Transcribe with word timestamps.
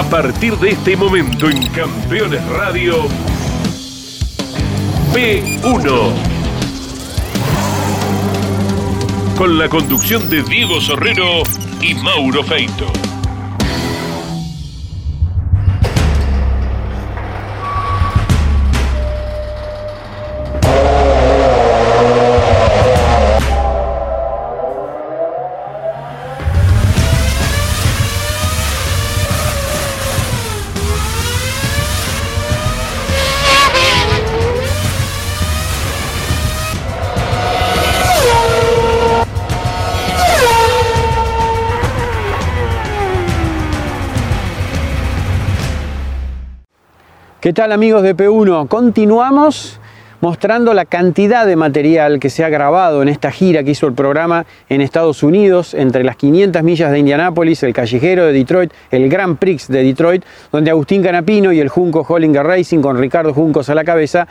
A 0.00 0.04
partir 0.08 0.56
de 0.56 0.70
este 0.70 0.96
momento 0.96 1.50
en 1.50 1.62
Campeones 1.66 2.42
Radio, 2.48 3.06
P1. 5.12 6.12
Con 9.36 9.58
la 9.58 9.68
conducción 9.68 10.30
de 10.30 10.42
Diego 10.42 10.80
Sorrero 10.80 11.42
y 11.82 11.92
Mauro 11.96 12.42
Feito. 12.42 13.09
¿Qué 47.40 47.54
tal 47.54 47.72
amigos 47.72 48.02
de 48.02 48.14
P1? 48.14 48.68
Continuamos 48.68 49.80
mostrando 50.20 50.74
la 50.74 50.84
cantidad 50.84 51.46
de 51.46 51.56
material 51.56 52.20
que 52.20 52.28
se 52.28 52.44
ha 52.44 52.50
grabado 52.50 53.00
en 53.00 53.08
esta 53.08 53.30
gira 53.30 53.64
que 53.64 53.70
hizo 53.70 53.86
el 53.86 53.94
programa 53.94 54.44
en 54.68 54.82
Estados 54.82 55.22
Unidos, 55.22 55.72
entre 55.72 56.04
las 56.04 56.16
500 56.16 56.62
millas 56.62 56.92
de 56.92 56.98
Indianápolis, 56.98 57.62
el 57.62 57.72
callejero 57.72 58.26
de 58.26 58.34
Detroit, 58.34 58.74
el 58.90 59.08
Grand 59.08 59.38
Prix 59.38 59.68
de 59.68 59.82
Detroit, 59.82 60.22
donde 60.52 60.70
Agustín 60.70 61.02
Canapino 61.02 61.50
y 61.50 61.60
el 61.60 61.70
Junco 61.70 62.04
Hollinger 62.06 62.44
Racing 62.44 62.80
con 62.82 62.98
Ricardo 62.98 63.32
Juncos 63.32 63.70
a 63.70 63.74
la 63.74 63.84
cabeza 63.84 64.28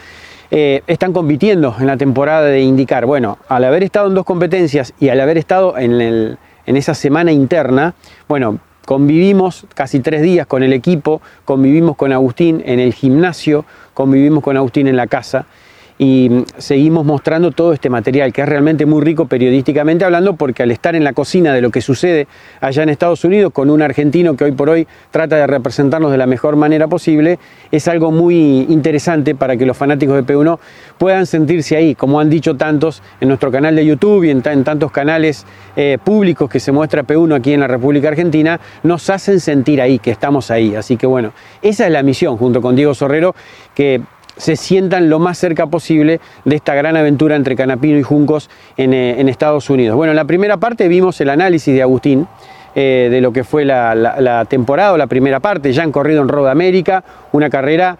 eh, 0.52 0.84
están 0.86 1.12
compitiendo 1.12 1.76
en 1.80 1.88
la 1.88 1.98
temporada 1.98 2.46
de 2.46 2.62
indicar. 2.62 3.08
Bueno, 3.08 3.40
al 3.48 3.64
haber 3.64 3.82
estado 3.82 4.08
en 4.08 4.14
dos 4.14 4.24
competencias 4.24 4.94
y 5.00 5.10
al 5.10 5.20
haber 5.20 5.40
estado 5.40 5.76
en, 5.80 6.38
esa 6.68 6.94
semana 6.94 7.32
interna, 7.32 7.96
bueno, 8.28 8.60
Convivimos 8.90 9.68
casi 9.76 10.00
tres 10.00 10.24
días 10.24 10.48
con 10.48 10.64
el 10.64 10.74
equipo, 10.74 11.22
convivimos 11.46 11.96
con 11.96 12.12
Agustín 12.12 12.64
en 12.66 12.80
el 12.80 12.92
gimnasio, 12.92 13.64
convivimos 13.94 14.44
con 14.44 14.58
Agustín 14.58 14.88
en 14.88 14.98
la 14.98 15.06
casa 15.06 15.46
y 16.02 16.46
seguimos 16.58 17.06
mostrando 17.06 17.52
todo 17.52 17.74
este 17.74 17.90
material 17.90 18.32
que 18.32 18.42
es 18.42 18.48
realmente 18.48 18.86
muy 18.86 19.02
rico 19.02 19.26
periodísticamente 19.26 20.06
hablando 20.06 20.38
porque 20.38 20.64
al 20.64 20.72
estar 20.72 20.96
en 20.96 21.04
la 21.04 21.12
cocina 21.12 21.54
de 21.54 21.60
lo 21.60 21.72
que 21.72 21.82
sucede 21.82 22.26
allá 22.62 22.84
en 22.84 22.90
Estados 22.90 23.26
Unidos 23.26 23.52
con 23.52 23.70
un 23.70 23.82
argentino 23.82 24.38
que 24.38 24.46
hoy 24.46 24.54
por 24.54 24.70
hoy 24.70 24.88
trata 25.12 25.36
de 25.36 25.46
representarnos 25.46 26.10
de 26.12 26.18
la 26.18 26.26
mejor 26.26 26.56
manera 26.56 26.88
posible, 26.88 27.38
es 27.70 27.90
algo 27.90 28.12
muy 28.12 28.62
interesante 28.70 29.36
para 29.36 29.58
que 29.58 29.66
los 29.66 29.76
fanáticos 29.76 30.16
de 30.16 30.24
P1 30.24 30.58
puedan 30.98 31.26
sentirse 31.26 31.76
ahí, 31.76 31.96
como 31.96 32.22
han 32.22 32.30
dicho 32.30 32.56
tantos 32.56 33.04
en 33.20 33.28
nuestro 33.28 33.52
canal 33.52 33.76
de 33.76 33.86
YouTube 33.86 34.24
y 34.24 34.30
en, 34.30 34.42
tantos 34.42 34.92
canales 34.94 35.46
eh, 35.76 35.98
públicos 36.02 36.50
que 36.50 36.62
se 36.62 36.72
muestra 36.72 37.04
P1 37.04 37.36
aquí 37.36 37.52
en 37.52 37.60
la 37.60 37.68
República 37.68 38.08
Argentina, 38.08 38.58
nos 38.84 39.10
hacen 39.10 39.42
sentir 39.42 39.82
ahí, 39.82 40.00
que 40.00 40.12
estamos 40.12 40.50
ahí. 40.50 40.76
Así 40.76 40.96
que 40.96 41.08
bueno, 41.08 41.34
esa 41.62 41.86
es 41.88 41.92
la 41.92 42.04
misión 42.04 42.38
junto 42.38 42.62
con 42.62 42.78
Diego 42.78 42.94
Sorrero, 42.94 43.36
que 43.76 44.02
se 44.40 44.56
sientan 44.56 45.10
lo 45.10 45.20
más 45.20 45.38
cerca 45.38 45.68
posible 45.68 46.22
de 46.46 46.56
esta 46.56 46.74
gran 46.74 46.96
aventura 46.96 47.36
entre 47.36 47.56
Canapino 47.58 48.00
y 48.00 48.04
Juncos 48.04 48.50
en, 48.78 48.94
eh, 48.94 49.30
Estados 49.30 49.70
Unidos. 49.70 49.96
Bueno, 49.98 50.12
en 50.12 50.16
la 50.16 50.26
primera 50.26 50.58
parte 50.58 50.88
vimos 50.88 51.20
el 51.22 51.30
análisis 51.30 51.76
de 51.76 51.82
Agustín. 51.82 52.28
Eh, 52.76 53.10
de 53.10 53.20
lo 53.20 53.34
que 53.34 53.44
fue 53.44 53.66
la, 53.66 54.46
temporada, 54.48 54.96
la 54.96 55.08
primera 55.08 55.40
parte, 55.40 55.74
ya 55.74 55.82
han 55.82 55.92
corrido 55.92 56.22
en 56.22 56.28
Road 56.28 56.52
América, 56.52 57.04
una 57.32 57.50
carrera 57.50 57.98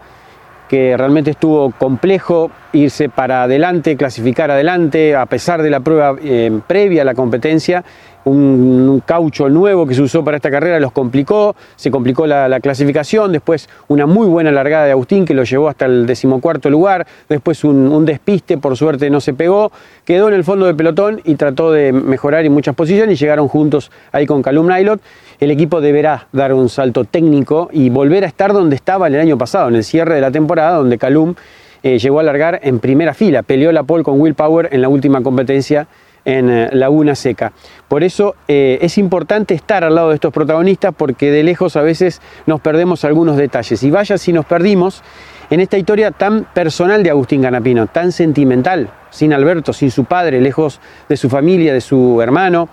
que 0.70 0.96
realmente 0.96 1.32
estuvo 1.32 1.72
complejo 1.72 2.52
irse 2.72 3.10
para 3.10 3.44
adelante, 3.44 3.98
clasificar 3.98 4.52
adelante, 4.52 5.16
a 5.16 5.26
pesar 5.26 5.64
de 5.64 5.72
la 5.72 5.80
prueba 5.80 6.16
eh, 6.24 6.52
previa 6.68 7.02
a 7.02 7.06
la 7.06 7.16
competencia, 7.16 7.84
un, 8.26 9.02
caucho 9.06 9.50
nuevo 9.50 9.88
que 9.88 9.96
se 9.96 10.02
usó 10.02 10.24
para 10.24 10.38
esta 10.38 10.52
carrera 10.52 10.80
los 10.80 10.92
complicó, 10.92 11.56
se 11.76 11.90
complicó 11.90 12.28
la, 12.28 12.60
clasificación, 12.60 13.32
después 13.32 13.70
una 13.88 14.06
muy 14.06 14.28
buena 14.28 14.52
largada 14.52 14.86
de 14.86 14.92
Agustín 14.92 15.26
que 15.26 15.34
lo 15.34 15.44
llevó 15.44 15.70
hasta 15.70 15.86
el 15.86 16.06
decimocuarto 16.06 16.70
lugar, 16.70 17.08
después 17.28 17.64
un, 17.64 18.06
despiste, 18.06 18.58
por 18.58 18.76
suerte 18.76 19.10
no 19.10 19.22
se 19.22 19.34
pegó, 19.34 19.72
quedó 20.06 20.28
en 20.28 20.34
el 20.34 20.44
fondo 20.44 20.66
del 20.66 20.76
pelotón 20.76 21.22
y 21.24 21.36
trató 21.36 21.72
de 21.72 21.92
mejorar 21.92 22.46
en 22.46 22.52
muchas 22.52 22.76
posiciones 22.76 23.20
y 23.20 23.24
llegaron 23.24 23.48
juntos 23.48 23.92
ahí 24.12 24.26
con 24.26 24.42
Calum 24.42 24.68
Nailot 24.68 25.02
el 25.40 25.52
equipo 25.52 25.80
deberá 25.80 26.28
dar 26.34 26.54
un 26.54 26.68
salto 26.68 27.06
técnico 27.06 27.70
y 27.72 27.90
volver 27.90 28.26
a 28.26 28.28
estar 28.28 28.52
donde 28.52 28.76
estaba 28.76 29.08
el 29.08 29.16
año 29.16 29.38
pasado, 29.38 29.70
en 29.70 29.76
el 29.76 29.84
cierre 29.86 30.16
de 30.16 30.22
la 30.22 30.32
temporada, 30.32 30.78
donde 30.78 30.98
Calum 30.98 31.36
eh, 31.82 31.98
llegó 31.98 32.20
a 32.20 32.24
largar 32.24 32.60
en 32.62 32.80
primera 32.80 33.14
fila, 33.14 33.42
peleó 33.42 33.72
la 33.72 33.84
pole 33.84 34.04
con 34.04 34.20
Will 34.20 34.34
Power 34.34 34.68
en 34.74 34.82
la 34.82 34.90
última 34.90 35.24
competencia 35.24 35.88
en 36.26 36.50
eh, 36.50 36.70
Laguna 36.74 37.16
Seca. 37.16 37.52
Por 37.88 38.04
eso 38.04 38.36
eh, 38.48 38.80
es 38.82 38.98
importante 38.98 39.54
estar 39.54 39.84
al 39.84 39.96
lado 39.96 40.10
de 40.10 40.16
estos 40.16 40.34
protagonistas 40.34 40.94
porque 40.96 41.32
de 41.32 41.44
lejos 41.44 41.76
a 41.76 41.82
veces 41.82 42.22
nos 42.46 42.62
perdemos 42.62 43.06
algunos 43.06 43.38
detalles. 43.38 43.82
Y 43.84 43.92
vaya 43.92 44.18
si 44.18 44.34
nos 44.34 44.46
perdimos 44.46 45.04
en 45.50 45.60
esta 45.60 45.78
historia 45.78 46.12
tan 46.12 46.46
personal 46.54 47.04
de 47.04 47.10
Agustín 47.10 47.42
Ganapino, 47.42 47.88
tan 47.88 48.12
sentimental, 48.12 48.90
sin 49.10 49.34
Alberto, 49.34 49.74
sin 49.74 49.92
su 49.92 50.06
padre, 50.06 50.42
lejos 50.42 50.80
de 51.08 51.18
su 51.18 51.30
familia, 51.30 51.74
de 51.74 51.82
su 51.82 52.22
hermano. 52.22 52.70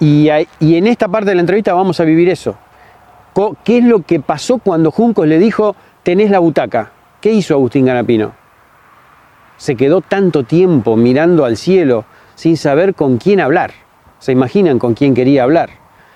Y, 0.00 0.28
en 0.28 0.86
esta 0.86 1.08
parte 1.08 1.30
de 1.30 1.36
la 1.36 1.40
entrevista 1.40 1.72
vamos 1.72 1.98
a 2.00 2.04
vivir 2.04 2.28
eso. 2.28 2.56
¿Qué 3.64 3.78
es 3.78 3.84
lo 3.84 4.02
que 4.02 4.20
pasó 4.20 4.58
cuando 4.58 4.90
Juncos 4.90 5.26
le 5.26 5.38
dijo, 5.38 5.74
tenés 6.02 6.30
la 6.30 6.38
butaca? 6.38 6.92
¿Qué 7.20 7.32
hizo 7.32 7.54
Agustín 7.54 7.86
Ganapino? 7.86 8.43
Se 9.56 9.76
quedó 9.76 10.00
tanto 10.00 10.44
tiempo 10.44 10.96
mirando 10.96 11.44
al 11.44 11.56
cielo 11.56 12.04
sin 12.34 12.56
saber 12.56 12.94
con 12.94 13.18
quién 13.18 13.40
hablar. 13.40 13.72
¿Se 14.18 14.32
imaginan 14.32 14.78
con 14.78 14.94
quién 14.94 15.14
quería 15.14 15.42
hablar? 15.42 15.70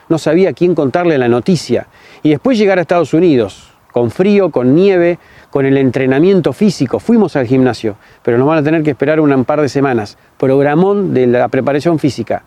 No 0.08 0.18
sabía 0.18 0.52
quién 0.52 0.74
contarle 0.74 1.18
la 1.18 1.28
noticia. 1.28 1.88
Y 2.22 2.30
después 2.30 2.58
llegar 2.58 2.78
a 2.78 2.82
Estados 2.82 3.12
Unidos, 3.12 3.72
con 3.92 4.10
frío, 4.10 4.50
con 4.50 4.74
nieve, 4.74 5.18
con 5.50 5.66
el 5.66 5.76
entrenamiento 5.76 6.52
físico. 6.52 6.98
Fuimos 6.98 7.36
al 7.36 7.46
gimnasio, 7.46 7.96
pero 8.22 8.38
nos 8.38 8.48
van 8.48 8.58
a 8.58 8.62
tener 8.62 8.82
que 8.82 8.90
esperar 8.90 9.20
un 9.20 9.44
par 9.44 9.60
de 9.60 9.68
semanas. 9.68 10.16
Programón 10.38 11.12
de 11.14 11.26
la 11.26 11.48
preparación 11.48 11.98
física. 11.98 12.44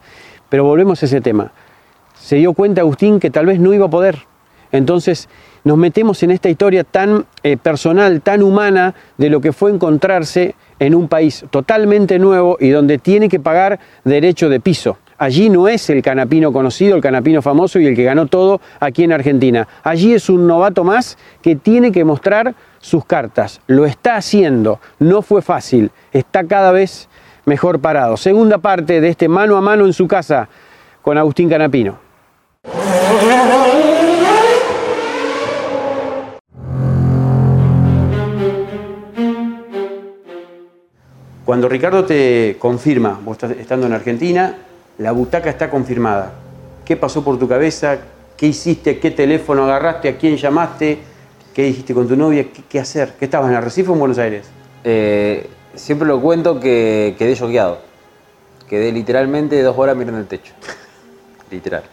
Pero 0.49 0.63
volvemos 0.65 1.01
a 1.01 1.05
ese 1.05 1.21
tema. 1.21 1.51
Se 2.15 2.37
dio 2.37 2.53
cuenta 2.53 2.81
Agustín 2.81 3.19
que 3.19 3.29
tal 3.29 3.45
vez 3.45 3.59
no 3.59 3.73
iba 3.73 3.85
a 3.85 3.89
poder. 3.89 4.19
Entonces 4.71 5.27
nos 5.63 5.77
metemos 5.77 6.23
en 6.23 6.31
esta 6.31 6.49
historia 6.49 6.83
tan 6.83 7.25
eh, 7.43 7.57
personal, 7.57 8.21
tan 8.21 8.41
humana 8.41 8.95
de 9.17 9.29
lo 9.29 9.41
que 9.41 9.53
fue 9.53 9.71
encontrarse 9.71 10.55
en 10.81 10.95
un 10.95 11.07
país 11.07 11.45
totalmente 11.51 12.17
nuevo 12.17 12.57
y 12.59 12.69
donde 12.69 12.97
tiene 12.97 13.29
que 13.29 13.39
pagar 13.39 13.79
derecho 14.03 14.49
de 14.49 14.59
piso. 14.59 14.97
Allí 15.19 15.47
no 15.47 15.67
es 15.67 15.87
el 15.91 16.01
canapino 16.01 16.51
conocido, 16.51 16.95
el 16.95 17.03
canapino 17.03 17.43
famoso 17.43 17.79
y 17.79 17.85
el 17.85 17.95
que 17.95 18.03
ganó 18.03 18.25
todo 18.25 18.59
aquí 18.79 19.03
en 19.03 19.13
Argentina. 19.13 19.67
Allí 19.83 20.15
es 20.15 20.27
un 20.27 20.47
novato 20.47 20.83
más 20.83 21.19
que 21.43 21.55
tiene 21.55 21.91
que 21.91 22.03
mostrar 22.03 22.55
sus 22.79 23.05
cartas. 23.05 23.61
Lo 23.67 23.85
está 23.85 24.15
haciendo, 24.15 24.79
no 24.97 25.21
fue 25.21 25.43
fácil, 25.43 25.91
está 26.13 26.45
cada 26.45 26.71
vez 26.71 27.07
mejor 27.45 27.79
parado. 27.79 28.17
Segunda 28.17 28.57
parte 28.57 29.01
de 29.01 29.09
este 29.09 29.27
mano 29.27 29.57
a 29.57 29.61
mano 29.61 29.85
en 29.85 29.93
su 29.93 30.07
casa 30.07 30.49
con 31.03 31.15
Agustín 31.15 31.47
Canapino. 31.47 31.99
Cuando 41.51 41.67
Ricardo 41.67 42.05
te 42.05 42.55
confirma, 42.57 43.19
vos 43.25 43.33
estás 43.33 43.51
estando 43.51 43.85
en 43.85 43.91
Argentina, 43.91 44.55
la 44.99 45.11
butaca 45.11 45.49
está 45.49 45.69
confirmada. 45.69 46.31
¿Qué 46.85 46.95
pasó 46.95 47.25
por 47.25 47.37
tu 47.37 47.45
cabeza? 47.45 47.97
¿Qué 48.37 48.47
hiciste? 48.47 48.99
¿Qué 48.99 49.11
teléfono 49.11 49.65
agarraste? 49.65 50.07
¿A 50.07 50.17
quién 50.17 50.37
llamaste? 50.37 50.99
¿Qué 51.53 51.63
dijiste 51.63 51.93
con 51.93 52.07
tu 52.07 52.15
novia? 52.15 52.45
¿Qué, 52.69 52.79
hacer? 52.79 53.15
¿Qué 53.19 53.25
estabas 53.25 53.49
en 53.49 53.57
Arrecife 53.57 53.89
o 53.89 53.93
en 53.95 53.99
Buenos 53.99 54.17
Aires? 54.17 54.49
Eh, 54.85 55.49
siempre 55.75 56.07
lo 56.07 56.21
cuento 56.21 56.57
que 56.57 57.15
quedé 57.19 57.35
choqueado. 57.35 57.79
Quedé 58.69 58.93
literalmente 58.93 59.61
dos 59.61 59.77
horas 59.77 59.97
mirando 59.97 60.21
el 60.21 60.27
techo. 60.27 60.53
Literal. 61.51 61.83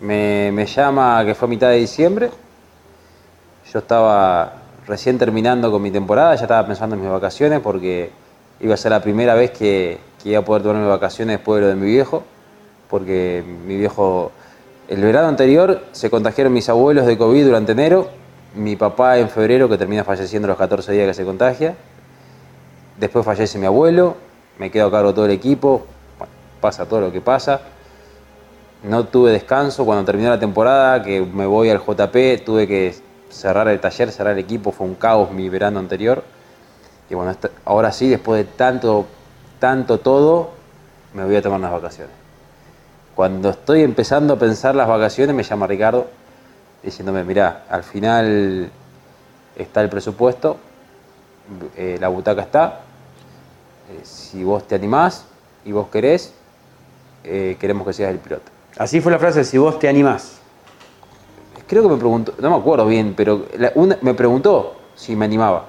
Me, 0.00 0.66
llama 0.66 1.24
que 1.24 1.34
fue 1.34 1.46
a 1.46 1.48
mitad 1.48 1.70
de 1.70 1.78
diciembre. 1.78 2.30
Yo 3.72 3.80
estaba 3.80 4.52
recién 4.86 5.18
terminando 5.18 5.68
con 5.72 5.82
mi 5.82 5.90
temporada, 5.90 6.36
ya 6.36 6.42
estaba 6.42 6.64
pensando 6.64 6.94
en 6.94 7.02
mis 7.02 7.10
vacaciones 7.10 7.58
porque 7.58 8.24
iba 8.60 8.74
a 8.74 8.76
ser 8.76 8.92
la 8.92 9.02
primera 9.02 9.34
vez 9.34 9.50
que, 9.50 9.98
iba 10.24 10.40
a 10.40 10.44
poder 10.44 10.62
tomarme 10.62 10.88
vacaciones 10.88 11.36
después 11.36 11.60
de 11.60 11.62
lo 11.62 11.68
de 11.68 11.76
mi 11.76 11.86
viejo. 11.86 12.24
Porque 12.90 13.44
mi 13.66 13.76
viejo, 13.76 14.32
el 14.88 15.02
verano 15.02 15.28
anterior 15.28 15.84
se 15.92 16.10
contagiaron 16.10 16.52
mis 16.52 16.68
abuelos 16.68 17.06
de 17.06 17.16
COVID 17.16 17.44
durante 17.44 17.72
enero, 17.72 18.08
mi 18.54 18.76
papá 18.76 19.18
en 19.18 19.28
febrero 19.28 19.68
que 19.68 19.76
termina 19.76 20.04
falleciendo 20.04 20.48
los 20.48 20.56
14 20.56 20.92
días 20.92 21.06
que 21.08 21.14
se 21.14 21.24
contagia 21.24 21.74
Después 22.98 23.26
fallece 23.26 23.58
mi 23.58 23.66
abuelo, 23.66 24.16
me 24.58 24.70
quedo 24.70 24.86
a 24.86 24.90
cargo 24.90 25.12
todo 25.12 25.26
el 25.26 25.32
equipo, 25.32 25.84
pasa 26.62 26.86
todo 26.86 27.02
lo 27.02 27.12
que 27.12 27.20
pasa. 27.20 27.60
no 28.82 29.04
tuve 29.04 29.32
descanso 29.32 29.84
cuando 29.84 30.04
terminó 30.04 30.30
la 30.30 30.38
temporada, 30.38 31.02
que 31.02 31.20
me 31.20 31.44
voy 31.44 31.68
al 31.68 31.78
JP, 31.78 32.44
tuve 32.44 32.66
que 32.66 32.94
cerrar 33.28 33.68
el 33.68 33.80
taller, 33.80 34.10
cerrar 34.10 34.32
el 34.32 34.38
equipo, 34.38 34.72
fue 34.72 34.86
un 34.86 34.94
caos 34.94 35.30
mi 35.30 35.48
verano 35.50 35.78
anterior. 35.78 36.24
Y 37.10 37.14
bueno, 37.14 37.34
ahora 37.64 37.92
sí, 37.92 38.08
después 38.08 38.44
de 38.44 38.52
tanto, 38.52 39.06
tanto 39.58 39.98
todo, 40.00 40.50
me 41.14 41.24
voy 41.24 41.36
a 41.36 41.42
tomar 41.42 41.58
unas 41.60 41.72
vacaciones. 41.72 42.14
Cuando 43.14 43.50
estoy 43.50 43.82
empezando 43.82 44.34
a 44.34 44.38
pensar 44.38 44.74
las 44.74 44.88
vacaciones, 44.88 45.34
me 45.34 45.42
llama 45.42 45.66
Ricardo 45.66 46.06
diciéndome, 46.82 47.24
mirá, 47.24 47.64
al 47.68 47.82
final 47.82 48.70
está 49.56 49.80
el 49.80 49.88
presupuesto, 49.88 50.56
eh, 51.76 51.96
la 52.00 52.08
butaca 52.08 52.42
está, 52.42 52.80
eh, 53.90 54.00
si 54.04 54.44
vos 54.44 54.66
te 54.66 54.74
animás 54.74 55.24
y 55.64 55.72
vos 55.72 55.88
querés, 55.88 56.32
eh, 57.24 57.56
queremos 57.58 57.86
que 57.86 57.92
seas 57.92 58.10
el 58.10 58.18
piloto. 58.18 58.50
Así 58.76 59.00
fue 59.00 59.10
la 59.10 59.18
frase, 59.18 59.44
si 59.44 59.56
vos 59.58 59.78
te 59.78 59.88
animás. 59.88 60.38
Creo 61.66 61.82
que 61.82 61.88
me 61.88 61.96
preguntó, 61.96 62.34
no 62.38 62.50
me 62.50 62.56
acuerdo 62.56 62.86
bien, 62.86 63.14
pero 63.16 63.46
la- 63.56 63.72
una- 63.74 63.98
me 64.02 64.14
preguntó 64.14 64.76
si 64.94 65.16
me 65.16 65.24
animaba. 65.24 65.64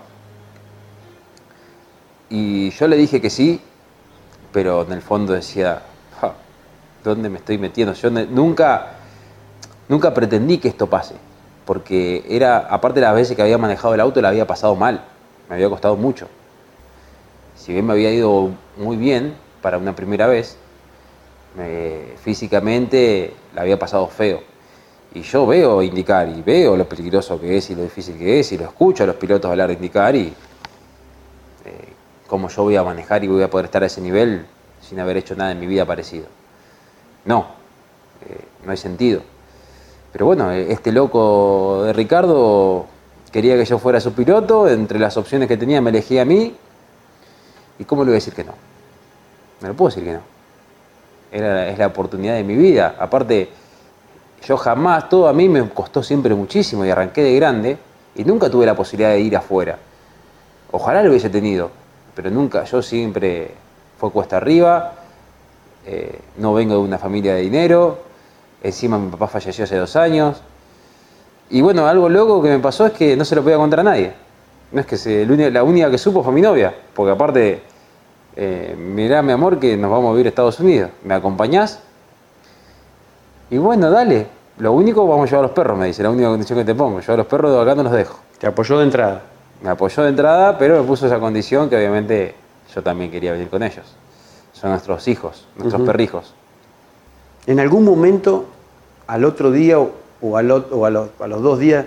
Y 2.29 2.71
yo 2.71 2.88
le 2.88 2.97
dije 2.97 3.21
que 3.21 3.29
sí, 3.29 3.62
pero 4.51 4.83
en 4.83 4.91
el 4.94 5.01
fondo 5.01 5.33
decía, 5.33 5.81
"Ja, 6.19 6.33
¿dónde 7.03 7.29
me 7.29 7.38
estoy 7.38 7.57
metiendo? 7.57 7.94
Yo 7.94 8.09
nunca, 8.09 8.88
nunca 9.88 10.13
pretendí 10.13 10.57
que 10.57 10.68
esto 10.68 10.88
pase, 10.88 11.15
porque 11.65 12.25
era, 12.29 12.57
aparte 12.69 13.00
de 13.00 13.06
las 13.06 13.15
veces 13.15 13.35
que 13.35 13.41
había 13.41 13.57
manejado 13.57 13.94
el 13.94 14.01
auto, 14.01 14.21
la 14.21 14.29
había 14.29 14.45
pasado 14.47 14.75
mal, 14.75 15.03
me 15.50 15.56
había 15.56 15.69
costado 15.69 15.95
mucho. 15.95 16.27
Si 17.56 17.74
bien 17.74 17.85
me 17.85 17.94
había 17.94 18.12
ido 18.12 18.50
muy 18.77 18.97
bien 18.97 19.33
para 19.62 19.77
una 19.77 19.95
primera 19.95 20.27
vez, 20.27 20.57
me- 21.56 22.15
físicamente 22.24 23.33
la 23.56 23.62
había 23.62 23.79
pasado 23.79 24.07
feo. 24.07 24.41
Y 25.13 25.21
yo 25.21 25.47
veo 25.47 25.81
indicar 25.81 26.27
y 26.29 26.41
veo 26.41 26.75
lo 26.77 26.88
peligroso 26.88 27.39
que 27.39 27.57
es 27.57 27.69
y 27.69 27.75
lo 27.75 27.83
difícil 27.83 28.18
que 28.18 28.39
es 28.41 28.51
y 28.51 28.57
lo 28.57 28.65
escucho 28.65 29.03
a 29.03 29.07
los 29.07 29.15
pilotos 29.15 29.50
hablar 29.50 29.69
de 29.69 29.74
indicar 29.75 30.15
y 30.15 30.33
cómo 32.27 32.50
yo 32.50 32.63
voy 32.63 32.75
a 32.75 32.83
manejar 32.83 33.24
y 33.24 33.27
voy 33.27 33.41
a 33.44 33.50
poder 33.50 33.65
estar 33.65 33.83
a 33.83 33.88
ese 33.88 34.01
nivel 34.01 34.45
sin 34.81 35.00
haber 35.00 35.18
hecho 35.18 35.35
nada 35.35 35.51
en 35.51 35.59
mi 35.59 35.68
vida 35.68 35.85
parecido. 35.85 36.25
No, 37.25 37.47
eh, 38.27 38.45
no 38.63 38.71
hay 38.71 38.77
sentido. 38.77 39.21
Pero 40.12 40.25
bueno, 40.25 40.51
eh, 40.51 40.71
este 40.71 40.91
loco 40.91 41.83
de 41.83 41.94
Ricardo 41.94 42.85
quería 43.31 43.56
que 43.56 43.65
yo 43.65 43.79
fuera 43.79 44.00
su 44.00 44.13
piloto, 44.13 44.68
entre 44.68 45.00
las 45.00 45.18
opciones 45.18 45.47
que 45.47 45.57
tenía 45.57 45.81
me 45.81 45.89
elegía 45.89 46.21
a 46.21 46.25
mí 46.25 46.56
y 47.79 47.83
cómo 47.83 48.03
le 48.03 48.09
voy 48.09 48.15
a 48.15 48.19
decir 48.19 48.33
que 48.33 48.44
no. 48.44 48.53
No 49.62 49.68
le 49.68 49.74
puedo 49.74 49.89
decir 49.89 50.03
que 50.03 50.13
no. 50.13 50.21
Era, 51.31 51.68
es 51.68 51.77
la 51.77 51.88
oportunidad 51.88 52.35
de 52.35 52.44
mi 52.44 52.56
vida. 52.56 52.95
Aparte, 53.00 53.50
yo 54.45 54.57
jamás, 54.57 55.09
todo 55.09 55.27
a 55.27 55.33
mí 55.33 55.50
me 55.50 55.68
costó 55.69 56.01
siempre 56.03 56.33
muchísimo 56.33 56.85
y 56.85 56.89
arranqué 56.89 57.21
de 57.24 57.35
grande 57.35 57.77
y 58.15 58.24
nunca 58.24 58.50
tuve 58.50 58.65
la 58.65 58.75
posibilidad 58.75 59.12
de 59.12 59.19
ir 59.19 59.35
afuera. 59.35 59.77
Ojalá 60.71 61.03
lo 61.03 61.09
hubiese 61.09 61.29
tenido, 61.29 61.71
pero 62.17 62.31
nunca, 62.31 62.63
yo 62.63 62.81
siempre 62.81 63.51
fue 63.99 64.09
cuesta 64.09 64.37
arriba, 64.37 64.93
eh, 65.85 66.19
no 66.37 66.51
vengo 66.55 66.73
de 66.73 66.79
una 66.79 66.97
familia 66.97 67.35
de 67.35 67.41
dinero, 67.41 67.99
encima 68.63 68.97
mi 68.97 69.11
papá 69.11 69.27
falleció 69.27 69.65
hace 69.65 69.75
dos 69.75 69.95
años. 69.95 70.41
Y 71.51 71.61
bueno, 71.61 71.85
algo 71.85 72.09
loco 72.09 72.41
que 72.41 72.49
me 72.49 72.57
pasó 72.57 72.87
es 72.87 72.93
que 72.93 73.15
no 73.15 73.23
se 73.23 73.35
lo 73.35 73.43
podía 73.43 73.57
contar 73.57 73.81
a 73.81 73.83
nadie. 73.83 74.13
No 74.71 74.81
es 74.81 74.87
que 74.87 75.51
la 75.51 75.61
única 75.61 75.91
que 75.91 75.99
supo 75.99 76.23
fue 76.23 76.33
mi 76.33 76.41
novia, 76.41 76.73
porque 76.95 77.11
aparte, 77.11 77.61
eh, 78.35 78.75
mirá 78.75 79.21
mi 79.21 79.33
amor 79.33 79.59
que 79.59 79.77
nos 79.77 79.91
vamos 79.91 80.09
a 80.09 80.11
vivir 80.13 80.25
a 80.25 80.29
Estados 80.29 80.59
Unidos, 80.59 80.89
¿me 81.03 81.13
acompañás? 81.13 81.81
Y 83.51 83.59
bueno, 83.59 83.91
dale. 83.91 84.25
Lo 84.57 84.71
único, 84.71 85.05
vamos 85.05 85.25
a 85.25 85.29
llevar 85.29 85.45
a 85.45 85.47
los 85.49 85.55
perros, 85.55 85.77
me 85.77 85.85
dice, 85.85 86.01
la 86.01 86.09
única 86.09 86.29
condición 86.29 86.57
que 86.57 86.65
te 86.65 86.73
pongo. 86.73 86.99
Yo 86.99 87.13
a 87.13 87.17
los 87.17 87.27
perros 87.27 87.51
de 87.51 87.61
acá 87.61 87.75
no 87.75 87.83
los 87.83 87.91
dejo. 87.91 88.17
Te 88.39 88.47
apoyó 88.47 88.79
de 88.79 88.85
entrada. 88.85 89.37
Me 89.62 89.69
apoyó 89.69 90.04
de 90.04 90.09
entrada, 90.09 90.57
pero 90.57 90.80
me 90.81 90.88
puso 90.88 91.07
esa 91.07 91.19
condición 91.19 91.69
que 91.69 91.75
obviamente 91.77 92.36
yo 92.74 92.83
también 92.83 93.09
quería 93.12 93.31
venir 93.31 93.50
con 93.50 93.63
ellos. 93.63 93.86
Son 94.54 94.69
nuestros 94.71 95.07
hijos, 95.07 95.48
nuestros 95.56 95.81
Ujú. 95.81 95.92
perrijos. 95.92 96.33
En 97.48 97.59
algún 97.59 97.83
momento, 97.86 98.45
al 99.07 99.24
otro 99.25 99.51
día 99.51 99.80
o, 99.80 99.92
o 100.21 100.38
al 100.38 100.51
o 100.51 100.86
a, 100.86 100.89
los, 100.89 101.09
a 101.19 101.27
los 101.27 101.42
dos 101.42 101.59
días, 101.59 101.86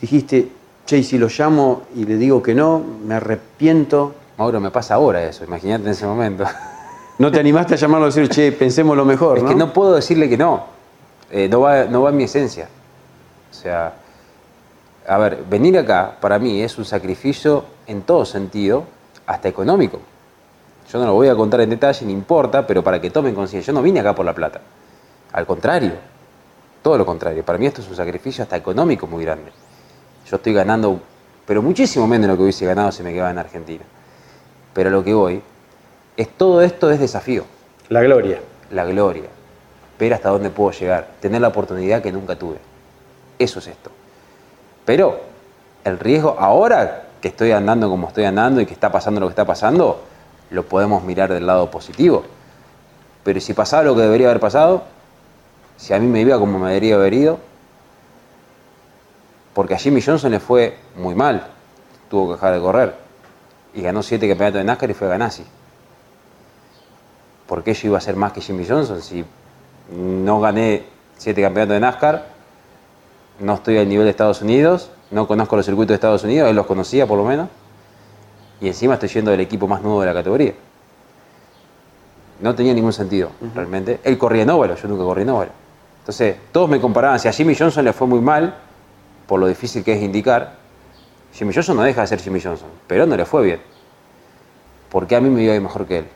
dijiste, 0.00 0.48
che, 0.86 1.02
si 1.02 1.18
lo 1.18 1.28
llamo 1.28 1.82
y 1.94 2.04
le 2.04 2.16
digo 2.16 2.42
que 2.42 2.54
no, 2.54 2.82
me 3.04 3.14
arrepiento. 3.14 4.14
Mauro, 4.38 4.60
me 4.60 4.70
pasa 4.70 4.94
ahora 4.94 5.22
eso, 5.22 5.44
imagínate 5.44 5.84
en 5.84 5.90
ese 5.90 6.06
momento. 6.06 6.44
No 7.18 7.30
te 7.30 7.38
animaste 7.38 7.74
a 7.74 7.76
llamarlo 7.76 8.06
y 8.06 8.10
decir, 8.10 8.28
che, 8.30 8.52
pensemos 8.52 8.96
lo 8.96 9.04
mejor, 9.04 9.38
es 9.38 9.42
¿no? 9.42 9.50
que 9.50 9.54
no 9.54 9.72
puedo 9.72 9.94
decirle 9.94 10.28
que 10.28 10.38
no. 10.38 10.64
Eh, 11.30 11.48
no, 11.48 11.60
va, 11.60 11.84
no 11.84 12.02
va 12.02 12.10
en 12.10 12.16
mi 12.16 12.24
esencia. 12.24 12.68
O 13.50 13.54
sea, 13.54 13.92
a 15.10 15.18
ver, 15.18 15.42
venir 15.50 15.76
acá 15.76 16.18
para 16.20 16.38
mí 16.38 16.62
es 16.62 16.78
un 16.78 16.84
sacrificio 16.84 17.64
en 17.88 18.02
todo 18.02 18.24
sentido, 18.24 18.84
hasta 19.26 19.48
económico. 19.48 19.98
Yo 20.88 21.00
no 21.00 21.06
lo 21.06 21.14
voy 21.14 21.26
a 21.26 21.34
contar 21.34 21.60
en 21.62 21.70
detalle, 21.70 22.06
no 22.06 22.12
importa, 22.12 22.64
pero 22.64 22.84
para 22.84 23.00
que 23.00 23.10
tomen 23.10 23.34
conciencia, 23.34 23.72
yo 23.72 23.76
no 23.76 23.82
vine 23.82 23.98
acá 23.98 24.14
por 24.14 24.24
la 24.24 24.32
plata. 24.32 24.60
Al 25.32 25.46
contrario, 25.46 25.94
todo 26.80 26.96
lo 26.96 27.04
contrario. 27.04 27.44
Para 27.44 27.58
mí 27.58 27.66
esto 27.66 27.80
es 27.80 27.88
un 27.88 27.96
sacrificio 27.96 28.44
hasta 28.44 28.56
económico 28.56 29.08
muy 29.08 29.24
grande. 29.24 29.50
Yo 30.30 30.36
estoy 30.36 30.52
ganando, 30.52 31.00
pero 31.44 31.60
muchísimo 31.60 32.06
menos 32.06 32.28
de 32.28 32.28
lo 32.28 32.36
que 32.36 32.42
hubiese 32.44 32.64
ganado 32.64 32.92
si 32.92 33.02
me 33.02 33.12
quedaba 33.12 33.32
en 33.32 33.38
Argentina. 33.38 33.82
Pero 34.72 34.90
a 34.90 34.92
lo 34.92 35.02
que 35.02 35.12
voy, 35.12 35.42
es 36.16 36.28
todo 36.28 36.62
esto 36.62 36.88
es 36.88 37.00
desafío 37.00 37.46
La 37.88 38.00
gloria. 38.00 38.38
la 38.70 38.84
gloria, 38.84 39.28
ver 39.98 40.14
hasta 40.14 40.28
dónde 40.28 40.50
puedo 40.50 40.70
llegar, 40.70 41.08
tener 41.20 41.40
la 41.40 41.48
oportunidad 41.48 42.00
que 42.00 42.12
nunca 42.12 42.36
tuve. 42.36 42.58
Eso 43.40 43.58
es 43.58 43.66
esto. 43.66 43.90
Pero 44.84 45.20
el 45.84 45.98
riesgo, 45.98 46.36
ahora 46.38 47.04
que 47.20 47.28
estoy 47.28 47.52
andando 47.52 47.88
como 47.88 48.08
estoy 48.08 48.24
andando 48.24 48.60
y 48.60 48.66
que 48.66 48.72
está 48.72 48.90
pasando 48.90 49.20
lo 49.20 49.26
que 49.26 49.32
está 49.32 49.44
pasando, 49.44 50.02
lo 50.50 50.64
podemos 50.64 51.02
mirar 51.04 51.32
del 51.32 51.46
lado 51.46 51.70
positivo. 51.70 52.24
Pero 53.22 53.40
si 53.40 53.52
pasaba 53.54 53.82
lo 53.82 53.94
que 53.94 54.02
debería 54.02 54.28
haber 54.28 54.40
pasado, 54.40 54.82
si 55.76 55.92
a 55.94 55.98
mí 55.98 56.06
me 56.06 56.20
iba 56.20 56.38
como 56.38 56.58
me 56.58 56.68
debería 56.68 56.94
haber 56.96 57.14
ido, 57.14 57.38
porque 59.54 59.74
a 59.74 59.78
Jimmy 59.78 60.00
Johnson 60.00 60.30
le 60.30 60.40
fue 60.40 60.76
muy 60.96 61.14
mal, 61.14 61.46
tuvo 62.08 62.28
que 62.28 62.34
dejar 62.34 62.54
de 62.54 62.60
correr 62.60 62.94
y 63.74 63.82
ganó 63.82 64.02
siete 64.02 64.28
campeonatos 64.28 64.58
de 64.58 64.64
NASCAR 64.64 64.90
y 64.90 64.94
fue 64.94 65.08
Ganassi. 65.08 65.44
¿por 67.50 67.64
qué 67.64 67.74
yo 67.74 67.88
iba 67.88 67.98
a 67.98 68.00
ser 68.00 68.14
más 68.14 68.30
que 68.30 68.40
Jimmy 68.40 68.64
Johnson? 68.64 69.02
Si 69.02 69.24
no 69.92 70.40
gané 70.40 70.84
siete 71.18 71.42
campeonatos 71.42 71.74
de 71.74 71.80
NASCAR, 71.80 72.26
no 73.40 73.54
estoy 73.54 73.78
al 73.78 73.88
nivel 73.88 74.04
de 74.04 74.10
Estados 74.10 74.42
Unidos, 74.42 74.90
no 75.10 75.26
conozco 75.26 75.56
los 75.56 75.64
circuitos 75.66 75.88
de 75.88 75.94
Estados 75.94 76.22
Unidos, 76.24 76.48
él 76.50 76.56
los 76.56 76.66
conocía 76.66 77.06
por 77.06 77.18
lo 77.18 77.24
menos, 77.24 77.48
y 78.60 78.68
encima 78.68 78.94
estoy 78.94 79.08
yendo 79.08 79.30
del 79.30 79.40
equipo 79.40 79.66
más 79.66 79.82
nuevo 79.82 80.00
de 80.00 80.06
la 80.06 80.14
categoría. 80.14 80.52
No 82.40 82.54
tenía 82.54 82.72
ningún 82.72 82.92
sentido, 82.92 83.30
realmente. 83.54 84.00
Él 84.04 84.16
corría 84.16 84.42
en 84.44 84.50
óvalo, 84.50 84.74
yo 84.74 84.88
nunca 84.88 85.04
corrí 85.04 85.22
en 85.22 85.30
óvalo. 85.30 85.50
Entonces, 86.00 86.36
todos 86.52 86.68
me 86.70 86.80
comparaban, 86.80 87.18
si 87.18 87.28
a 87.28 87.32
Jimmy 87.32 87.54
Johnson 87.54 87.84
le 87.84 87.92
fue 87.92 88.06
muy 88.06 88.20
mal, 88.20 88.54
por 89.26 89.40
lo 89.40 89.46
difícil 89.46 89.84
que 89.84 89.92
es 89.92 90.02
indicar, 90.02 90.54
Jimmy 91.34 91.52
Johnson 91.54 91.76
no 91.76 91.82
deja 91.82 92.00
de 92.02 92.06
ser 92.06 92.20
Jimmy 92.20 92.40
Johnson, 92.40 92.68
pero 92.86 93.06
no 93.06 93.16
le 93.16 93.24
fue 93.24 93.42
bien. 93.42 93.60
¿Por 94.90 95.06
qué 95.06 95.16
a 95.16 95.20
mí 95.20 95.28
me 95.30 95.42
iba 95.42 95.52
a 95.52 95.56
ir 95.56 95.62
mejor 95.62 95.86
que 95.86 95.98
él? 95.98 96.06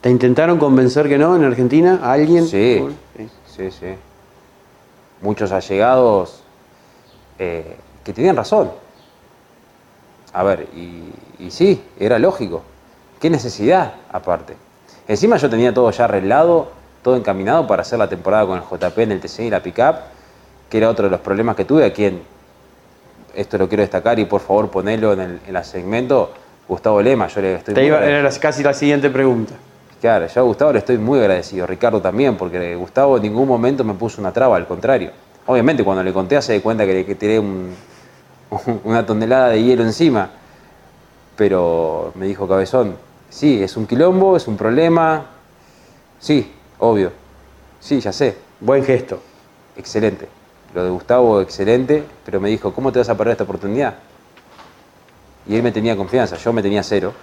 ¿Te 0.00 0.10
intentaron 0.10 0.58
convencer 0.58 1.08
que 1.08 1.16
no 1.18 1.34
en 1.34 1.44
Argentina? 1.44 2.00
¿A 2.02 2.12
alguien? 2.12 2.46
Sí, 2.46 2.84
Sí. 3.16 3.28
sí, 3.46 3.70
sí. 3.70 3.86
Muchos 5.22 5.50
allegados 5.50 6.42
eh, 7.38 7.76
que 8.04 8.12
tenían 8.12 8.36
razón. 8.36 8.70
A 10.32 10.42
ver, 10.42 10.68
y, 10.74 11.12
y 11.38 11.50
sí, 11.50 11.82
era 11.98 12.18
lógico. 12.18 12.62
¿Qué 13.20 13.30
necesidad 13.30 13.94
aparte? 14.12 14.54
Encima 15.08 15.36
yo 15.36 15.48
tenía 15.48 15.72
todo 15.72 15.90
ya 15.90 16.04
arreglado, 16.04 16.70
todo 17.02 17.16
encaminado 17.16 17.66
para 17.66 17.82
hacer 17.82 17.98
la 17.98 18.08
temporada 18.08 18.46
con 18.46 18.58
el 18.58 18.64
JP 18.64 18.98
en 18.98 19.12
el 19.12 19.20
TC 19.20 19.40
y 19.40 19.50
la 19.50 19.62
pickup, 19.62 19.96
que 20.68 20.78
era 20.78 20.90
otro 20.90 21.06
de 21.06 21.10
los 21.10 21.20
problemas 21.20 21.56
que 21.56 21.64
tuve, 21.64 21.84
a 21.84 21.92
quien 21.92 22.22
esto 23.34 23.56
lo 23.56 23.68
quiero 23.68 23.82
destacar 23.82 24.18
y 24.18 24.24
por 24.24 24.40
favor 24.40 24.70
ponelo 24.70 25.12
en 25.12 25.20
el, 25.20 25.40
en 25.46 25.56
el 25.56 25.64
segmento, 25.64 26.30
Gustavo 26.68 27.00
Lema, 27.00 27.28
yo 27.28 27.40
le 27.40 27.54
estoy 27.54 27.74
Te 27.74 27.80
muy 27.80 27.88
iba, 27.88 28.04
era 28.04 28.30
casi 28.38 28.62
la 28.62 28.74
siguiente 28.74 29.08
pregunta. 29.10 29.54
Claro, 30.00 30.26
yo 30.26 30.40
a 30.40 30.44
Gustavo 30.44 30.72
le 30.72 30.78
estoy 30.80 30.98
muy 30.98 31.18
agradecido, 31.18 31.66
Ricardo 31.66 32.00
también, 32.00 32.36
porque 32.36 32.76
Gustavo 32.76 33.16
en 33.16 33.22
ningún 33.22 33.48
momento 33.48 33.82
me 33.84 33.94
puso 33.94 34.20
una 34.20 34.32
traba, 34.32 34.56
al 34.56 34.66
contrario. 34.66 35.10
Obviamente 35.48 35.82
cuando 35.82 36.02
le 36.02 36.12
conté 36.12 36.40
se 36.42 36.52
de 36.52 36.60
cuenta 36.60 36.84
que 36.84 36.92
le 36.92 37.14
tiré 37.14 37.38
un- 37.38 37.74
una 38.84 39.04
tonelada 39.06 39.48
de 39.48 39.62
hielo 39.62 39.82
encima, 39.82 40.28
pero 41.36 42.12
me 42.16 42.26
dijo 42.26 42.46
Cabezón, 42.46 42.96
sí, 43.30 43.62
es 43.62 43.76
un 43.78 43.86
quilombo, 43.86 44.36
es 44.36 44.46
un 44.46 44.58
problema, 44.58 45.24
sí, 46.20 46.52
obvio, 46.78 47.12
sí, 47.80 47.98
ya 48.00 48.12
sé, 48.12 48.36
Buen 48.60 48.84
gesto. 48.84 49.20
excelente. 49.76 50.28
Lo 50.74 50.84
de 50.84 50.90
Gustavo, 50.90 51.40
excelente, 51.40 52.04
pero 52.26 52.40
me 52.40 52.50
dijo, 52.50 52.74
¿cómo 52.74 52.92
te 52.92 52.98
vas 52.98 53.08
a 53.08 53.16
perder 53.16 53.32
esta 53.32 53.44
oportunidad? 53.44 53.94
Y 55.46 55.54
él 55.56 55.62
me 55.62 55.72
tenía 55.72 55.96
confianza, 55.96 56.36
yo 56.36 56.52
me 56.52 56.60
tenía 56.60 56.82
cero. 56.82 57.14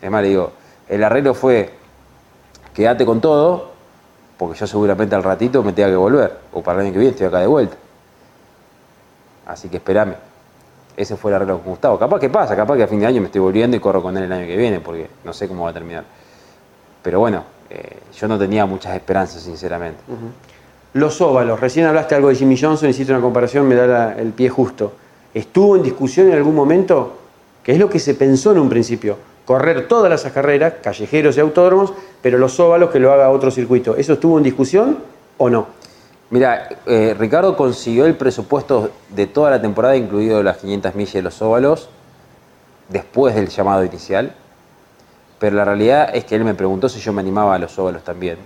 Es 0.00 0.08
más, 0.08 0.22
le 0.22 0.28
digo, 0.28 0.52
el 0.88 1.02
arreglo 1.02 1.34
fue, 1.34 1.72
quédate 2.74 3.04
con 3.04 3.20
todo, 3.20 3.71
porque 4.42 4.58
yo 4.58 4.66
seguramente 4.66 5.14
al 5.14 5.22
ratito 5.22 5.62
me 5.62 5.72
tenga 5.72 5.88
que 5.88 5.94
volver, 5.94 6.36
o 6.52 6.62
para 6.62 6.80
el 6.80 6.86
año 6.86 6.92
que 6.94 6.98
viene 6.98 7.12
estoy 7.12 7.28
acá 7.28 7.38
de 7.38 7.46
vuelta. 7.46 7.76
Así 9.46 9.68
que 9.68 9.76
espérame. 9.76 10.16
Ese 10.96 11.16
fue 11.16 11.30
el 11.30 11.36
arreglo 11.36 11.58
con 11.58 11.70
Gustavo. 11.70 11.96
Capaz 11.96 12.18
que 12.18 12.28
pasa, 12.28 12.56
capaz 12.56 12.76
que 12.76 12.82
a 12.82 12.88
fin 12.88 12.98
de 12.98 13.06
año 13.06 13.20
me 13.20 13.26
estoy 13.26 13.40
volviendo 13.40 13.76
y 13.76 13.80
corro 13.80 14.02
con 14.02 14.16
él 14.16 14.24
el 14.24 14.32
año 14.32 14.44
que 14.44 14.56
viene, 14.56 14.80
porque 14.80 15.08
no 15.24 15.32
sé 15.32 15.46
cómo 15.46 15.62
va 15.62 15.70
a 15.70 15.72
terminar. 15.72 16.02
Pero 17.04 17.20
bueno, 17.20 17.44
eh, 17.70 17.98
yo 18.18 18.26
no 18.26 18.36
tenía 18.36 18.66
muchas 18.66 18.96
esperanzas, 18.96 19.42
sinceramente. 19.42 20.00
Los 20.94 21.20
óvalos, 21.20 21.60
recién 21.60 21.86
hablaste 21.86 22.16
algo 22.16 22.28
de 22.28 22.34
Jimmy 22.34 22.58
Johnson, 22.60 22.90
hiciste 22.90 23.12
una 23.12 23.22
comparación, 23.22 23.68
me 23.68 23.76
da 23.76 24.14
el 24.14 24.32
pie 24.32 24.48
justo. 24.48 24.92
¿Estuvo 25.32 25.76
en 25.76 25.84
discusión 25.84 26.26
en 26.26 26.34
algún 26.34 26.56
momento? 26.56 27.16
¿Qué 27.62 27.72
es 27.72 27.78
lo 27.78 27.88
que 27.88 28.00
se 28.00 28.14
pensó 28.14 28.50
en 28.50 28.58
un 28.58 28.68
principio? 28.68 29.16
Correr 29.44 29.88
todas 29.88 30.08
las 30.08 30.32
carreras, 30.32 30.74
callejeros 30.82 31.36
y 31.36 31.40
autódromos, 31.40 31.92
pero 32.22 32.38
los 32.38 32.58
óvalos 32.60 32.90
que 32.90 33.00
lo 33.00 33.12
haga 33.12 33.30
otro 33.30 33.50
circuito. 33.50 33.96
¿Eso 33.96 34.14
estuvo 34.14 34.38
en 34.38 34.44
discusión 34.44 34.98
o 35.38 35.50
no? 35.50 35.66
Mira, 36.30 36.68
eh, 36.86 37.14
Ricardo 37.18 37.56
consiguió 37.56 38.06
el 38.06 38.16
presupuesto 38.16 38.90
de 39.10 39.26
toda 39.26 39.50
la 39.50 39.60
temporada, 39.60 39.96
incluido 39.96 40.42
las 40.42 40.58
500 40.58 40.94
millas 40.94 41.12
de 41.12 41.22
los 41.22 41.42
óvalos, 41.42 41.90
después 42.88 43.34
del 43.34 43.48
llamado 43.48 43.84
inicial. 43.84 44.32
Pero 45.38 45.56
la 45.56 45.64
realidad 45.64 46.14
es 46.14 46.24
que 46.24 46.36
él 46.36 46.44
me 46.44 46.54
preguntó 46.54 46.88
si 46.88 47.00
yo 47.00 47.12
me 47.12 47.20
animaba 47.20 47.56
a 47.56 47.58
los 47.58 47.78
óvalos 47.78 48.04
también. 48.04 48.38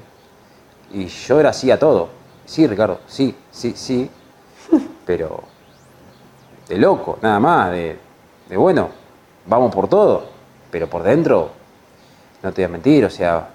Y 0.92 1.06
yo 1.06 1.38
era 1.38 1.52
sí 1.52 1.70
a 1.70 1.78
todo. 1.78 2.08
Sí, 2.46 2.66
Ricardo, 2.66 3.00
sí, 3.06 3.34
sí, 3.50 3.74
sí. 3.76 4.10
Pero 5.04 5.42
de 6.68 6.78
loco, 6.78 7.18
nada 7.22 7.38
más, 7.38 7.70
de, 7.70 7.98
de 8.48 8.56
bueno, 8.56 8.88
vamos 9.46 9.74
por 9.74 9.88
todo. 9.88 10.35
Pero 10.76 10.90
por 10.90 11.02
dentro, 11.04 11.52
no 12.42 12.52
te 12.52 12.60
voy 12.60 12.64
a 12.66 12.68
mentir, 12.68 13.02
o 13.06 13.08
sea, 13.08 13.48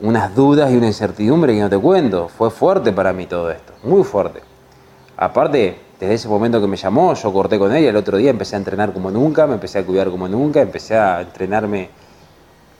unas 0.00 0.34
dudas 0.34 0.72
y 0.72 0.76
una 0.76 0.88
incertidumbre 0.88 1.54
que 1.54 1.60
no 1.60 1.70
te 1.70 1.78
cuento. 1.78 2.26
Fue 2.26 2.50
fuerte 2.50 2.90
para 2.90 3.12
mí 3.12 3.26
todo 3.26 3.48
esto, 3.48 3.72
muy 3.84 4.02
fuerte. 4.02 4.40
Aparte, 5.16 5.78
desde 6.00 6.14
ese 6.14 6.26
momento 6.26 6.60
que 6.60 6.66
me 6.66 6.76
llamó, 6.76 7.14
yo 7.14 7.32
corté 7.32 7.60
con 7.60 7.70
y 7.78 7.84
el 7.84 7.94
otro 7.94 8.16
día 8.16 8.30
empecé 8.30 8.56
a 8.56 8.58
entrenar 8.58 8.92
como 8.92 9.08
nunca, 9.12 9.46
me 9.46 9.54
empecé 9.54 9.78
a 9.78 9.86
cuidar 9.86 10.10
como 10.10 10.26
nunca, 10.26 10.60
empecé 10.60 10.96
a 10.96 11.20
entrenarme 11.20 11.90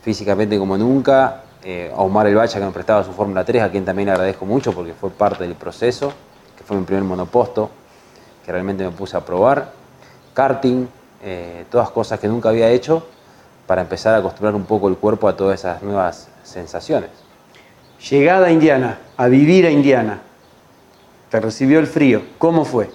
físicamente 0.01 0.59
como 0.59 0.77
nunca. 0.77 1.43
Eh, 1.63 1.89
Omar 1.95 2.27
El 2.27 2.35
Bacha 2.35 2.59
que 2.59 2.65
me 2.65 2.71
prestaba 2.71 3.01
su 3.05 3.13
Fórmula 3.13 3.45
3, 3.45 3.63
a 3.63 3.71
quien 3.71 3.85
también 3.85 4.09
agradezco 4.09 4.45
mucho 4.45 4.73
porque 4.73 4.91
fue 4.91 5.09
parte 5.09 5.45
del 5.45 5.55
proceso, 5.55 6.11
que 6.57 6.65
fue 6.65 6.75
mi 6.75 6.83
primer 6.83 7.05
monoposto, 7.05 7.69
que 8.45 8.51
realmente 8.51 8.83
me 8.83 8.91
puse 8.91 9.15
a 9.15 9.21
probar. 9.21 9.71
Karting, 10.33 10.85
eh, 11.23 11.63
todas 11.71 11.89
cosas 11.91 12.19
que 12.19 12.27
nunca 12.27 12.49
había 12.49 12.69
hecho 12.69 13.07
para 13.67 13.81
empezar 13.81 14.13
a 14.13 14.17
acostumbrar 14.17 14.55
un 14.55 14.65
poco 14.65 14.87
el 14.87 14.97
cuerpo 14.97 15.27
a 15.27 15.35
todas 15.35 15.59
esas 15.59 15.81
nuevas 15.81 16.27
sensaciones. 16.43 17.09
Llegada 18.09 18.47
a 18.47 18.51
Indiana, 18.51 18.99
a 19.15 19.27
vivir 19.27 19.65
a 19.65 19.71
Indiana. 19.71 20.21
Te 21.29 21.39
recibió 21.39 21.79
el 21.79 21.87
frío. 21.87 22.21
¿Cómo 22.37 22.65
fue? 22.65 22.89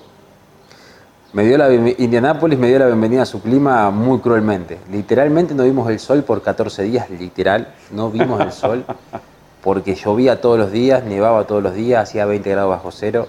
Me 1.33 1.45
dio 1.45 1.59
la 1.59 1.71
Indianápolis 1.71 2.59
me 2.59 2.69
dio 2.69 2.79
la 2.79 2.87
bienvenida 2.87 3.23
a 3.23 3.27
su 3.27 3.43
clima 3.43 3.91
muy 3.91 4.21
cruelmente. 4.21 4.79
Literalmente 4.91 5.55
no 5.55 5.65
vimos 5.65 5.91
el 5.91 5.99
sol 5.99 6.23
por 6.23 6.41
14 6.41 6.85
días, 6.85 7.11
literal, 7.11 7.75
no 7.91 8.11
vimos 8.11 8.41
el 8.41 8.51
sol 8.51 8.85
porque 9.63 9.95
llovía 9.95 10.41
todos 10.41 10.59
los 10.59 10.73
días, 10.73 11.05
nevaba 11.05 11.47
todos 11.47 11.63
los 11.63 11.75
días, 11.75 12.03
hacía 12.03 12.25
20 12.25 12.49
grados 12.51 12.71
bajo 12.71 12.91
cero. 12.93 13.29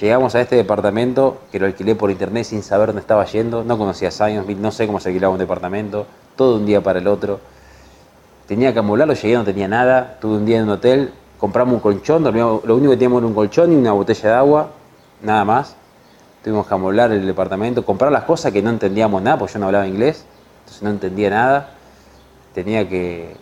Llegamos 0.00 0.34
a 0.34 0.40
este 0.40 0.56
departamento 0.56 1.42
que 1.52 1.60
lo 1.60 1.66
alquilé 1.66 1.94
por 1.94 2.10
internet 2.10 2.44
sin 2.44 2.62
saber 2.62 2.88
dónde 2.88 3.00
estaba 3.00 3.24
yendo, 3.26 3.64
no 3.64 3.76
conocía 3.76 4.10
Science, 4.10 4.54
no 4.54 4.72
sé 4.72 4.86
cómo 4.86 4.98
se 4.98 5.10
alquilaba 5.10 5.34
un 5.34 5.38
departamento, 5.38 6.06
todo 6.36 6.56
un 6.56 6.66
día 6.66 6.80
para 6.80 6.98
el 6.98 7.06
otro. 7.06 7.40
Tenía 8.46 8.72
que 8.72 8.78
amularlo, 8.78 9.14
llegué, 9.14 9.34
no 9.34 9.44
tenía 9.44 9.68
nada, 9.68 10.18
tuve 10.20 10.36
un 10.36 10.44
día 10.46 10.58
en 10.58 10.64
un 10.64 10.70
hotel, 10.70 11.12
compramos 11.38 11.74
un 11.74 11.80
colchón, 11.80 12.22
dormíamos- 12.22 12.64
lo 12.64 12.76
único 12.76 12.90
que 12.90 12.96
teníamos 12.96 13.18
era 13.20 13.26
un 13.28 13.34
colchón 13.34 13.72
y 13.72 13.76
una 13.76 13.92
botella 13.92 14.28
de 14.30 14.34
agua, 14.34 14.68
nada 15.22 15.44
más. 15.44 15.76
Tuvimos 16.42 16.66
que 16.66 16.74
amoblar 16.74 17.10
el 17.12 17.26
departamento, 17.26 17.84
comprar 17.86 18.12
las 18.12 18.24
cosas 18.24 18.52
que 18.52 18.60
no 18.60 18.68
entendíamos 18.70 19.22
nada, 19.22 19.38
porque 19.38 19.54
yo 19.54 19.60
no 19.60 19.66
hablaba 19.66 19.86
inglés, 19.86 20.26
entonces 20.60 20.82
no 20.82 20.90
entendía 20.90 21.30
nada. 21.30 21.70
Tenía 22.54 22.86
que, 22.86 23.34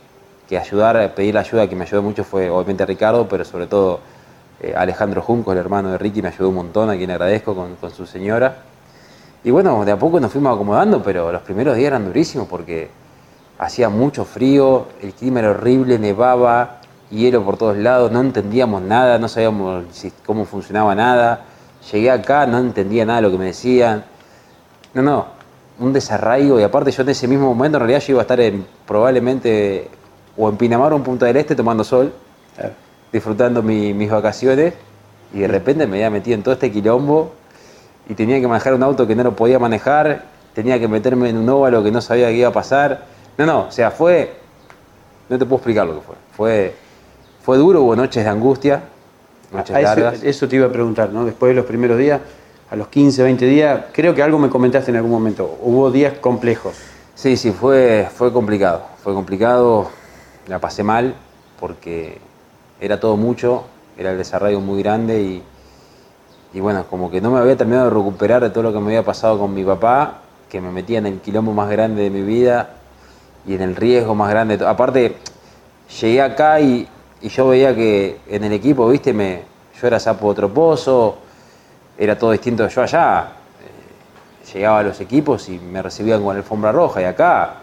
que 0.48 0.56
ayudar, 0.56 1.12
pedir 1.14 1.34
la 1.34 1.40
ayuda, 1.40 1.68
que 1.68 1.74
me 1.74 1.82
ayudó 1.82 2.02
mucho 2.02 2.22
fue 2.22 2.48
obviamente 2.48 2.86
Ricardo, 2.86 3.28
pero 3.28 3.44
sobre 3.44 3.66
todo 3.66 3.98
eh, 4.60 4.72
Alejandro 4.76 5.20
Junco, 5.20 5.50
el 5.50 5.58
hermano 5.58 5.90
de 5.90 5.98
Ricky, 5.98 6.22
me 6.22 6.28
ayudó 6.28 6.48
un 6.50 6.54
montón, 6.54 6.90
a 6.90 6.96
quien 6.96 7.10
agradezco 7.10 7.56
con, 7.56 7.74
con 7.74 7.90
su 7.90 8.06
señora. 8.06 8.58
Y 9.44 9.50
bueno, 9.50 9.84
de 9.84 9.92
a 9.92 9.98
poco 9.98 10.20
nos 10.20 10.30
fuimos 10.32 10.54
acomodando, 10.54 11.02
pero 11.02 11.32
los 11.32 11.42
primeros 11.42 11.76
días 11.76 11.88
eran 11.88 12.04
durísimos 12.06 12.46
porque 12.48 12.88
hacía 13.58 13.88
mucho 13.88 14.24
frío, 14.24 14.86
el 15.00 15.12
clima 15.14 15.40
era 15.40 15.50
horrible, 15.50 15.98
nevaba, 15.98 16.78
hielo 17.10 17.44
por 17.44 17.56
todos 17.56 17.76
lados, 17.76 18.12
no 18.12 18.20
entendíamos 18.20 18.82
nada, 18.82 19.18
no 19.18 19.28
sabíamos 19.28 19.84
cómo 20.24 20.44
funcionaba 20.44 20.94
nada. 20.94 21.44
Llegué 21.92 22.10
acá, 22.10 22.46
no 22.46 22.58
entendía 22.58 23.04
nada 23.04 23.16
de 23.20 23.22
lo 23.22 23.30
que 23.32 23.38
me 23.38 23.46
decían. 23.46 24.04
No, 24.94 25.02
no, 25.02 25.26
un 25.80 25.92
desarraigo 25.92 26.60
y 26.60 26.62
aparte 26.62 26.92
yo 26.92 27.02
en 27.02 27.08
ese 27.08 27.26
mismo 27.26 27.52
momento 27.52 27.78
en 27.78 27.80
realidad 27.80 28.00
yo 28.00 28.12
iba 28.12 28.20
a 28.20 28.22
estar 28.22 28.40
en, 28.40 28.64
probablemente 28.86 29.88
o 30.36 30.48
en 30.48 30.56
Pinamar 30.56 30.92
o 30.92 30.96
en 30.96 31.02
Punta 31.02 31.26
del 31.26 31.36
Este 31.36 31.56
tomando 31.56 31.82
sol, 31.82 32.12
disfrutando 33.12 33.62
mi- 33.62 33.92
mis 33.92 34.10
vacaciones 34.10 34.74
y 35.34 35.40
de 35.40 35.48
repente 35.48 35.86
me 35.86 35.96
había 35.96 36.10
metido 36.10 36.36
en 36.36 36.42
todo 36.42 36.54
este 36.54 36.70
quilombo 36.70 37.32
y 38.12 38.14
tenía 38.14 38.38
que 38.38 38.46
manejar 38.46 38.74
un 38.74 38.82
auto 38.82 39.06
que 39.06 39.16
no 39.16 39.24
lo 39.24 39.34
podía 39.34 39.58
manejar, 39.58 40.24
tenía 40.54 40.78
que 40.78 40.86
meterme 40.86 41.30
en 41.30 41.38
un 41.38 41.48
óvalo 41.48 41.82
que 41.82 41.90
no 41.90 42.02
sabía 42.02 42.28
qué 42.28 42.36
iba 42.36 42.48
a 42.50 42.52
pasar. 42.52 43.06
No, 43.38 43.46
no, 43.46 43.60
o 43.68 43.72
sea, 43.72 43.90
fue, 43.90 44.34
no 45.30 45.38
te 45.38 45.46
puedo 45.46 45.56
explicar 45.56 45.86
lo 45.86 45.94
que 45.94 46.00
fue. 46.02 46.14
Fue, 46.36 46.74
fue 47.42 47.56
duro, 47.56 47.80
hubo 47.80 47.96
noches 47.96 48.22
de 48.22 48.28
angustia, 48.28 48.82
noches 49.50 49.74
eso, 49.74 49.82
largas. 49.82 50.22
eso 50.22 50.46
te 50.46 50.56
iba 50.56 50.66
a 50.66 50.70
preguntar, 50.70 51.08
¿no? 51.08 51.24
Después 51.24 51.52
de 51.52 51.54
los 51.54 51.64
primeros 51.64 51.96
días, 51.96 52.20
a 52.70 52.76
los 52.76 52.88
15, 52.88 53.22
20 53.22 53.46
días, 53.46 53.80
creo 53.92 54.14
que 54.14 54.22
algo 54.22 54.38
me 54.38 54.50
comentaste 54.50 54.90
en 54.90 54.98
algún 54.98 55.10
momento. 55.10 55.58
Hubo 55.62 55.90
días 55.90 56.12
complejos. 56.20 56.74
Sí, 57.14 57.38
sí, 57.38 57.50
fue, 57.50 58.08
fue 58.14 58.30
complicado. 58.30 58.82
Fue 59.02 59.14
complicado, 59.14 59.88
la 60.48 60.58
pasé 60.58 60.82
mal 60.82 61.14
porque 61.58 62.18
era 62.78 63.00
todo 63.00 63.16
mucho, 63.16 63.64
era 63.96 64.10
el 64.10 64.18
desarrollo 64.18 64.60
muy 64.60 64.82
grande 64.82 65.22
y, 65.22 65.42
y 66.54 66.60
bueno, 66.60 66.84
como 66.88 67.10
que 67.10 67.20
no 67.20 67.30
me 67.30 67.38
había 67.38 67.56
terminado 67.56 67.84
de 67.88 67.94
recuperar 67.94 68.42
de 68.42 68.50
todo 68.50 68.64
lo 68.64 68.72
que 68.72 68.78
me 68.78 68.86
había 68.86 69.02
pasado 69.02 69.38
con 69.38 69.54
mi 69.54 69.64
papá, 69.64 70.18
que 70.50 70.60
me 70.60 70.70
metía 70.70 70.98
en 70.98 71.06
el 71.06 71.20
quilombo 71.20 71.52
más 71.52 71.70
grande 71.70 72.02
de 72.02 72.10
mi 72.10 72.20
vida 72.22 72.70
y 73.46 73.54
en 73.54 73.62
el 73.62 73.74
riesgo 73.74 74.14
más 74.14 74.30
grande. 74.30 74.58
Aparte, 74.66 75.16
llegué 76.00 76.20
acá 76.20 76.60
y, 76.60 76.86
y 77.22 77.28
yo 77.28 77.48
veía 77.48 77.74
que 77.74 78.20
en 78.28 78.44
el 78.44 78.52
equipo, 78.52 78.86
viste, 78.88 79.12
me, 79.14 79.42
yo 79.80 79.86
era 79.86 79.98
sapo 79.98 80.26
otro 80.26 80.52
pozo, 80.52 81.16
era 81.96 82.18
todo 82.18 82.32
distinto 82.32 82.68
yo 82.68 82.82
allá. 82.82 83.28
Eh, 83.62 84.52
Llegaba 84.52 84.80
a 84.80 84.82
los 84.82 85.00
equipos 85.00 85.48
y 85.48 85.58
me 85.58 85.80
recibían 85.80 86.22
con 86.22 86.36
alfombra 86.36 86.70
roja 86.70 87.00
y 87.00 87.04
acá, 87.04 87.54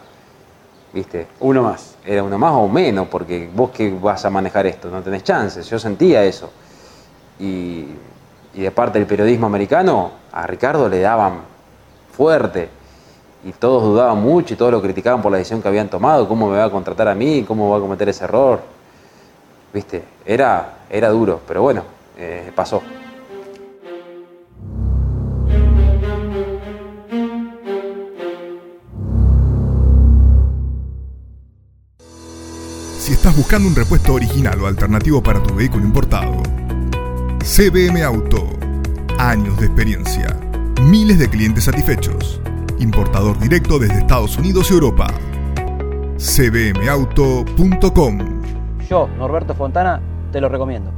viste, 0.91 1.27
Uno 1.41 1.61
más. 1.61 1.95
era 2.03 2.23
uno 2.23 2.39
más 2.39 2.53
o 2.53 2.67
menos, 2.67 3.07
porque 3.07 3.47
vos 3.53 3.69
que 3.69 3.91
vas 4.01 4.25
a 4.25 4.31
manejar 4.31 4.65
esto, 4.65 4.89
no 4.89 5.01
tenés 5.03 5.23
chances, 5.23 5.69
yo 5.69 5.77
sentía 5.77 6.23
eso. 6.23 6.49
Y, 7.39 7.85
y 8.53 8.61
de 8.61 8.71
parte 8.71 8.99
del 8.99 9.07
periodismo 9.07 9.47
americano, 9.47 10.11
a 10.31 10.45
Ricardo 10.47 10.89
le 10.89 10.99
daban 10.99 11.41
fuerte, 12.11 12.69
y 13.43 13.51
todos 13.53 13.83
dudaban 13.83 14.21
mucho 14.21 14.53
y 14.53 14.57
todos 14.57 14.71
lo 14.71 14.81
criticaban 14.81 15.21
por 15.21 15.31
la 15.31 15.37
decisión 15.37 15.61
que 15.61 15.67
habían 15.67 15.89
tomado, 15.89 16.27
cómo 16.27 16.49
me 16.49 16.57
va 16.57 16.65
a 16.65 16.69
contratar 16.69 17.07
a 17.07 17.15
mí, 17.15 17.43
cómo 17.47 17.69
va 17.69 17.77
a 17.77 17.79
cometer 17.79 18.09
ese 18.09 18.25
error. 18.25 18.61
Viste, 19.73 20.03
era, 20.25 20.79
era 20.89 21.09
duro, 21.09 21.39
pero 21.47 21.61
bueno, 21.61 21.83
eh, 22.17 22.51
pasó. 22.55 22.81
Si 32.97 33.13
estás 33.13 33.35
buscando 33.35 33.67
un 33.67 33.75
repuesto 33.75 34.13
original 34.13 34.61
o 34.61 34.67
alternativo 34.67 35.23
para 35.23 35.41
tu 35.41 35.55
vehículo 35.55 35.83
importado, 35.83 36.43
CBM 37.43 38.03
Auto. 38.03 38.49
Años 39.17 39.57
de 39.59 39.65
experiencia. 39.65 40.37
Miles 40.81 41.17
de 41.19 41.29
clientes 41.29 41.63
satisfechos. 41.63 42.39
Importador 42.79 43.39
directo 43.39 43.79
desde 43.79 43.99
Estados 43.99 44.37
Unidos 44.37 44.69
y 44.69 44.73
Europa. 44.73 45.07
cbmauto.com 46.17 47.37
Yo, 48.89 49.07
Norberto 49.17 49.55
Fontana, 49.55 50.01
te 50.31 50.39
lo 50.41 50.49
recomiendo. 50.49 50.91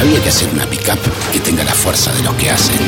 Había 0.00 0.22
que 0.22 0.28
hacer 0.28 0.48
una 0.54 0.64
pickup 0.66 0.98
que 1.32 1.40
tenga 1.40 1.64
la 1.64 1.72
fuerza 1.72 2.12
de 2.14 2.22
los 2.22 2.34
que 2.34 2.50
hacen. 2.50 2.78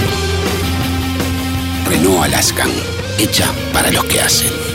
Renault 1.88 2.24
Alaskan, 2.24 2.70
hecha 3.18 3.52
para 3.72 3.90
los 3.90 4.04
que 4.04 4.20
hacen. 4.20 4.74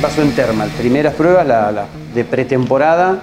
pasó 0.11 0.23
en 0.23 0.35
Thermal? 0.35 0.69
Primeras 0.77 1.13
pruebas 1.13 1.47
la- 1.47 1.85
de 2.13 2.25
pretemporada, 2.25 3.17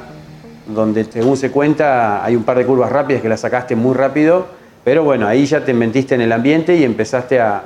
donde 0.67 1.05
según 1.05 1.37
se 1.37 1.51
cuenta 1.51 2.25
hay 2.25 2.35
un 2.35 2.45
par 2.45 2.57
de 2.57 2.65
curvas 2.65 2.91
rápidas 2.91 3.21
que 3.21 3.29
las 3.29 3.41
sacaste 3.41 3.77
muy 3.77 3.95
rápido, 3.95 4.47
pero 4.85 5.05
bueno, 5.05 5.27
ahí 5.27 5.45
ya 5.45 5.63
te 5.63 5.75
metiste 5.75 6.15
en 6.15 6.23
el 6.23 6.33
ambiente 6.33 6.75
y 6.77 6.85
empezaste 6.85 7.43
a, 7.43 7.63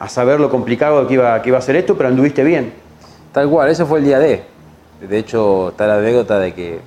a 0.00 0.08
saber 0.08 0.40
lo 0.40 0.50
complicado 0.50 1.06
que 1.06 1.14
iba, 1.14 1.40
que 1.40 1.50
iba 1.50 1.58
a 1.58 1.60
ser 1.62 1.76
esto, 1.76 1.96
pero 1.96 2.08
anduviste 2.08 2.42
bien. 2.42 2.72
Tal 3.30 3.48
cual, 3.48 3.68
ese 3.70 3.84
fue 3.84 4.00
el 4.00 4.06
día 4.06 4.18
D. 4.18 4.42
De 5.08 5.18
hecho, 5.18 5.68
está 5.68 5.86
la 5.86 5.98
anécdota 5.98 6.40
de 6.40 6.52
que 6.52 6.80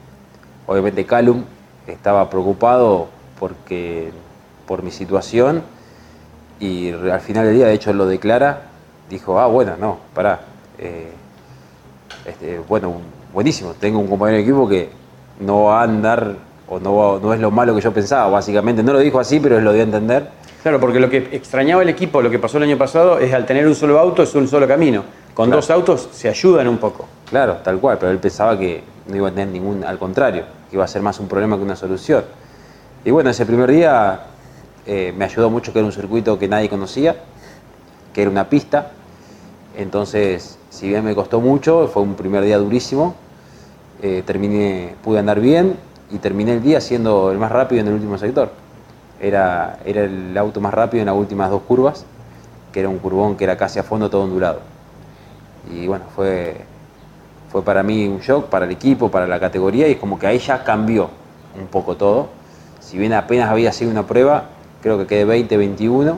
obviamente 0.68 1.06
Calum 1.06 1.46
estaba 1.88 2.30
preocupado 2.30 3.08
porque, 3.40 4.12
por 4.68 4.84
mi 4.84 4.92
situación 4.92 5.62
y 6.60 6.92
al 6.92 7.22
final 7.22 7.46
del 7.46 7.56
día, 7.56 7.68
de 7.68 7.76
hecho, 7.76 7.94
lo 7.94 8.08
declara, 8.08 8.64
dijo, 9.10 9.40
ah, 9.40 9.48
bueno, 9.48 9.76
no, 9.80 10.00
pará. 10.14 10.42
eh, 10.80 11.14
este, 12.26 12.60
bueno, 12.68 12.94
buenísimo, 13.34 13.74
tengo 13.80 14.00
un 14.00 14.08
compañero 14.08 14.38
de 14.38 14.44
equipo 14.44 14.68
que 14.68 14.90
no 15.40 15.66
va 15.66 15.82
a 15.82 15.84
andar 15.84 16.36
o 16.68 16.80
no, 16.80 16.96
va- 16.96 17.20
no 17.22 17.34
es 17.34 17.40
lo 17.40 17.50
malo 17.52 17.74
que 17.76 17.82
yo 17.82 17.92
pensaba, 17.94 18.30
básicamente. 18.30 18.84
No 18.84 18.94
lo 18.94 19.00
dijo 19.00 19.20
así, 19.20 19.40
pero 19.40 19.60
lo 19.60 19.72
dio 19.74 19.82
a 19.82 19.86
entender. 19.86 20.30
Claro, 20.62 20.80
porque 20.80 21.00
lo 21.00 21.10
que 21.10 21.18
extrañaba 21.32 21.82
el 21.82 21.90
equipo, 21.90 22.22
lo 22.22 22.30
que 22.30 22.38
pasó 22.38 22.58
el 22.58 22.64
año 22.64 22.78
pasado, 22.78 23.18
es 23.20 23.34
al 23.34 23.46
tener 23.46 23.66
un 23.66 23.74
solo 23.76 23.98
auto 23.98 24.22
es 24.24 24.36
un 24.36 24.48
solo 24.48 24.68
camino. 24.68 25.04
Con 25.34 25.46
Claro. 25.48 25.58
dos 25.62 25.70
autos 25.72 26.10
se 26.12 26.28
ayudan 26.28 26.68
un 26.68 26.78
poco. 26.78 27.08
Claro, 27.30 27.58
tal 27.64 27.80
cual, 27.80 27.98
pero 27.98 28.12
él 28.12 28.18
pensaba 28.20 28.60
que 28.60 28.84
no 29.08 29.16
iba 29.16 29.30
a 29.30 29.32
tener 29.32 29.48
ningún, 29.48 29.84
al 29.86 29.98
contrario, 29.98 30.44
que 30.70 30.76
iba 30.76 30.84
a 30.84 30.88
ser 30.88 31.02
más 31.02 31.20
un 31.20 31.28
problema 31.30 31.56
que 31.56 31.64
una 31.64 31.76
solución. 31.78 32.26
Y 33.06 33.12
bueno, 33.12 33.30
ese 33.30 33.46
primer 33.46 33.72
día 33.72 34.20
eh, 34.86 35.14
me 35.18 35.24
ayudó 35.26 35.50
mucho 35.50 35.72
que 35.72 35.80
era 35.80 35.86
un 35.86 35.94
circuito 35.94 36.38
que 36.38 36.48
nadie 36.50 36.68
conocía, 36.70 37.16
que 38.14 38.22
era 38.24 38.30
una 38.30 38.50
pista. 38.50 38.92
Entonces, 39.78 40.58
si 40.80 40.88
bien 40.88 41.04
me 41.04 41.14
costó 41.14 41.42
mucho, 41.42 41.90
fue 41.90 42.04
un 42.04 42.16
primer 42.16 42.42
día 42.42 42.58
durísimo, 42.58 43.14
eh, 44.02 44.24
terminé, 44.26 44.96
pude 45.04 45.20
andar 45.20 45.42
bien 45.42 45.76
y 46.10 46.20
terminé 46.20 46.54
el 46.54 46.64
día 46.64 46.80
siendo 46.80 47.34
el 47.34 47.38
más 47.38 47.52
rápido 47.52 47.82
en 47.82 47.88
el 47.88 47.96
último 47.96 48.18
sector. 48.18 48.50
Era, 49.20 49.80
era 49.84 50.06
el 50.06 50.38
auto 50.38 50.62
más 50.62 50.74
rápido 50.74 51.02
en 51.02 51.08
las 51.08 51.18
últimas 51.18 51.50
dos 51.50 51.64
curvas, 51.64 52.06
que 52.72 52.80
era 52.80 52.88
un 52.88 52.98
curvón 53.00 53.36
que 53.36 53.44
era 53.44 53.58
casi 53.58 53.78
a 53.78 53.84
fondo 53.84 54.10
todo 54.10 54.24
ondulado. 54.24 54.62
Y 55.70 55.86
bueno, 55.86 56.06
fue, 56.16 56.56
fue 57.52 57.62
para 57.62 57.84
mí 57.84 58.08
un 58.08 58.20
shock, 58.20 58.46
para 58.46 58.64
el 58.64 58.72
equipo, 58.72 59.12
para 59.12 59.28
la 59.28 59.38
categoría, 59.38 59.86
y 59.90 59.92
es 59.92 59.98
como 59.98 60.18
que 60.18 60.28
ahí 60.28 60.40
ya 60.40 60.64
cambió 60.64 61.10
un 61.60 61.68
poco 61.68 61.98
todo. 61.98 62.30
Si 62.80 62.98
bien 62.98 63.12
apenas 63.12 63.50
había 63.50 63.74
sido 63.74 63.92
una 63.92 64.08
prueba, 64.08 64.46
creo 64.82 64.98
que 64.98 65.08
quedé 65.08 65.28
20-21 65.28 66.16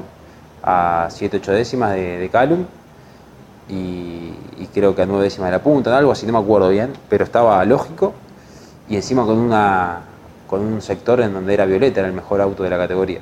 a 0.62 1.08
7-8 1.10 1.46
décimas 1.48 1.94
de, 1.94 2.20
de 2.20 2.30
Calum, 2.30 2.66
y, 3.72 4.68
creo 4.74 4.96
que 4.96 5.02
a 5.02 5.06
9 5.06 5.24
décimas 5.24 5.50
de 5.50 5.58
la 5.58 5.64
punta, 5.64 5.98
algo 5.98 6.12
así, 6.12 6.26
no 6.26 6.34
me 6.34 6.40
acuerdo 6.40 6.70
bien, 6.70 6.94
pero 7.10 7.24
estaba 7.26 7.64
lógico, 7.66 8.14
y 8.88 8.96
encima 8.96 9.26
con, 9.26 9.38
una, 9.38 10.00
con 10.48 10.62
un 10.62 10.82
sector 10.82 11.20
en 11.22 11.34
donde 11.34 11.54
era 11.54 11.66
Violeta, 11.66 12.00
era 12.00 12.08
el 12.08 12.16
mejor 12.16 12.40
auto 12.40 12.64
de 12.64 12.70
la 12.70 12.78
categoría. 12.78 13.20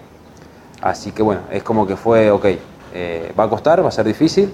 Así 0.82 1.12
que 1.12 1.24
bueno, 1.24 1.42
es 1.52 1.64
como 1.64 1.88
que 1.88 1.96
fue, 1.96 2.30
ok, 2.30 2.46
eh, 2.94 3.34
va 3.38 3.46
a 3.46 3.50
costar, 3.50 3.84
va 3.84 3.90
a 3.90 3.92
ser 3.92 4.06
difícil, 4.06 4.54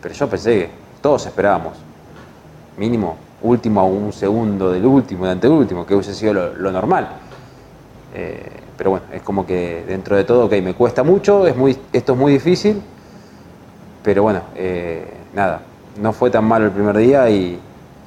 pero 0.00 0.14
yo 0.14 0.28
pensé 0.28 0.58
que 0.58 0.70
todos 1.02 1.26
esperábamos, 1.26 1.74
mínimo, 2.78 3.16
último 3.42 3.80
a 3.80 3.84
un 3.84 4.12
segundo 4.12 4.70
del 4.72 4.86
último, 4.86 5.26
de 5.26 5.32
anteúltimo, 5.32 5.84
que 5.84 5.94
hubiese 5.94 6.14
sido 6.14 6.32
lo, 6.32 6.54
lo 6.54 6.72
normal. 6.72 7.08
Eh, 8.14 8.50
pero 8.76 8.90
bueno, 8.90 9.06
es 9.12 9.22
como 9.22 9.46
que 9.46 9.84
dentro 9.86 10.16
de 10.16 10.24
todo, 10.24 10.46
ok, 10.46 10.52
me 10.62 10.74
cuesta 10.74 11.02
mucho, 11.02 11.46
es 11.46 11.56
muy, 11.56 11.76
esto 11.92 12.12
es 12.12 12.18
muy 12.18 12.32
difícil, 12.32 12.82
pero 14.04 14.22
bueno, 14.22 14.42
eh, 14.54 15.02
nada, 15.34 15.62
no 16.00 16.12
fue 16.12 16.30
tan 16.30 16.44
malo 16.44 16.66
el 16.66 16.70
primer 16.70 16.96
día 16.96 17.28
y, 17.30 17.58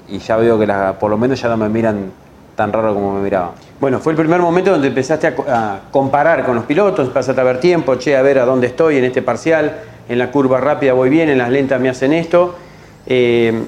y 0.08 0.20
ya 0.20 0.38
veo 0.38 0.58
que 0.58 0.66
la- 0.66 0.94
por 0.98 1.10
lo 1.12 1.18
menos 1.18 1.42
ya 1.42 1.50
no 1.50 1.58
me 1.58 1.68
miran 1.68 2.12
tan 2.56 2.72
raro 2.72 2.94
como 2.94 3.14
me 3.16 3.22
miraban. 3.22 3.52
Bueno, 3.82 4.00
fue 4.00 4.14
el 4.14 4.18
primer 4.18 4.40
momento 4.42 4.72
donde 4.72 4.88
empezaste 4.88 5.28
a, 5.28 5.34
a 5.48 5.80
comparar 5.92 6.46
con 6.46 6.56
los 6.56 6.66
pilotos, 6.66 7.08
empezaste 7.08 7.42
a 7.42 7.44
ver 7.44 7.60
tiempo, 7.60 7.96
che, 7.96 8.16
a 8.16 8.22
ver 8.22 8.40
a 8.40 8.46
dónde 8.46 8.68
estoy 8.68 8.98
en 8.98 9.04
este 9.06 9.22
parcial, 9.22 9.80
en 10.08 10.18
la 10.20 10.32
curva 10.32 10.60
rápida 10.60 10.94
voy 10.94 11.10
bien, 11.10 11.30
en 11.30 11.38
las 11.38 11.50
lentas 11.50 11.82
me 11.82 11.90
hacen 11.90 12.14
esto. 12.14 12.56
Eh, 13.06 13.64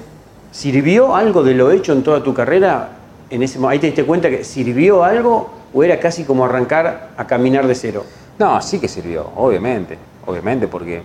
¿Sirvió 0.50 1.14
algo 1.14 1.42
de 1.44 1.54
lo 1.54 1.70
hecho 1.70 1.92
en 1.92 2.02
toda 2.02 2.22
tu 2.22 2.34
carrera? 2.34 2.88
En 3.30 3.42
ese, 3.42 3.58
ahí 3.68 3.78
te 3.78 3.86
diste 3.86 4.04
cuenta 4.04 4.28
que 4.28 4.42
sirvió 4.42 5.04
algo 5.04 5.50
o 5.72 5.84
era 5.84 6.00
casi 6.00 6.24
como 6.24 6.44
arrancar 6.44 7.10
a 7.16 7.26
caminar 7.26 7.66
de 7.68 7.74
cero. 7.76 8.04
No, 8.38 8.60
sí 8.60 8.80
que 8.80 8.88
sirvió, 8.88 9.30
obviamente, 9.36 9.96
obviamente, 10.26 10.66
porque, 10.66 11.02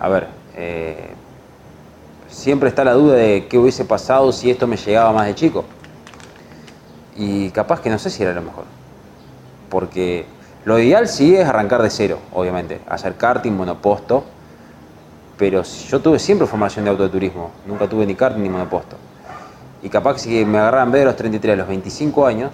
a 0.00 0.08
ver, 0.08 0.26
eh, 0.56 1.08
siempre 2.28 2.68
está 2.68 2.84
la 2.84 2.92
duda 2.92 3.14
de 3.14 3.46
qué 3.48 3.58
hubiese 3.58 3.84
pasado 3.84 4.32
si 4.32 4.50
esto 4.50 4.66
me 4.66 4.76
llegaba 4.76 5.12
más 5.12 5.26
de 5.26 5.34
chico. 5.34 5.64
Y 7.16 7.50
capaz 7.50 7.80
que 7.80 7.90
no 7.90 7.98
sé 7.98 8.10
si 8.10 8.22
era 8.22 8.32
lo 8.32 8.42
mejor. 8.42 8.64
Porque 9.68 10.26
lo 10.64 10.78
ideal 10.78 11.08
sí 11.08 11.34
es 11.34 11.46
arrancar 11.46 11.82
de 11.82 11.90
cero, 11.90 12.18
obviamente, 12.32 12.80
hacer 12.88 13.16
karting, 13.16 13.52
monoposto. 13.52 14.24
Pero 15.36 15.62
yo 15.62 16.00
tuve 16.00 16.18
siempre 16.18 16.46
formación 16.46 16.84
de 16.84 16.90
autoturismo, 16.90 17.50
nunca 17.66 17.88
tuve 17.88 18.06
ni 18.06 18.14
karting 18.14 18.42
ni 18.42 18.48
monoposto. 18.48 18.96
Y 19.82 19.88
capaz 19.88 20.14
que 20.14 20.20
si 20.20 20.44
me 20.44 20.58
agarraran 20.58 20.88
en 20.88 20.92
de 20.92 21.04
los 21.04 21.16
33 21.16 21.54
a 21.54 21.56
los 21.56 21.68
25 21.68 22.26
años, 22.26 22.52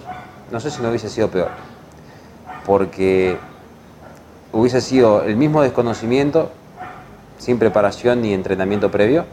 no 0.51 0.59
sé 0.59 0.71
si 0.71 0.81
no 0.81 0.89
hubiese 0.89 1.09
sido 1.09 1.29
peor. 1.29 1.49
Porque 2.65 3.37
hubiese 4.51 4.81
sido 4.81 5.23
el 5.23 5.35
mismo 5.35 5.61
desconocimiento, 5.61 6.51
sin 7.39 7.57
preparación 7.57 8.21
ni 8.21 8.33
entrenamiento 8.33 8.91
previo, 8.91 9.25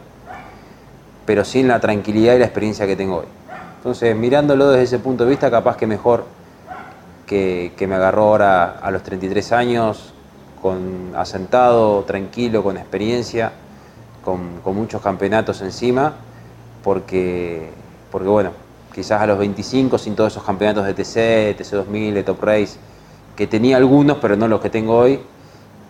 pero 1.27 1.45
sin 1.45 1.67
la 1.67 1.79
tranquilidad 1.79 2.33
y 2.33 2.39
la 2.39 2.45
experiencia 2.45 2.87
que 2.87 2.95
tengo 2.95 3.17
hoy. 3.17 3.27
Entonces, 3.77 4.15
mirándolo 4.15 4.69
desde 4.69 4.83
ese 4.83 4.99
punto 4.99 5.25
de 5.25 5.29
vista, 5.29 5.51
capaz 5.51 5.77
que 5.77 5.85
mejor 5.85 6.25
que, 7.27 7.73
que 7.77 7.85
me 7.85 7.95
agarró 7.95 8.23
ahora 8.23 8.79
a 8.81 8.89
los 8.89 9.03
33 9.03 9.51
años, 9.51 10.13
asentado, 11.15 12.03
tranquilo, 12.03 12.63
con 12.63 12.77
experiencia, 12.77 13.51
con, 14.23 14.59
con 14.63 14.75
muchos 14.75 15.01
campeonatos 15.01 15.61
encima, 15.61 16.13
porque, 16.83 17.69
porque 18.11 18.27
bueno, 18.27 18.51
quizás 18.93 19.21
a 19.21 19.27
los 19.27 19.37
25, 19.37 19.97
sin 19.97 20.15
todos 20.15 20.33
esos 20.33 20.43
campeonatos 20.43 20.85
de 20.85 20.93
TC, 20.93 21.57
TC2000, 21.59 22.13
de 22.13 22.23
Top 22.23 22.43
Race, 22.43 22.77
que 23.35 23.47
tenía 23.47 23.77
algunos, 23.77 24.17
pero 24.17 24.35
no 24.35 24.47
los 24.47 24.59
que 24.59 24.69
tengo 24.69 24.97
hoy, 24.97 25.19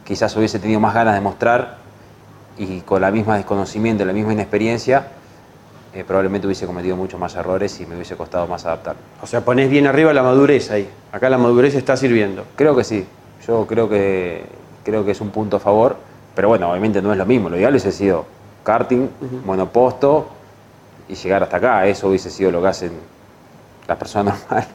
quizás 0.06 0.36
hubiese 0.36 0.60
tenido 0.60 0.80
más 0.80 0.94
ganas 0.94 1.16
de 1.16 1.22
mostrar 1.22 1.87
y 2.58 2.82
con 2.82 3.02
la 3.02 3.12
misma 3.12 3.38
desconocimiento, 3.38 4.06
la 4.06 4.14
misma 4.14 4.34
inexperiencia, 4.34 5.08
eh, 5.94 6.04
probablemente 6.06 6.48
hubiese 6.48 6.66
cometido 6.66 6.96
muchos 6.96 7.20
más 7.20 7.36
errores 7.36 7.80
y 7.80 7.86
me 7.86 7.96
hubiese 7.96 8.16
costado 8.16 8.48
más 8.48 8.66
adaptar. 8.66 8.96
O 9.22 9.28
sea, 9.28 9.42
pones 9.42 9.70
bien 9.70 9.88
arriba 9.88 10.14
la 10.14 10.24
madurez 10.24 10.70
ahí. 10.72 10.90
Acá 11.12 11.30
la 11.30 11.38
madurez 11.38 11.76
está 11.76 11.98
sirviendo. 11.98 12.44
Creo 12.56 12.76
que 12.76 12.84
sí, 12.84 13.06
yo 13.48 13.66
creo 13.66 13.90
que, 13.90 14.44
creo 14.84 15.06
que 15.06 15.12
es 15.12 15.22
un 15.22 15.30
punto 15.30 15.58
a 15.58 15.60
favor, 15.60 15.98
pero 16.36 16.50
bueno, 16.50 16.70
obviamente 16.70 17.02
no 17.02 17.12
es 17.12 17.18
lo 17.18 17.26
mismo, 17.26 17.50
lo 17.50 17.58
ideal 17.58 17.72
hubiese 17.72 17.92
sido 17.92 18.26
karting, 18.64 19.08
monoposto 19.46 20.28
y 21.08 21.16
llegar 21.16 21.44
hasta 21.44 21.58
acá, 21.58 21.88
eso 21.88 22.10
hubiese 22.10 22.30
sido 22.30 22.52
lo 22.52 22.62
que 22.62 22.68
hacen 22.68 22.92
las 23.88 23.98
personas 23.98 24.40
normales. 24.50 24.70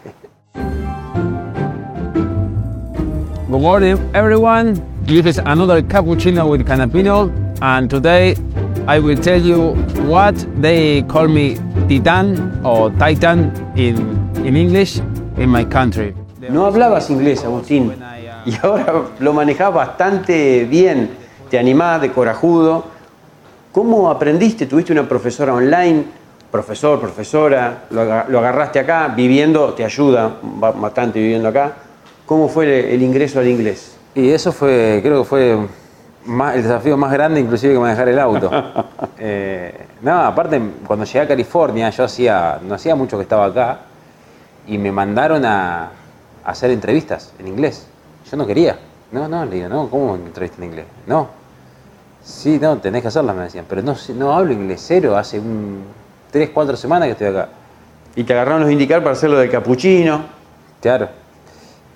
Good 3.48 3.60
morning, 3.60 3.96
everyone. 4.14 4.80
This 5.04 5.26
is 5.26 5.38
another 5.44 5.82
cappuccino 5.82 6.48
with 6.48 6.64
canapino, 6.64 7.30
and 7.62 7.88
today 7.88 8.34
I 8.86 8.98
will 8.98 9.16
tell 9.16 9.40
you 9.40 9.74
what 10.10 10.34
they 10.60 11.02
call 11.02 11.28
me 11.28 11.56
Titan 11.88 12.60
or 12.64 12.90
Titan 12.98 13.52
in, 13.76 13.96
in 14.44 14.56
English 14.56 14.98
in 15.36 15.48
my 15.48 15.64
country. 15.64 16.14
No 16.50 16.66
hablabas 16.66 17.08
inglés, 17.10 17.44
Agustín. 17.44 17.92
y 18.44 18.54
ahora 18.62 19.04
lo 19.20 19.32
manejás 19.32 19.72
bastante 19.72 20.64
bien, 20.64 21.10
te 21.48 21.58
animás 21.58 22.00
de 22.00 22.10
corajudo. 22.10 22.84
¿Cómo 23.70 24.10
aprendiste? 24.10 24.66
¿Tuviste 24.66 24.92
una 24.92 25.08
profesora 25.08 25.54
online? 25.54 26.04
Profesor, 26.50 27.00
profesora, 27.00 27.84
lo, 27.90 28.00
aga- 28.02 28.26
lo 28.28 28.40
agarraste 28.40 28.80
acá, 28.80 29.08
viviendo, 29.16 29.72
te 29.72 29.84
ayuda 29.84 30.36
ba- 30.42 30.72
bastante 30.72 31.20
viviendo 31.20 31.48
acá. 31.48 31.76
¿Cómo 32.26 32.48
fue 32.48 32.64
el, 32.64 32.94
el 32.96 33.02
ingreso 33.02 33.38
al 33.38 33.46
inglés? 33.48 33.96
Y 34.14 34.28
eso 34.30 34.52
fue, 34.52 35.00
creo 35.02 35.22
que 35.22 35.28
fue 35.28 35.58
más- 36.26 36.56
el 36.56 36.62
desafío 36.62 36.96
más 36.96 37.12
grande 37.12 37.40
inclusive 37.40 37.74
que 37.74 37.78
manejar 37.80 38.08
el 38.08 38.18
auto. 38.18 38.50
Eh, 39.24 39.86
no, 40.00 40.20
aparte, 40.20 40.60
cuando 40.84 41.04
llegué 41.04 41.20
a 41.20 41.28
California, 41.28 41.90
yo 41.90 42.02
hacía, 42.02 42.58
no 42.60 42.74
hacía 42.74 42.96
mucho 42.96 43.16
que 43.16 43.22
estaba 43.22 43.44
acá, 43.46 43.78
y 44.66 44.78
me 44.78 44.90
mandaron 44.90 45.44
a, 45.44 45.84
a 45.84 45.90
hacer 46.44 46.72
entrevistas 46.72 47.32
en 47.38 47.46
inglés. 47.46 47.86
Yo 48.28 48.36
no 48.36 48.44
quería. 48.44 48.76
No, 49.12 49.28
no, 49.28 49.44
le 49.44 49.56
digo, 49.56 49.68
no, 49.68 49.88
¿cómo 49.88 50.16
entrevista 50.16 50.56
en 50.58 50.64
inglés? 50.70 50.86
No. 51.06 51.28
Sí, 52.24 52.58
no, 52.60 52.78
tenés 52.78 53.02
que 53.02 53.08
hacerlas, 53.08 53.36
me 53.36 53.42
decían. 53.44 53.64
Pero 53.68 53.82
no, 53.82 53.94
no 54.16 54.32
hablo 54.34 54.52
inglés 54.52 54.82
cero, 54.84 55.16
hace 55.16 55.38
un, 55.38 55.84
tres, 56.32 56.50
cuatro 56.52 56.76
semanas 56.76 57.06
que 57.06 57.12
estoy 57.12 57.26
acá. 57.28 57.48
Y 58.16 58.24
te 58.24 58.32
agarraron 58.32 58.62
los 58.62 58.70
indicar 58.72 59.02
para 59.02 59.12
hacerlo 59.12 59.38
de 59.38 59.48
capuchino. 59.48 60.22
Claro. 60.80 61.08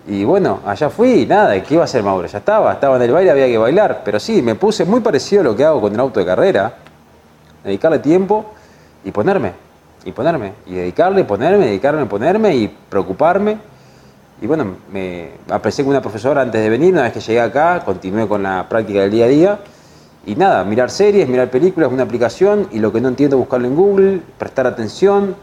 Y 0.09 0.25
bueno, 0.25 0.61
allá 0.65 0.89
fui 0.89 1.27
nada, 1.27 1.61
¿qué 1.63 1.75
iba 1.75 1.83
a 1.83 1.87
hacer 1.87 2.03
Mauro? 2.03 2.29
Ya 2.29 2.39
estaba, 2.39 2.73
estaba 2.73 2.97
en 2.97 3.03
el 3.03 3.11
baile, 3.11 3.31
había 3.31 3.47
que 3.47 3.59
bailar. 3.59 4.03
Pero 4.05 4.21
sí, 4.21 4.41
me 4.41 4.55
puse 4.55 4.85
muy 4.85 5.01
parecido 5.01 5.41
a 5.41 5.45
lo 5.45 5.57
que 5.57 5.65
hago 5.65 5.81
con 5.81 5.93
el 5.93 5.99
auto 5.99 6.21
de 6.21 6.27
carrera. 6.27 6.75
Dedicarle 7.65 7.99
tiempo 7.99 8.53
y 9.05 9.11
ponerme. 9.11 9.53
Y 10.05 10.13
ponerme. 10.13 10.53
Y 10.67 10.75
dedicarle, 10.75 11.25
ponerme, 11.25 11.67
dedicarme, 11.67 12.07
ponerme 12.07 12.55
y 12.55 12.69
preocuparme. 12.69 13.59
Y 14.41 14.47
bueno, 14.47 14.77
me 14.93 15.31
aprecié 15.51 15.83
con 15.83 15.91
una 15.91 16.03
profesora 16.03 16.43
antes 16.43 16.61
de 16.61 16.69
venir, 16.69 16.93
una 16.93 17.03
vez 17.03 17.13
que 17.13 17.21
llegué 17.21 17.41
acá, 17.41 17.83
continué 17.85 18.29
con 18.29 18.43
la 18.43 18.69
práctica 18.69 19.01
del 19.01 19.11
día 19.11 19.25
a 19.25 19.29
día. 19.29 19.59
Y 20.25 20.37
nada, 20.37 20.63
mirar 20.63 20.91
series, 20.91 21.29
mirar 21.29 21.51
películas, 21.51 21.91
una 21.91 22.05
aplicación 22.05 22.69
y 22.71 22.79
lo 22.79 22.93
que 22.93 23.01
no 23.01 23.09
entiendo 23.09 23.39
buscarlo 23.39 23.67
en 23.67 23.75
Google, 23.75 24.21
prestar 24.39 24.67
atención, 24.69 25.35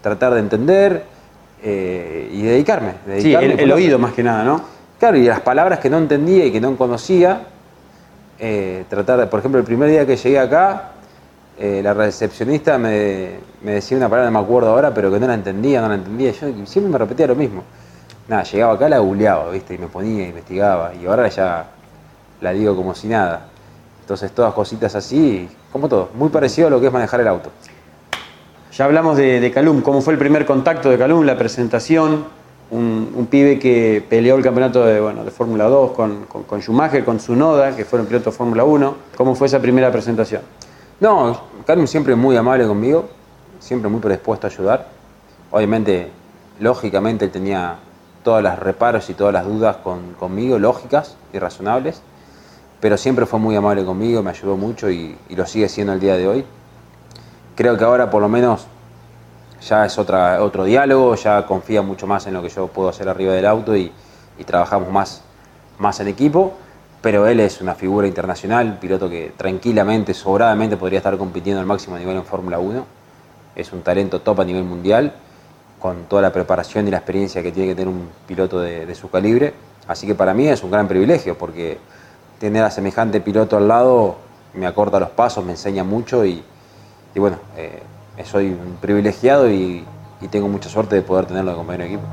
tratar 0.00 0.32
de 0.34 0.40
entender 0.40 1.15
eh, 1.68 2.30
y 2.32 2.42
dedicarme. 2.42 2.92
Sí, 2.92 3.10
dedicarme 3.10 3.46
el, 3.46 3.52
por 3.52 3.60
el 3.60 3.72
oído 3.72 3.98
más 3.98 4.12
que 4.12 4.22
nada, 4.22 4.44
¿no? 4.44 4.60
Claro, 5.00 5.16
y 5.16 5.24
las 5.24 5.40
palabras 5.40 5.80
que 5.80 5.90
no 5.90 5.98
entendía 5.98 6.46
y 6.46 6.52
que 6.52 6.60
no 6.60 6.76
conocía, 6.76 7.40
eh, 8.38 8.84
tratar 8.88 9.18
de, 9.18 9.26
por 9.26 9.40
ejemplo, 9.40 9.58
el 9.58 9.66
primer 9.66 9.90
día 9.90 10.06
que 10.06 10.16
llegué 10.16 10.38
acá, 10.38 10.92
eh, 11.58 11.80
la 11.82 11.92
recepcionista 11.92 12.78
me, 12.78 13.30
me 13.62 13.72
decía 13.72 13.96
una 13.96 14.08
palabra, 14.08 14.30
no 14.30 14.38
me 14.38 14.44
acuerdo 14.44 14.70
ahora, 14.70 14.94
pero 14.94 15.10
que 15.10 15.18
no 15.18 15.26
la 15.26 15.34
entendía, 15.34 15.80
no 15.80 15.88
la 15.88 15.96
entendía. 15.96 16.30
Yo 16.30 16.66
siempre 16.66 16.92
me 16.92 16.98
repetía 16.98 17.26
lo 17.26 17.34
mismo. 17.34 17.64
Nada, 18.28 18.44
llegaba 18.44 18.74
acá, 18.74 18.88
la 18.88 18.98
googleaba, 18.98 19.50
¿viste? 19.50 19.74
Y 19.74 19.78
me 19.78 19.88
ponía, 19.88 20.28
investigaba. 20.28 20.92
Y 20.94 21.06
ahora 21.06 21.26
ya 21.28 21.66
la 22.42 22.52
digo 22.52 22.76
como 22.76 22.94
si 22.94 23.08
nada. 23.08 23.48
Entonces, 24.02 24.30
todas 24.30 24.54
cositas 24.54 24.94
así, 24.94 25.48
como 25.72 25.88
todo, 25.88 26.10
muy 26.14 26.28
parecido 26.28 26.68
a 26.68 26.70
lo 26.70 26.80
que 26.80 26.86
es 26.86 26.92
manejar 26.92 27.20
el 27.20 27.26
auto. 27.26 27.50
Ya 28.76 28.84
hablamos 28.84 29.16
de, 29.16 29.40
de 29.40 29.50
Calum, 29.52 29.80
¿cómo 29.80 30.00
fue 30.02 30.12
el 30.12 30.18
primer 30.18 30.44
contacto 30.44 30.90
de 30.90 30.98
Calum, 30.98 31.24
la 31.24 31.38
presentación? 31.38 32.24
Un, 32.70 33.12
un 33.14 33.26
pibe 33.26 33.58
que 33.60 34.04
peleó 34.08 34.34
el 34.34 34.42
campeonato 34.42 34.84
de, 34.84 35.00
bueno, 35.00 35.24
de 35.24 35.30
Fórmula 35.30 35.64
2 35.64 35.92
con, 35.92 36.24
con, 36.24 36.42
con 36.42 36.60
Schumacher, 36.60 37.04
con 37.04 37.18
Tsunoda, 37.18 37.76
que 37.76 37.84
fueron 37.84 38.06
pilotos 38.06 38.34
de 38.34 38.36
Fórmula 38.38 38.64
1. 38.64 38.94
¿Cómo 39.16 39.34
fue 39.36 39.46
esa 39.46 39.60
primera 39.60 39.90
presentación? 39.92 40.42
No, 41.00 41.40
Carmen 41.64 41.86
siempre 41.86 42.16
muy 42.16 42.36
amable 42.36 42.66
conmigo, 42.66 43.08
siempre 43.60 43.88
muy 43.88 44.00
predispuesto 44.00 44.46
a 44.48 44.50
ayudar. 44.50 44.88
Obviamente, 45.52 46.08
lógicamente, 46.58 47.24
él 47.26 47.30
tenía 47.30 47.76
todos 48.24 48.42
los 48.42 48.58
reparos 48.58 49.08
y 49.08 49.14
todas 49.14 49.32
las 49.32 49.46
dudas 49.46 49.76
con- 49.76 50.14
conmigo, 50.18 50.58
lógicas 50.58 51.16
y 51.32 51.38
razonables, 51.38 52.02
pero 52.80 52.96
siempre 52.96 53.26
fue 53.26 53.38
muy 53.38 53.54
amable 53.54 53.84
conmigo, 53.84 54.22
me 54.22 54.30
ayudó 54.30 54.56
mucho 54.56 54.90
y, 54.90 55.16
y 55.28 55.36
lo 55.36 55.46
sigue 55.46 55.68
siendo 55.68 55.92
el 55.92 56.00
día 56.00 56.16
de 56.16 56.26
hoy. 56.26 56.44
Creo 57.56 57.78
que 57.78 57.84
ahora 57.84 58.10
por 58.10 58.20
lo 58.20 58.28
menos 58.28 58.66
ya 59.66 59.86
es 59.86 59.98
otra, 59.98 60.42
otro 60.42 60.64
diálogo, 60.64 61.14
ya 61.14 61.46
confía 61.46 61.80
mucho 61.80 62.06
más 62.06 62.26
en 62.26 62.34
lo 62.34 62.42
que 62.42 62.50
yo 62.50 62.66
puedo 62.66 62.90
hacer 62.90 63.08
arriba 63.08 63.32
del 63.32 63.46
auto 63.46 63.74
y, 63.74 63.90
trabajamos 64.44 64.92
más, 64.92 65.22
más 65.78 65.98
en 66.00 66.08
equipo. 66.08 66.52
Pero 67.00 67.26
él 67.26 67.40
es 67.40 67.62
una 67.62 67.74
figura 67.74 68.06
internacional, 68.06 68.78
piloto 68.78 69.08
que 69.08 69.32
tranquilamente, 69.38 70.12
sobradamente 70.12 70.76
podría 70.76 70.98
estar 70.98 71.16
compitiendo 71.16 71.60
al 71.60 71.66
máximo 71.66 71.96
nivel 71.96 72.16
en 72.16 72.24
Fórmula 72.24 72.58
1. 72.58 72.84
Es 73.54 73.72
un 73.72 73.80
talento 73.80 74.20
top 74.20 74.40
a 74.40 74.44
nivel 74.44 74.64
mundial, 74.64 75.14
con 75.80 76.04
toda 76.04 76.20
la 76.20 76.32
preparación 76.32 76.86
y 76.88 76.90
la 76.90 76.98
experiencia 76.98 77.42
que 77.42 77.52
tiene 77.52 77.70
que 77.70 77.74
tener 77.74 77.88
un 77.88 78.10
piloto 78.26 78.60
de, 78.60 78.84
de 78.84 78.94
su 78.94 79.08
calibre. 79.08 79.54
Así 79.88 80.06
que 80.06 80.14
para 80.14 80.34
mí 80.34 80.46
es 80.46 80.62
un 80.62 80.70
gran 80.70 80.88
privilegio, 80.88 81.38
porque 81.38 81.78
tener 82.38 82.64
a 82.64 82.70
semejante 82.70 83.22
piloto 83.22 83.56
al 83.56 83.66
lado 83.66 84.16
me 84.52 84.66
acorta 84.66 85.00
los 85.00 85.10
pasos, 85.10 85.42
me 85.42 85.52
enseña 85.52 85.84
mucho 85.84 86.24
y, 86.26 86.42
y 87.16 87.18
bueno, 87.18 87.38
eh, 87.56 87.82
soy 88.24 88.54
privilegiado 88.82 89.50
y, 89.50 89.82
y 90.20 90.28
tengo 90.28 90.48
mucha 90.48 90.68
suerte 90.68 90.96
de 90.96 91.02
poder 91.02 91.24
tenerlo 91.24 91.52
de 91.52 91.56
compañero 91.56 91.84
de 91.84 91.94
equipo. 91.94 92.06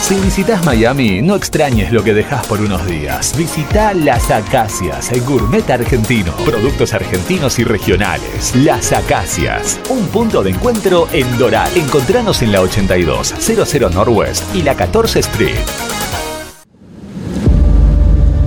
Si 0.00 0.14
visitas 0.20 0.64
Miami, 0.64 1.22
no 1.22 1.36
extrañes 1.36 1.92
lo 1.92 2.02
que 2.02 2.14
dejas 2.14 2.44
por 2.46 2.60
unos 2.60 2.84
días. 2.86 3.36
Visita 3.36 3.92
Las 3.94 4.30
Acacias, 4.30 5.12
el 5.12 5.20
gourmet 5.20 5.68
argentino. 5.70 6.32
Productos 6.44 6.92
argentinos 6.94 7.58
y 7.58 7.64
regionales. 7.64 8.56
Las 8.56 8.92
Acacias, 8.92 9.78
un 9.90 10.06
punto 10.08 10.42
de 10.42 10.50
encuentro 10.50 11.06
en 11.12 11.38
Doral. 11.38 11.70
Encontranos 11.76 12.40
en 12.42 12.52
la 12.52 12.62
82, 12.62 13.34
00 13.38 13.90
Northwest 13.90 14.56
y 14.56 14.62
la 14.62 14.74
14 14.74 15.20
Street. 15.20 16.07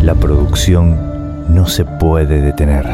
La 0.01 0.15
producción 0.15 1.53
no 1.53 1.67
se 1.67 1.85
puede 1.85 2.41
detener. 2.41 2.85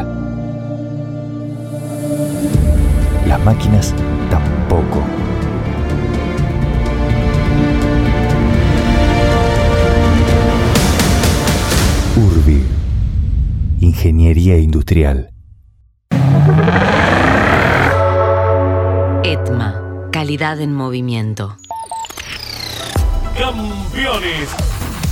Las 3.26 3.42
máquinas 3.44 3.94
tampoco. 4.30 5.02
Urbi. 12.16 12.62
Ingeniería 13.80 14.58
Industrial. 14.58 15.30
ETMA, 19.24 20.10
calidad 20.12 20.60
en 20.60 20.74
movimiento. 20.74 21.56
Campeones, 23.38 24.67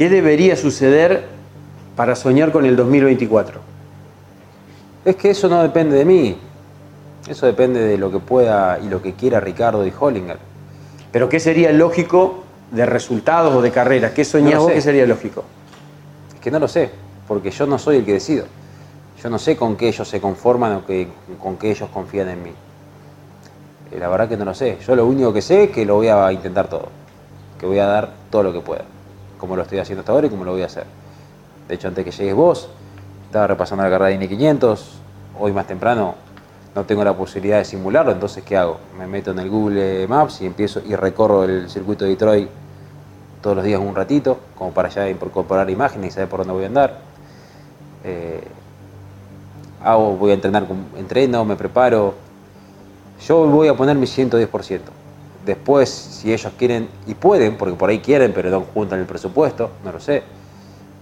¿Qué 0.00 0.08
debería 0.08 0.56
suceder 0.56 1.24
para 1.94 2.16
soñar 2.16 2.52
con 2.52 2.64
el 2.64 2.74
2024? 2.74 3.60
Es 5.04 5.14
que 5.16 5.28
eso 5.28 5.46
no 5.50 5.62
depende 5.62 5.94
de 5.94 6.06
mí. 6.06 6.38
Eso 7.28 7.44
depende 7.44 7.80
de 7.80 7.98
lo 7.98 8.10
que 8.10 8.18
pueda 8.18 8.78
y 8.82 8.88
lo 8.88 9.02
que 9.02 9.12
quiera 9.12 9.40
Ricardo 9.40 9.86
y 9.86 9.92
Hollinger. 9.92 10.38
Pero 11.12 11.28
¿qué 11.28 11.38
sería 11.38 11.70
lógico 11.72 12.44
de 12.70 12.86
resultados 12.86 13.54
o 13.54 13.60
de 13.60 13.72
carreras? 13.72 14.12
¿Qué 14.12 14.24
soñás 14.24 14.54
No 14.54 14.62
vos 14.62 14.72
que 14.72 14.80
sería 14.80 15.04
lógico? 15.04 15.44
Es 16.34 16.40
que 16.40 16.50
no 16.50 16.58
lo 16.60 16.68
sé, 16.68 16.88
porque 17.28 17.50
yo 17.50 17.66
no 17.66 17.78
soy 17.78 17.98
el 17.98 18.06
que 18.06 18.14
decido. 18.14 18.46
Yo 19.22 19.28
no 19.28 19.38
sé 19.38 19.54
con 19.54 19.76
qué 19.76 19.88
ellos 19.88 20.08
se 20.08 20.18
conforman 20.18 20.76
o 20.76 20.86
que, 20.86 21.08
con 21.38 21.58
qué 21.58 21.72
ellos 21.72 21.90
confían 21.92 22.30
en 22.30 22.42
mí. 22.42 22.52
Eh, 23.92 23.98
La 23.98 24.08
verdad 24.08 24.30
que 24.30 24.38
no 24.38 24.46
lo 24.46 24.54
sé. 24.54 24.78
Yo 24.80 24.96
lo 24.96 25.04
único 25.04 25.30
que 25.34 25.42
sé 25.42 25.64
es 25.64 25.70
que 25.72 25.84
lo 25.84 25.96
voy 25.96 26.08
a 26.08 26.32
intentar 26.32 26.68
todo. 26.68 26.88
Que 27.58 27.66
voy 27.66 27.80
a 27.80 27.84
dar 27.84 28.14
todo 28.30 28.44
lo 28.44 28.54
que 28.54 28.60
pueda. 28.60 28.84
Como 29.40 29.56
lo 29.56 29.62
estoy 29.62 29.78
haciendo 29.78 30.00
hasta 30.00 30.12
ahora 30.12 30.26
y 30.26 30.30
como 30.30 30.44
lo 30.44 30.52
voy 30.52 30.62
a 30.62 30.66
hacer. 30.66 30.84
De 31.66 31.74
hecho, 31.74 31.88
antes 31.88 32.04
que 32.04 32.10
llegues 32.10 32.34
vos, 32.34 32.68
estaba 33.24 33.46
repasando 33.46 33.82
la 33.82 33.90
carrera 33.90 34.08
de 34.08 34.14
Indy 34.14 34.28
500. 34.28 34.98
Hoy 35.40 35.52
más 35.52 35.66
temprano 35.66 36.14
no 36.74 36.84
tengo 36.84 37.02
la 37.02 37.16
posibilidad 37.16 37.58
de 37.58 37.64
simularlo, 37.64 38.12
entonces 38.12 38.44
¿qué 38.44 38.56
hago? 38.56 38.78
Me 38.98 39.06
meto 39.06 39.30
en 39.30 39.38
el 39.38 39.48
Google 39.48 40.06
Maps 40.06 40.42
y 40.42 40.46
empiezo 40.46 40.82
y 40.86 40.94
recorro 40.94 41.44
el 41.44 41.70
circuito 41.70 42.04
de 42.04 42.10
Detroit 42.10 42.48
todos 43.40 43.56
los 43.56 43.64
días 43.64 43.80
un 43.80 43.94
ratito, 43.94 44.38
como 44.56 44.72
para 44.72 44.88
ya 44.90 45.08
incorporar 45.08 45.70
imágenes 45.70 46.08
y 46.08 46.10
saber 46.12 46.28
por 46.28 46.40
dónde 46.40 46.52
voy 46.52 46.64
a 46.64 46.66
andar. 46.66 46.98
Eh, 48.04 48.46
hago, 49.82 50.16
voy 50.16 50.32
a 50.32 50.34
entrenar, 50.34 50.66
entreno, 50.96 51.44
me 51.44 51.56
preparo. 51.56 52.14
Yo 53.26 53.46
voy 53.46 53.68
a 53.68 53.74
poner 53.74 53.96
mi 53.96 54.06
110%. 54.06 54.80
Después, 55.44 55.88
si 55.88 56.32
ellos 56.32 56.52
quieren 56.58 56.88
y 57.06 57.14
pueden, 57.14 57.56
porque 57.56 57.74
por 57.74 57.90
ahí 57.90 58.00
quieren, 58.00 58.32
pero 58.34 58.50
no 58.50 58.60
juntan 58.74 59.00
el 59.00 59.06
presupuesto, 59.06 59.70
no 59.84 59.92
lo 59.92 60.00
sé, 60.00 60.22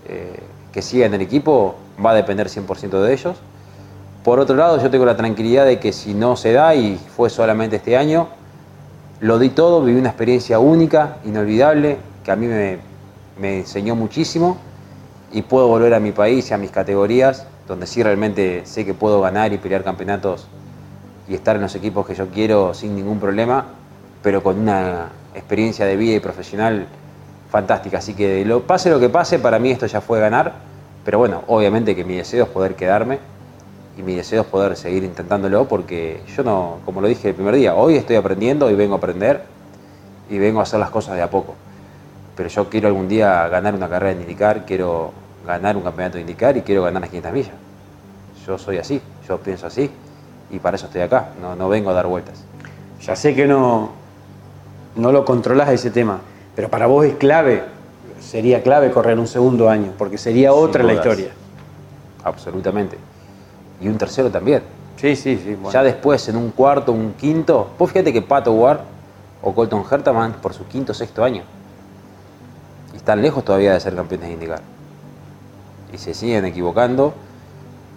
eh, 0.09 0.41
que 0.73 0.81
sigan 0.81 1.13
el 1.15 1.21
equipo, 1.21 1.75
va 2.05 2.13
a 2.13 2.15
depender 2.15 2.49
100% 2.49 3.01
de 3.03 3.13
ellos. 3.13 3.37
Por 4.23 4.39
otro 4.39 4.57
lado, 4.57 4.81
yo 4.81 4.91
tengo 4.91 5.05
la 5.05 5.17
tranquilidad 5.17 5.65
de 5.65 5.81
que 5.81 5.93
si 5.93 6.15
no 6.15 6.37
se 6.37 6.53
da 6.53 6.75
y 6.75 6.99
fue 7.17 7.31
solamente 7.31 7.77
este 7.77 7.97
año, 7.97 8.29
lo 9.21 9.39
di 9.39 9.49
todo, 9.49 9.83
viví 9.83 9.99
una 9.99 10.11
experiencia 10.11 10.61
única, 10.61 11.17
inolvidable, 11.25 11.97
que 12.25 12.31
a 12.31 12.37
mí 12.37 12.47
me, 12.47 12.79
me 13.41 13.59
enseñó 13.59 13.97
muchísimo 13.97 14.59
y 15.33 15.43
puedo 15.43 15.67
volver 15.67 15.95
a 15.95 16.01
mi 16.01 16.13
país 16.13 16.51
y 16.51 16.55
a 16.55 16.59
mis 16.59 16.71
categorías, 16.71 17.47
donde 17.67 17.87
sí 17.87 18.03
realmente 18.03 18.63
sé 18.65 18.85
que 18.85 18.95
puedo 18.95 19.21
ganar 19.21 19.53
y 19.53 19.59
pelear 19.59 19.83
campeonatos 19.83 20.47
y 21.29 21.35
estar 21.35 21.57
en 21.57 21.63
los 21.63 21.75
equipos 21.75 22.07
que 22.07 22.15
yo 22.15 22.29
quiero 22.29 22.73
sin 22.75 22.95
ningún 22.95 23.21
problema, 23.21 23.67
pero 24.29 24.43
con 24.43 24.59
una 24.59 25.09
experiencia 25.35 25.87
de 25.87 25.97
vida 25.97 26.17
y 26.17 26.21
profesional 26.21 26.87
fantástica. 27.51 27.97
Así 27.97 28.13
que 28.13 28.45
lo, 28.45 28.61
pase 28.61 28.91
lo 28.91 29.01
que 29.01 29.09
pase, 29.09 29.39
para 29.39 29.59
mí 29.59 29.71
esto 29.71 29.87
ya 29.87 30.03
fue 30.03 30.21
ganar, 30.21 30.53
pero 31.03 31.17
bueno, 31.17 31.45
obviamente 31.47 31.97
que 31.97 32.05
mi 32.05 32.15
deseo 32.17 32.45
es 32.45 32.51
poder 32.51 32.75
quedarme 32.75 33.21
y 33.97 34.03
mi 34.03 34.15
deseo 34.15 34.43
es 34.43 34.47
poder 34.47 34.77
seguir 34.77 35.03
intentándolo 35.03 35.67
porque 35.67 36.21
yo 36.37 36.43
no, 36.45 36.81
como 36.85 37.01
lo 37.01 37.09
dije 37.09 37.31
el 37.31 37.37
primer 37.37 37.55
día, 37.55 37.75
hoy 37.75 37.97
estoy 37.97 38.17
aprendiendo, 38.17 38.67
hoy 38.67 38.75
vengo 38.75 38.97
a 38.97 38.99
aprender 38.99 39.45
y 40.29 40.37
vengo 40.37 40.61
a 40.61 40.65
hacer 40.65 40.79
las 40.79 40.91
cosas 40.91 41.17
de 41.17 41.23
a 41.23 41.31
poco. 41.31 41.55
Pero 42.37 42.51
yo 42.51 42.69
quiero 42.69 42.89
algún 42.89 43.09
día 43.09 43.49
ganar 43.49 43.75
una 43.75 43.89
carrera 43.89 44.13
en 44.13 44.21
indicar, 44.21 44.67
quiero 44.67 45.11
ganar 45.47 45.75
un 45.75 45.85
campeonato 45.85 46.17
de 46.17 46.21
indicar 46.21 46.55
y 46.59 46.61
quiero 46.61 46.83
ganar 46.83 47.01
las 47.01 47.09
500 47.09 47.33
millas. 47.33 47.55
Yo 48.47 48.59
soy 48.59 48.77
así, 48.77 49.01
yo 49.27 49.39
pienso 49.39 49.67
así 49.67 49.91
y 50.51 50.59
para 50.59 50.77
eso 50.77 50.85
estoy 50.85 51.01
acá, 51.01 51.31
no, 51.41 51.57
no 51.57 51.71
vengo 51.71 51.89
a 51.89 51.95
dar 51.95 52.07
vueltas. 52.07 52.45
Ya 53.01 53.17
sé 53.17 53.35
que 53.35 53.47
no, 53.47 53.97
no 54.99 55.13
lo 55.13 55.25
controlás 55.25 55.71
ese 55.71 55.91
tema, 55.91 56.21
pero 56.55 56.69
para 56.69 56.87
vos 56.87 57.07
es 57.07 57.15
clave, 57.15 57.63
sería 58.21 58.63
clave 58.63 58.91
correr 58.91 59.19
un 59.19 59.29
segundo 59.29 59.71
año, 59.71 59.93
porque 59.97 60.19
sería 60.19 60.53
otra 60.53 60.83
la 60.83 60.95
historia. 60.95 61.31
Absolutamente. 62.25 62.99
Y 63.81 63.89
un 63.89 63.97
tercero 63.97 64.31
también. 64.31 64.63
Sí, 64.97 65.15
sí, 65.15 65.41
sí. 65.43 65.57
Ya 65.73 65.85
después, 65.85 66.29
en 66.29 66.37
un 66.37 66.51
cuarto, 66.51 66.93
un 66.93 67.13
quinto, 67.13 67.71
vos 67.79 67.91
fíjate 67.91 68.13
que 68.13 68.21
Pato 68.23 68.53
Ward 68.53 68.81
o 69.41 69.55
Colton 69.55 69.85
Herta 69.89 70.11
van 70.11 70.33
por 70.33 70.53
su 70.53 70.67
quinto 70.67 70.93
sexto 70.93 71.23
año. 71.23 71.45
Y 72.93 72.97
están 72.97 73.23
lejos 73.23 73.45
todavía 73.45 73.75
de 73.75 73.81
ser 73.81 73.95
campeones 73.95 74.27
de 74.27 74.35
indicar. 74.35 74.61
Y 75.93 75.99
se 75.99 76.13
siguen 76.13 76.45
equivocando 76.45 77.15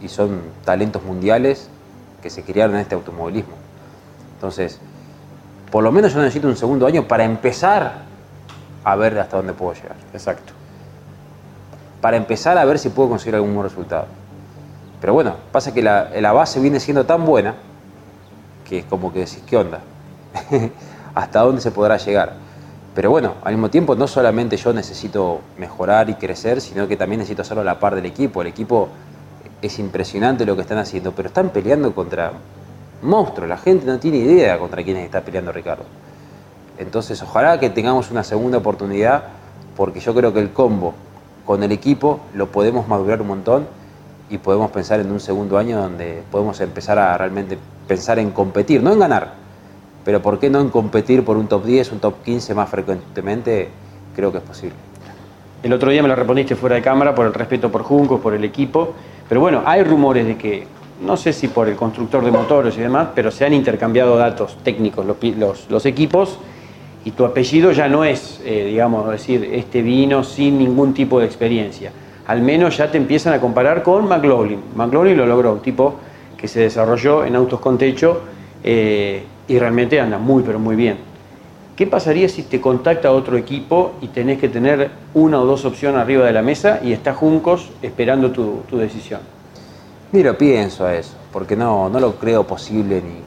y 0.03 0.07
son 0.07 0.39
talentos 0.63 1.03
mundiales 1.03 1.67
que 2.21 2.29
se 2.29 2.43
criaron 2.43 2.75
en 2.75 2.81
este 2.81 2.93
automovilismo. 2.93 3.55
Entonces, 4.35 4.79
por 5.71 5.83
lo 5.83 5.91
menos 5.91 6.13
yo 6.13 6.19
necesito 6.19 6.47
un 6.47 6.57
segundo 6.57 6.85
año 6.85 7.07
para 7.07 7.23
empezar 7.23 7.93
a 8.83 8.95
ver 8.95 9.17
hasta 9.17 9.37
dónde 9.37 9.53
puedo 9.53 9.73
llegar. 9.73 9.95
Exacto. 10.13 10.53
Para 12.01 12.17
empezar 12.17 12.57
a 12.57 12.65
ver 12.65 12.77
si 12.77 12.89
puedo 12.89 13.09
conseguir 13.09 13.35
algún 13.35 13.53
buen 13.53 13.67
resultado. 13.67 14.05
Pero 14.99 15.13
bueno, 15.13 15.35
pasa 15.51 15.73
que 15.73 15.81
la, 15.81 16.09
la 16.19 16.31
base 16.33 16.59
viene 16.59 16.79
siendo 16.79 17.05
tan 17.05 17.25
buena 17.25 17.55
que 18.67 18.79
es 18.79 18.85
como 18.85 19.11
que 19.11 19.19
decís, 19.19 19.43
¿qué 19.45 19.57
onda? 19.57 19.79
¿Hasta 21.15 21.41
dónde 21.41 21.61
se 21.61 21.71
podrá 21.71 21.97
llegar? 21.97 22.33
Pero 22.93 23.09
bueno, 23.09 23.35
al 23.43 23.53
mismo 23.53 23.69
tiempo 23.69 23.95
no 23.95 24.07
solamente 24.07 24.57
yo 24.57 24.73
necesito 24.73 25.41
mejorar 25.57 26.09
y 26.09 26.15
crecer, 26.15 26.59
sino 26.61 26.87
que 26.87 26.97
también 26.97 27.19
necesito 27.19 27.41
hacerlo 27.41 27.61
a 27.61 27.65
la 27.65 27.79
par 27.79 27.95
del 27.95 28.05
equipo. 28.05 28.41
El 28.41 28.47
equipo 28.47 28.89
es 29.61 29.79
impresionante 29.79 30.45
lo 30.45 30.55
que 30.55 30.61
están 30.61 30.77
haciendo, 30.77 31.13
pero 31.13 31.27
están 31.27 31.49
peleando 31.49 31.93
contra 31.93 32.33
monstruos. 33.01 33.49
La 33.49 33.57
gente 33.57 33.85
no 33.85 33.99
tiene 33.99 34.17
idea 34.17 34.57
contra 34.59 34.83
quiénes 34.83 35.05
está 35.05 35.21
peleando 35.21 35.51
Ricardo. 35.51 35.83
Entonces, 36.77 37.21
ojalá 37.21 37.59
que 37.59 37.69
tengamos 37.69 38.11
una 38.11 38.23
segunda 38.23 38.57
oportunidad, 38.57 39.23
porque 39.75 39.99
yo 39.99 40.13
creo 40.13 40.33
que 40.33 40.39
el 40.39 40.51
combo 40.51 40.93
con 41.45 41.63
el 41.63 41.71
equipo 41.71 42.19
lo 42.33 42.47
podemos 42.47 42.87
madurar 42.87 43.21
un 43.21 43.27
montón 43.27 43.67
y 44.29 44.37
podemos 44.37 44.71
pensar 44.71 44.99
en 44.99 45.11
un 45.11 45.19
segundo 45.19 45.57
año 45.57 45.79
donde 45.79 46.23
podemos 46.31 46.59
empezar 46.61 46.97
a 46.97 47.17
realmente 47.17 47.57
pensar 47.87 48.19
en 48.19 48.31
competir, 48.31 48.81
no 48.81 48.93
en 48.93 48.99
ganar, 48.99 49.33
pero 50.03 50.21
¿por 50.21 50.39
qué 50.39 50.49
no 50.49 50.61
en 50.61 50.69
competir 50.69 51.23
por 51.23 51.37
un 51.37 51.47
top 51.47 51.65
10, 51.65 51.91
un 51.91 51.99
top 51.99 52.23
15 52.23 52.55
más 52.55 52.69
frecuentemente? 52.69 53.69
Creo 54.15 54.31
que 54.31 54.39
es 54.39 54.43
posible. 54.43 54.75
El 55.61 55.73
otro 55.73 55.91
día 55.91 56.01
me 56.01 56.07
lo 56.07 56.15
respondiste 56.15 56.55
fuera 56.55 56.75
de 56.75 56.81
cámara 56.81 57.13
por 57.13 57.27
el 57.27 57.33
respeto 57.33 57.71
por 57.71 57.83
Juncos, 57.83 58.19
por 58.19 58.33
el 58.33 58.43
equipo. 58.43 58.93
Pero 59.29 59.41
bueno, 59.41 59.61
hay 59.65 59.83
rumores 59.83 60.25
de 60.25 60.37
que, 60.37 60.65
no 61.01 61.17
sé 61.17 61.33
si 61.33 61.47
por 61.47 61.67
el 61.67 61.75
constructor 61.75 62.23
de 62.23 62.31
motores 62.31 62.77
y 62.77 62.81
demás, 62.81 63.09
pero 63.15 63.31
se 63.31 63.45
han 63.45 63.53
intercambiado 63.53 64.17
datos 64.17 64.57
técnicos 64.63 65.05
los, 65.69 65.85
equipos 65.85 66.37
y 67.03 67.11
tu 67.11 67.25
apellido 67.25 67.71
ya 67.71 67.87
no 67.87 68.03
es, 68.03 68.39
eh, 68.45 68.65
digamos, 68.65 69.09
decir, 69.09 69.49
este 69.51 69.81
vino 69.81 70.23
sin 70.23 70.59
ningún 70.59 70.93
tipo 70.93 71.19
de 71.19 71.25
experiencia. 71.25 71.91
Al 72.27 72.41
menos 72.41 72.77
ya 72.77 72.91
te 72.91 72.97
empiezan 72.97 73.33
a 73.33 73.41
comparar 73.41 73.81
con 73.81 74.07
McLaughlin. 74.07 74.59
McLaughlin 74.75 75.17
lo 75.17 75.25
logró, 75.25 75.53
un 75.53 75.61
tipo 75.61 75.95
que 76.37 76.47
se 76.47 76.59
desarrolló 76.59 77.25
en 77.25 77.35
autos 77.35 77.59
con 77.59 77.77
techo 77.77 78.21
eh, 78.63 79.23
y 79.47 79.57
realmente 79.57 79.99
anda 79.99 80.19
muy, 80.19 80.43
pero 80.43 80.59
muy 80.59 80.75
bien. 80.75 80.97
¿Qué 81.75 81.87
pasaría 81.87 82.29
si 82.29 82.43
te 82.43 82.61
contacta 82.61 83.11
otro 83.11 83.37
equipo 83.37 83.93
y 84.01 84.09
tenés 84.09 84.39
que 84.39 84.49
tener 84.49 84.91
una 85.15 85.39
o 85.41 85.45
dos 85.45 85.65
opciones 85.65 85.99
arriba 85.99 86.27
de 86.27 86.33
la 86.33 86.43
mesa 86.43 86.79
y 86.83 86.93
está 86.93 87.15
Juncos 87.15 87.71
esperando 87.81 88.29
tu 88.29 88.77
decisión? 88.77 89.21
Mira, 90.11 90.37
pienso 90.37 90.85
a 90.85 90.93
eso, 90.95 91.17
porque 91.31 91.55
no, 91.55 91.89
no 91.89 91.99
lo 91.99 92.17
creo 92.19 92.45
posible 92.45 93.01
ni, 93.01 93.23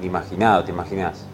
ni 0.00 0.06
imaginado, 0.06 0.64
¿te 0.64 0.70
imaginas? 0.70 1.26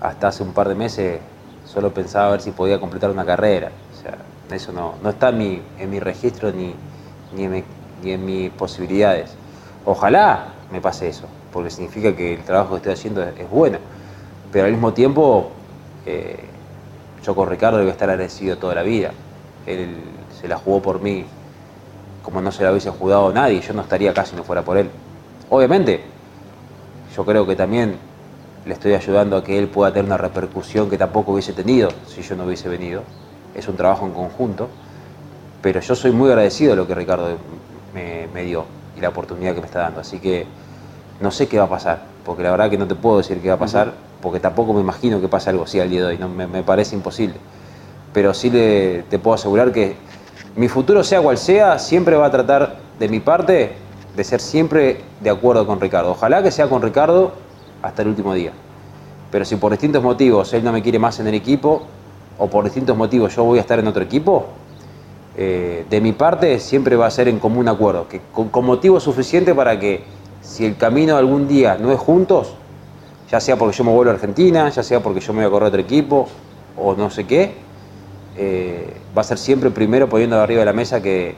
Hasta 0.00 0.28
hace 0.28 0.42
un 0.42 0.52
par 0.54 0.68
de 0.68 0.74
meses 0.74 1.20
solo 1.64 1.92
pensaba 1.94 2.28
a 2.28 2.30
ver 2.32 2.40
si 2.40 2.52
podía 2.52 2.80
completar 2.80 3.10
una 3.10 3.26
carrera. 3.26 3.72
O 3.90 3.94
sea, 3.94 4.26
eso 4.50 4.72
no, 4.72 4.96
no 5.02 5.10
está 5.10 5.30
en 5.30 5.38
mi, 5.38 5.62
en 5.78 5.90
mi 5.90 6.00
registro 6.00 6.52
ni, 6.52 6.76
ni, 7.32 7.44
en 7.44 7.50
mi- 7.52 7.64
ni 8.02 8.16
mis 8.18 8.50
posibilidades. 8.52 9.36
Ojalá 9.84 10.54
me 10.70 10.80
pase 10.80 11.08
eso, 11.08 11.28
porque 11.50 11.70
significa 11.70 12.16
que 12.16 12.34
el 12.34 12.44
trabajo 12.44 12.70
que 12.72 12.76
estoy 12.78 12.92
haciendo 12.94 13.22
es, 13.22 13.38
es 13.38 13.50
bueno. 13.50 13.78
Pero 14.50 14.66
al 14.66 14.72
mismo 14.72 14.92
tiempo, 14.94 15.52
eh, 16.06 16.50
yo 17.22 17.34
con 17.34 17.48
Ricardo 17.48 17.78
debo 17.78 17.90
estar 17.90 18.10
agradecido 18.10 18.58
toda 18.58 18.74
la 18.74 18.82
vida. 18.82 19.12
Él 19.66 20.26
se 20.30 20.48
la 20.48 20.56
jugó 20.58 20.82
por 20.82 21.00
mí 21.00 21.26
como 22.24 22.40
no 22.40 22.50
se 22.50 22.64
la 22.64 22.70
hubiese 22.70 22.90
jugado 22.90 23.32
nadie, 23.32 23.60
yo 23.60 23.74
no 23.74 23.82
estaría 23.82 24.10
acá 24.10 24.24
si 24.24 24.34
no 24.34 24.42
fuera 24.42 24.62
por 24.62 24.78
él. 24.78 24.90
Obviamente, 25.50 26.00
yo 27.14 27.24
creo 27.24 27.46
que 27.46 27.54
también 27.54 27.96
le 28.64 28.72
estoy 28.72 28.94
ayudando 28.94 29.36
a 29.36 29.44
que 29.44 29.58
él 29.58 29.68
pueda 29.68 29.92
tener 29.92 30.06
una 30.06 30.16
repercusión 30.16 30.88
que 30.88 30.96
tampoco 30.96 31.32
hubiese 31.32 31.52
tenido 31.52 31.90
si 32.08 32.22
yo 32.22 32.34
no 32.34 32.44
hubiese 32.44 32.68
venido. 32.68 33.02
Es 33.54 33.68
un 33.68 33.76
trabajo 33.76 34.06
en 34.06 34.12
conjunto, 34.12 34.68
pero 35.60 35.80
yo 35.80 35.94
soy 35.94 36.12
muy 36.12 36.30
agradecido 36.30 36.70
de 36.70 36.76
lo 36.76 36.86
que 36.86 36.94
Ricardo 36.94 37.36
me, 37.92 38.26
me 38.32 38.42
dio 38.42 38.64
y 38.96 39.00
la 39.00 39.10
oportunidad 39.10 39.54
que 39.54 39.60
me 39.60 39.66
está 39.66 39.80
dando. 39.80 40.00
Así 40.00 40.18
que 40.18 40.46
no 41.20 41.30
sé 41.30 41.46
qué 41.46 41.58
va 41.58 41.64
a 41.64 41.68
pasar, 41.68 42.04
porque 42.24 42.42
la 42.42 42.50
verdad 42.50 42.70
que 42.70 42.78
no 42.78 42.86
te 42.86 42.94
puedo 42.94 43.18
decir 43.18 43.38
qué 43.42 43.48
va 43.48 43.54
a 43.54 43.58
pasar, 43.58 43.92
porque 44.22 44.40
tampoco 44.40 44.72
me 44.72 44.80
imagino 44.80 45.20
que 45.20 45.28
pase 45.28 45.50
algo 45.50 45.64
así 45.64 45.78
al 45.78 45.90
día 45.90 46.00
de 46.00 46.06
hoy, 46.06 46.18
no, 46.18 46.30
me, 46.30 46.46
me 46.46 46.62
parece 46.62 46.96
imposible. 46.96 47.36
Pero 48.14 48.32
sí 48.32 48.48
le, 48.48 49.02
te 49.10 49.18
puedo 49.18 49.34
asegurar 49.34 49.72
que 49.72 49.96
mi 50.56 50.68
futuro, 50.68 51.02
sea 51.02 51.20
cual 51.20 51.36
sea, 51.36 51.78
siempre 51.78 52.16
va 52.16 52.26
a 52.26 52.30
tratar 52.30 52.76
de 52.98 53.08
mi 53.08 53.20
parte 53.20 53.72
de 54.16 54.24
ser 54.24 54.40
siempre 54.40 55.00
de 55.20 55.30
acuerdo 55.30 55.66
con 55.66 55.80
Ricardo. 55.80 56.12
Ojalá 56.12 56.42
que 56.42 56.50
sea 56.50 56.68
con 56.68 56.82
Ricardo 56.82 57.32
hasta 57.82 58.02
el 58.02 58.08
último 58.08 58.34
día. 58.34 58.52
Pero 59.30 59.44
si 59.44 59.56
por 59.56 59.72
distintos 59.72 60.02
motivos 60.02 60.52
él 60.54 60.62
no 60.62 60.72
me 60.72 60.82
quiere 60.82 60.98
más 60.98 61.18
en 61.18 61.26
el 61.26 61.34
equipo, 61.34 61.82
o 62.38 62.46
por 62.48 62.64
distintos 62.64 62.96
motivos 62.96 63.34
yo 63.34 63.44
voy 63.44 63.58
a 63.58 63.62
estar 63.62 63.78
en 63.78 63.86
otro 63.88 64.02
equipo, 64.02 64.46
eh, 65.36 65.84
de 65.90 66.00
mi 66.00 66.12
parte 66.12 66.60
siempre 66.60 66.94
va 66.94 67.06
a 67.06 67.10
ser 67.10 67.26
en 67.26 67.40
común 67.40 67.68
acuerdo, 67.68 68.06
que 68.06 68.20
con, 68.32 68.48
con 68.48 68.64
motivo 68.64 69.00
suficiente 69.00 69.54
para 69.54 69.80
que 69.80 70.04
si 70.40 70.64
el 70.64 70.76
camino 70.76 71.16
algún 71.16 71.48
día 71.48 71.76
no 71.80 71.90
es 71.90 71.98
juntos, 71.98 72.54
ya 73.30 73.40
sea 73.40 73.56
porque 73.56 73.76
yo 73.76 73.82
me 73.82 73.90
vuelvo 73.90 74.12
a 74.12 74.14
Argentina, 74.14 74.68
ya 74.68 74.82
sea 74.84 75.02
porque 75.02 75.18
yo 75.18 75.32
me 75.32 75.40
voy 75.40 75.48
a 75.48 75.50
correr 75.50 75.66
a 75.66 75.68
otro 75.68 75.80
equipo, 75.80 76.28
o 76.76 76.94
no 76.94 77.10
sé 77.10 77.24
qué, 77.26 77.63
eh, 78.36 78.92
va 79.16 79.20
a 79.20 79.24
ser 79.24 79.38
siempre 79.38 79.70
primero 79.70 80.08
poniendo 80.08 80.40
arriba 80.40 80.60
de 80.60 80.66
la 80.66 80.72
mesa 80.72 81.02
que, 81.02 81.34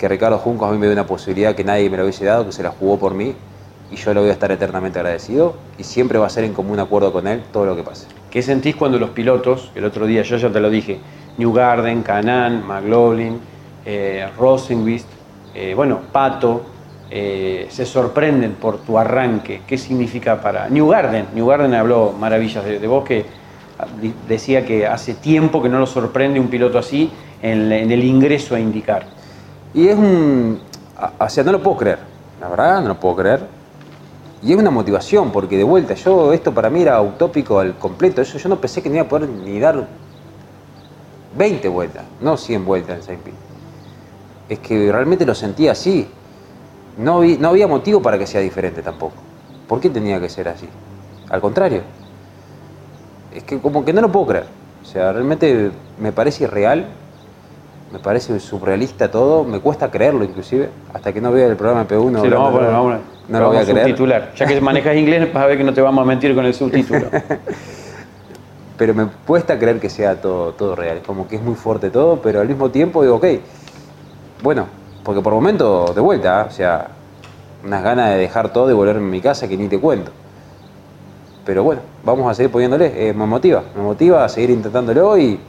Ricardo 0.00 0.38
Juncos 0.38 0.68
a 0.68 0.72
mí 0.72 0.78
me 0.78 0.86
dio 0.86 0.92
una 0.92 1.06
posibilidad 1.06 1.56
que 1.56 1.64
nadie 1.64 1.90
me 1.90 1.96
lo 1.96 2.04
hubiese 2.04 2.24
dado, 2.24 2.46
que 2.46 2.52
se 2.52 2.62
la 2.62 2.70
jugó 2.70 2.98
por 2.98 3.14
mí 3.14 3.34
y 3.90 3.96
yo 3.96 4.14
le 4.14 4.20
voy 4.20 4.28
a 4.28 4.32
estar 4.32 4.52
eternamente 4.52 5.00
agradecido 5.00 5.56
y 5.76 5.82
siempre 5.82 6.18
va 6.18 6.26
a 6.26 6.30
ser 6.30 6.44
en 6.44 6.52
común 6.52 6.78
acuerdo 6.78 7.12
con 7.12 7.26
él 7.26 7.42
todo 7.52 7.66
lo 7.66 7.74
que 7.74 7.82
pase. 7.82 8.06
¿Qué 8.30 8.40
sentís 8.42 8.76
cuando 8.76 8.98
los 8.98 9.10
pilotos, 9.10 9.72
el 9.74 9.84
otro 9.84 10.06
día 10.06 10.22
yo 10.22 10.36
ya 10.36 10.52
te 10.52 10.60
lo 10.60 10.70
dije, 10.70 11.00
New 11.38 11.52
Garden, 11.52 12.02
Canan, 12.02 12.64
McLaughlin, 12.64 13.40
eh, 13.84 14.28
eh, 15.54 15.72
bueno, 15.74 16.00
Pato, 16.12 16.62
eh, 17.10 17.66
se 17.70 17.86
sorprenden 17.86 18.52
por 18.52 18.78
tu 18.78 18.98
arranque? 18.98 19.62
¿Qué 19.66 19.78
significa 19.78 20.40
para 20.40 20.68
New 20.68 20.88
Garden? 20.88 21.26
New 21.34 21.46
Garden 21.46 21.74
habló 21.74 22.12
maravillas 22.12 22.64
de, 22.64 22.78
de 22.78 22.86
vos 22.86 23.04
que 23.04 23.24
decía 24.26 24.64
que 24.64 24.86
hace 24.86 25.14
tiempo 25.14 25.62
que 25.62 25.68
no 25.68 25.78
lo 25.78 25.86
sorprende 25.86 26.40
un 26.40 26.48
piloto 26.48 26.78
así 26.78 27.10
en, 27.42 27.72
el 27.72 28.04
ingreso 28.04 28.54
a 28.54 28.60
indicar. 28.60 29.06
Y 29.74 29.88
es 29.88 29.96
un. 29.96 30.60
O 31.18 31.28
sea, 31.28 31.44
no 31.44 31.52
lo 31.52 31.62
puedo 31.62 31.76
creer. 31.76 31.98
La 32.40 32.48
verdad, 32.48 32.82
no 32.82 32.88
lo 32.88 33.00
puedo 33.00 33.16
creer. 33.16 33.46
Y 34.42 34.52
es 34.52 34.58
una 34.58 34.70
motivación, 34.70 35.32
porque 35.32 35.56
de 35.56 35.64
vuelta, 35.64 35.94
yo, 35.94 36.32
esto 36.32 36.52
para 36.52 36.70
mí 36.70 36.82
era 36.82 37.00
utópico 37.00 37.58
al 37.58 37.76
completo. 37.76 38.22
Eso 38.22 38.38
yo 38.38 38.48
no 38.48 38.60
pensé 38.60 38.82
que 38.82 38.88
no 38.88 38.96
iba 38.96 39.04
a 39.04 39.08
poder 39.08 39.28
ni 39.28 39.58
dar 39.58 39.86
20 41.36 41.68
vueltas, 41.68 42.04
no 42.20 42.36
100 42.36 42.64
vueltas 42.64 42.96
en 42.98 43.02
Saint 43.02 43.22
Pete. 43.22 43.36
Es 44.48 44.58
que 44.60 44.90
realmente 44.90 45.26
lo 45.26 45.34
sentía 45.34 45.72
así. 45.72 46.08
No, 46.96 47.22
no 47.22 47.48
había 47.48 47.66
motivo 47.66 48.00
para 48.00 48.18
que 48.18 48.26
sea 48.26 48.40
diferente 48.40 48.82
tampoco. 48.82 49.14
¿Por 49.68 49.80
qué 49.80 49.90
tenía 49.90 50.20
que 50.20 50.28
ser 50.28 50.48
así? 50.48 50.68
Al 51.28 51.40
contrario. 51.40 51.82
Es 53.34 53.44
que 53.44 53.58
como 53.58 53.84
que 53.84 53.92
no 53.92 54.00
lo 54.00 54.08
puedo 54.10 54.26
creer. 54.26 54.46
O 54.82 54.84
sea, 54.84 55.12
realmente 55.12 55.70
me 55.98 56.12
parece 56.12 56.44
irreal 56.44 56.86
me 57.90 57.98
parece 57.98 58.38
surrealista 58.38 59.10
todo, 59.10 59.44
me 59.44 59.60
cuesta 59.60 59.90
creerlo 59.90 60.24
inclusive, 60.24 60.68
hasta 60.92 61.12
que 61.12 61.20
no 61.20 61.32
vea 61.32 61.46
el 61.46 61.56
programa 61.56 61.84
de 61.84 61.96
P1. 61.96 62.20
Sí, 62.20 62.28
lo 62.28 62.36
vamos 62.36 62.50
a 62.50 62.52
poner, 62.52 62.70
no, 62.70 62.76
vamos 62.84 62.94
a- 62.94 63.32
no 63.32 63.40
lo 63.40 63.48
voy 63.48 63.56
a 63.56 63.64
creer. 63.64 63.78
subtitular. 63.80 64.34
Ya 64.36 64.46
que 64.46 64.60
manejas 64.60 64.96
inglés, 64.96 65.32
vas 65.32 65.44
a 65.44 65.46
ver 65.46 65.58
que 65.58 65.64
no 65.64 65.72
te 65.72 65.80
vamos 65.80 66.02
a 66.02 66.04
mentir 66.04 66.34
con 66.34 66.44
el 66.44 66.52
subtítulo. 66.54 67.06
Pero 68.76 68.94
me 68.94 69.06
cuesta 69.26 69.58
creer 69.58 69.80
que 69.80 69.88
sea 69.90 70.20
todo, 70.20 70.52
todo 70.52 70.76
real, 70.76 71.02
como 71.04 71.26
que 71.26 71.36
es 71.36 71.42
muy 71.42 71.56
fuerte 71.56 71.90
todo, 71.90 72.20
pero 72.22 72.40
al 72.40 72.46
mismo 72.46 72.70
tiempo 72.70 73.02
digo, 73.02 73.16
ok, 73.16 73.26
bueno, 74.40 74.66
porque 75.02 75.20
por 75.20 75.32
momento 75.32 75.92
de 75.92 76.00
vuelta, 76.00 76.42
¿eh? 76.42 76.44
o 76.46 76.50
sea, 76.52 76.86
unas 77.64 77.82
ganas 77.82 78.10
de 78.10 78.18
dejar 78.18 78.52
todo 78.52 78.70
y 78.70 78.74
volverme 78.74 79.00
a 79.08 79.10
mi 79.10 79.20
casa 79.20 79.48
que 79.48 79.56
ni 79.56 79.66
te 79.66 79.80
cuento. 79.80 80.12
Pero 81.48 81.64
bueno, 81.64 81.80
vamos 82.04 82.30
a 82.30 82.34
seguir 82.34 82.52
poniéndole, 82.52 83.08
eh, 83.08 83.14
me 83.14 83.24
motiva, 83.24 83.62
me 83.74 83.80
motiva 83.82 84.22
a 84.22 84.28
seguir 84.28 84.50
intentándolo 84.50 85.16
y 85.16 85.40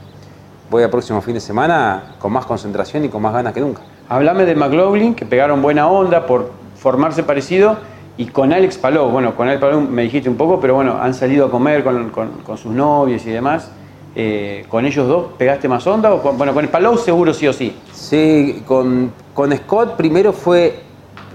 voy 0.70 0.82
al 0.82 0.88
próximo 0.88 1.20
fin 1.20 1.34
de 1.34 1.40
semana 1.40 2.14
con 2.18 2.32
más 2.32 2.46
concentración 2.46 3.04
y 3.04 3.10
con 3.10 3.20
más 3.20 3.34
ganas 3.34 3.52
que 3.52 3.60
nunca. 3.60 3.82
Hablame 4.08 4.46
de 4.46 4.54
McLaughlin, 4.54 5.14
que 5.14 5.26
pegaron 5.26 5.60
buena 5.60 5.90
onda 5.90 6.24
por 6.24 6.52
formarse 6.74 7.22
parecido, 7.22 7.76
y 8.16 8.24
con 8.28 8.50
Alex 8.50 8.78
Palou. 8.78 9.10
Bueno, 9.10 9.36
con 9.36 9.46
Alex 9.46 9.60
Palou 9.60 9.82
me 9.82 10.00
dijiste 10.00 10.30
un 10.30 10.36
poco, 10.36 10.58
pero 10.58 10.74
bueno, 10.74 10.96
han 10.98 11.12
salido 11.12 11.44
a 11.44 11.50
comer 11.50 11.84
con, 11.84 12.08
con- 12.08 12.30
con 12.46 12.56
sus 12.56 12.72
novios 12.72 13.26
y 13.26 13.30
demás. 13.30 13.70
Eh, 14.16 14.64
¿Con 14.70 14.86
ellos 14.86 15.06
dos 15.06 15.26
pegaste 15.36 15.68
más 15.68 15.86
onda? 15.86 16.14
O 16.14 16.22
con- 16.22 16.38
bueno, 16.38 16.54
con 16.54 16.64
el 16.64 16.70
Palou 16.70 16.96
seguro 16.96 17.34
sí 17.34 17.46
o 17.46 17.52
sí. 17.52 17.76
Sí, 17.92 18.62
con, 18.66 19.12
con 19.34 19.54
Scott 19.54 19.96
primero 19.96 20.32
fue. 20.32 20.80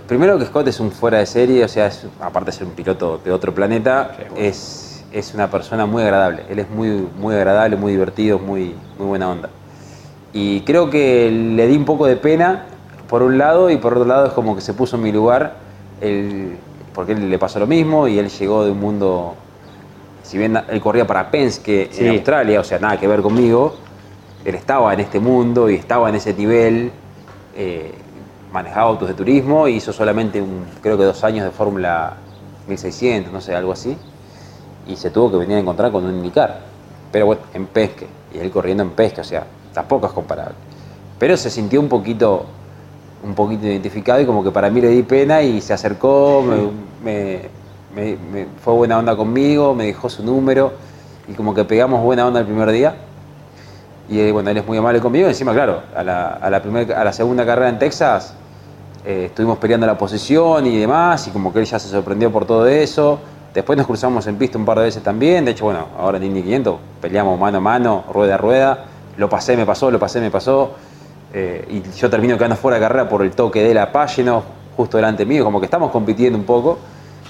Primero 0.07 0.37
que 0.37 0.45
Scott 0.45 0.67
es 0.67 0.79
un 0.79 0.91
fuera 0.91 1.17
de 1.17 1.25
serie, 1.25 1.63
o 1.63 1.67
sea, 1.67 1.87
es- 1.87 2.05
aparte 2.21 2.51
de 2.51 2.57
ser 2.57 2.67
un 2.67 2.73
piloto 2.73 3.19
de 3.23 3.31
otro 3.31 3.53
planeta, 3.55 4.15
es, 4.37 5.03
es 5.11 5.33
una 5.33 5.49
persona 5.49 5.85
muy 5.87 6.03
agradable. 6.03 6.43
Él 6.49 6.59
es 6.59 6.69
muy, 6.69 7.07
muy 7.19 7.33
agradable, 7.35 7.75
muy 7.75 7.93
divertido, 7.93 8.37
muy, 8.37 8.75
muy 8.99 9.07
buena 9.07 9.29
onda. 9.29 9.49
Y 10.31 10.61
creo 10.61 10.89
que 10.89 11.31
le 11.31 11.65
di 11.67 11.75
un 11.77 11.85
poco 11.85 12.05
de 12.05 12.17
pena, 12.17 12.65
por 13.09 13.23
un 13.23 13.37
lado, 13.39 13.69
y 13.71 13.77
por 13.77 13.93
otro 13.93 14.05
lado 14.05 14.27
es 14.27 14.33
como 14.33 14.53
que 14.55 14.61
se 14.61 14.73
puso 14.73 14.95
en 14.97 15.03
mi 15.03 15.11
lugar, 15.11 15.55
él- 16.01 16.57
porque 16.93 17.13
él 17.13 17.29
le 17.29 17.39
pasó 17.39 17.59
lo 17.59 17.67
mismo 17.67 18.07
y 18.07 18.19
él 18.19 18.29
llegó 18.29 18.63
de 18.63 18.71
un 18.71 18.79
mundo. 18.79 19.35
Si 20.23 20.37
bien 20.37 20.57
él 20.69 20.81
corría 20.81 21.05
para 21.07 21.31
Penske 21.31 21.89
Sí. 21.91 22.05
en 22.05 22.11
Australia, 22.13 22.59
o 22.59 22.63
sea, 22.63 22.77
nada 22.79 22.99
que 22.99 23.07
ver 23.07 23.21
conmigo, 23.21 23.75
él 24.43 24.53
estaba 24.55 24.93
en 24.93 24.99
este 24.99 25.19
mundo 25.19 25.69
y 25.69 25.75
estaba 25.75 26.09
en 26.09 26.15
ese 26.15 26.33
nivel, 26.33 26.91
eh, 27.55 27.91
manejaba 28.55 28.87
autos 28.89 29.09
de 29.09 29.13
turismo, 29.13 29.67
hizo 29.67 29.91
solamente, 29.91 30.41
un, 30.41 30.65
creo 30.81 30.97
que 30.97 31.03
dos 31.03 31.23
años 31.25 31.43
de 31.43 31.51
Fórmula 31.51 32.13
1600, 32.67 33.31
no 33.33 33.41
sé, 33.41 33.53
algo 33.53 33.73
así, 33.73 33.97
y 34.87 34.95
se 34.95 35.09
tuvo 35.11 35.29
que 35.31 35.37
venir 35.37 35.57
a 35.57 35.59
encontrar 35.59 35.91
con 35.91 36.05
un 36.05 36.15
IndyCar. 36.15 36.61
Pero 37.11 37.25
bueno, 37.25 37.41
en 37.53 37.65
pesque, 37.67 38.07
y 38.33 38.39
él 38.39 38.49
corriendo 38.51 38.81
en 38.81 38.91
pesque, 38.91 39.19
o 39.19 39.25
sea, 39.25 39.43
tampoco 39.73 40.07
es 40.07 40.13
comparable. 40.13 40.55
Pero 41.19 41.35
se 41.35 41.49
sintió 41.49 41.81
un 41.81 41.89
poquito, 41.89 42.45
un 43.23 43.35
poquito 43.35 43.65
identificado 43.67 44.21
y 44.21 44.25
como 44.25 44.41
que 44.41 44.51
para 44.51 44.69
mí 44.69 44.79
le 44.79 44.87
di 44.87 45.03
pena 45.03 45.41
y 45.41 45.59
se 45.59 45.73
acercó, 45.73 46.41
me, 46.41 47.11
me- 47.11 47.49
me- 47.93 48.17
me- 48.31 48.47
fue 48.63 48.73
buena 48.73 48.97
onda 48.97 49.17
conmigo, 49.17 49.75
me 49.75 49.85
dejó 49.87 50.09
su 50.09 50.23
número 50.23 50.71
y 51.27 51.33
como 51.33 51.53
que 51.53 51.65
pegamos 51.65 52.01
buena 52.01 52.25
onda 52.25 52.39
el 52.39 52.45
primer 52.45 52.71
día. 52.71 52.95
Y 54.09 54.19
eh, 54.19 54.31
bueno, 54.31 54.49
él 54.49 54.57
es 54.57 54.65
muy 54.65 54.77
amable 54.77 55.01
conmigo. 55.01 55.27
Encima, 55.27 55.51
claro, 55.53 55.81
a 55.95 56.03
la, 56.03 56.27
a 56.27 56.49
la, 56.49 56.61
primer- 56.61 56.93
a 56.93 57.03
la 57.03 57.11
segunda 57.11 57.45
carrera 57.45 57.67
en 57.69 57.79
Texas 57.79 58.33
eh, 59.05 59.25
estuvimos 59.25 59.59
peleando 59.59 59.85
la 59.85 59.97
posición 59.97 60.65
y 60.65 60.77
demás, 60.77 61.27
y 61.27 61.31
como 61.31 61.53
que 61.53 61.59
él 61.59 61.65
ya 61.65 61.77
se 61.77 61.87
sorprendió 61.87 62.31
por 62.31 62.45
todo 62.45 62.65
eso. 62.65 63.19
Después 63.53 63.77
nos 63.77 63.85
cruzamos 63.85 64.25
en 64.27 64.35
pista 64.37 64.57
un 64.57 64.65
par 64.65 64.79
de 64.79 64.85
veces 64.85 65.03
también. 65.03 65.45
De 65.45 65.51
hecho, 65.51 65.65
bueno, 65.65 65.87
ahora 65.97 66.17
en 66.17 66.23
Indy 66.23 66.41
500 66.41 66.75
peleamos 67.01 67.39
mano 67.39 67.59
a 67.59 67.61
mano, 67.61 68.03
rueda 68.11 68.35
a 68.35 68.37
rueda. 68.37 68.85
Lo 69.17 69.29
pasé, 69.29 69.55
me 69.55 69.65
pasó, 69.65 69.91
lo 69.91 69.99
pasé, 69.99 70.19
me 70.19 70.31
pasó. 70.31 70.71
Eh, 71.33 71.65
y 71.69 71.97
yo 71.97 72.09
termino 72.09 72.35
quedando 72.35 72.55
fuera 72.55 72.75
de 72.79 72.81
carrera 72.81 73.07
por 73.07 73.21
el 73.21 73.31
toque 73.31 73.63
de 73.63 73.73
la 73.73 73.91
Pagino, 73.91 74.43
justo 74.75 74.97
delante 74.97 75.25
mío. 75.25 75.45
Como 75.45 75.59
que 75.59 75.65
estamos 75.65 75.91
compitiendo 75.91 76.37
un 76.37 76.45
poco. 76.45 76.79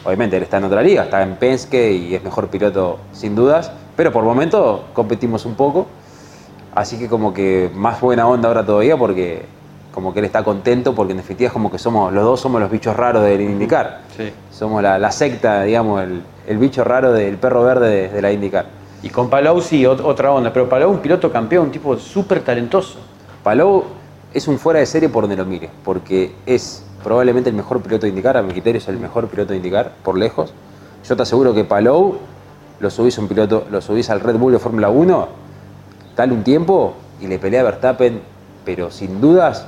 Obviamente 0.06 0.38
él 0.38 0.44
está 0.44 0.58
en 0.58 0.64
otra 0.64 0.82
liga, 0.82 1.04
está 1.04 1.22
en 1.22 1.36
Penske 1.36 1.92
y 1.92 2.16
es 2.16 2.24
mejor 2.24 2.48
piloto 2.48 3.00
sin 3.12 3.36
dudas. 3.36 3.72
Pero 3.96 4.12
por 4.12 4.24
momento 4.24 4.86
competimos 4.94 5.46
un 5.46 5.56
poco. 5.56 5.88
Así 6.74 6.98
que 6.98 7.10
como 7.10 7.34
que 7.34 7.70
más 7.74 8.00
buena 8.02 8.28
onda 8.28 8.48
ahora 8.48 8.66
todavía 8.66 8.98
porque 8.98 9.46
como 9.96 10.14
que 10.14 10.20
él 10.20 10.26
está 10.26 10.44
contento 10.44 10.94
porque 10.94 11.12
en 11.14 11.18
definitiva 11.18 11.48
es 11.48 11.54
como 11.54 11.72
que 11.72 11.80
somos, 11.80 12.12
los 12.14 12.24
dos 12.24 12.40
somos 12.42 12.60
los 12.62 12.70
bichos 12.70 12.96
raros 12.96 13.24
del 13.24 13.40
IndyCar. 13.42 14.02
Sí. 14.16 14.30
Somos 14.52 14.84
la, 14.84 15.00
la 15.00 15.10
secta, 15.12 15.64
digamos, 15.64 16.04
el, 16.04 16.22
el 16.48 16.58
bicho 16.58 16.84
raro 16.84 17.14
del 17.14 17.38
perro 17.38 17.64
verde 17.64 17.90
de, 17.90 18.10
de 18.10 18.22
la 18.22 18.32
IndyCar. 18.32 18.66
Y 19.02 19.10
con 19.10 19.30
Palou 19.30 19.62
sí, 19.62 19.84
ot- 19.86 20.02
otra 20.04 20.32
onda. 20.34 20.52
Pero 20.52 20.68
Palou, 20.68 20.92
un 20.92 21.00
piloto 21.00 21.32
campeón, 21.32 21.68
un 21.68 21.72
tipo 21.72 21.96
súper 21.98 22.42
talentoso. 22.42 23.00
Palou 23.42 23.86
es 24.34 24.48
un 24.50 24.60
fuera 24.60 24.80
de 24.82 24.86
serie 24.86 25.08
por 25.08 25.24
donde 25.24 25.38
lo 25.38 25.46
mire, 25.46 25.70
porque 25.86 26.36
es 26.46 26.84
probablemente 27.02 27.50
el 27.50 27.56
mejor 27.56 27.82
piloto 27.82 28.02
de 28.06 28.10
IndyCar, 28.10 28.36
a 28.36 28.42
mi 28.42 28.52
criterio 28.52 28.80
es 28.80 28.88
el 28.90 28.98
mejor 29.00 29.28
piloto 29.30 29.52
de 29.54 29.58
IndyCar, 29.58 29.94
por 30.04 30.18
lejos. 30.18 30.54
Yo 31.08 31.16
te 31.16 31.22
aseguro 31.22 31.54
que 31.54 31.64
Palou 31.64 32.18
lo 32.82 32.90
subís 32.90 33.18
a 33.18 33.22
un 33.22 33.30
piloto, 33.30 33.66
lo 33.72 33.80
subís 33.80 34.10
al 34.10 34.20
Red 34.20 34.36
Bull 34.36 34.52
de 34.52 34.60
Fórmula 34.60 34.90
1, 34.90 35.28
dale 36.18 36.34
un 36.34 36.44
tiempo 36.44 36.96
y 37.22 37.28
le 37.28 37.40
pelea 37.40 37.62
a 37.62 37.64
Verstappen, 37.64 38.20
pero 38.66 38.90
sin 38.92 39.22
dudas, 39.22 39.68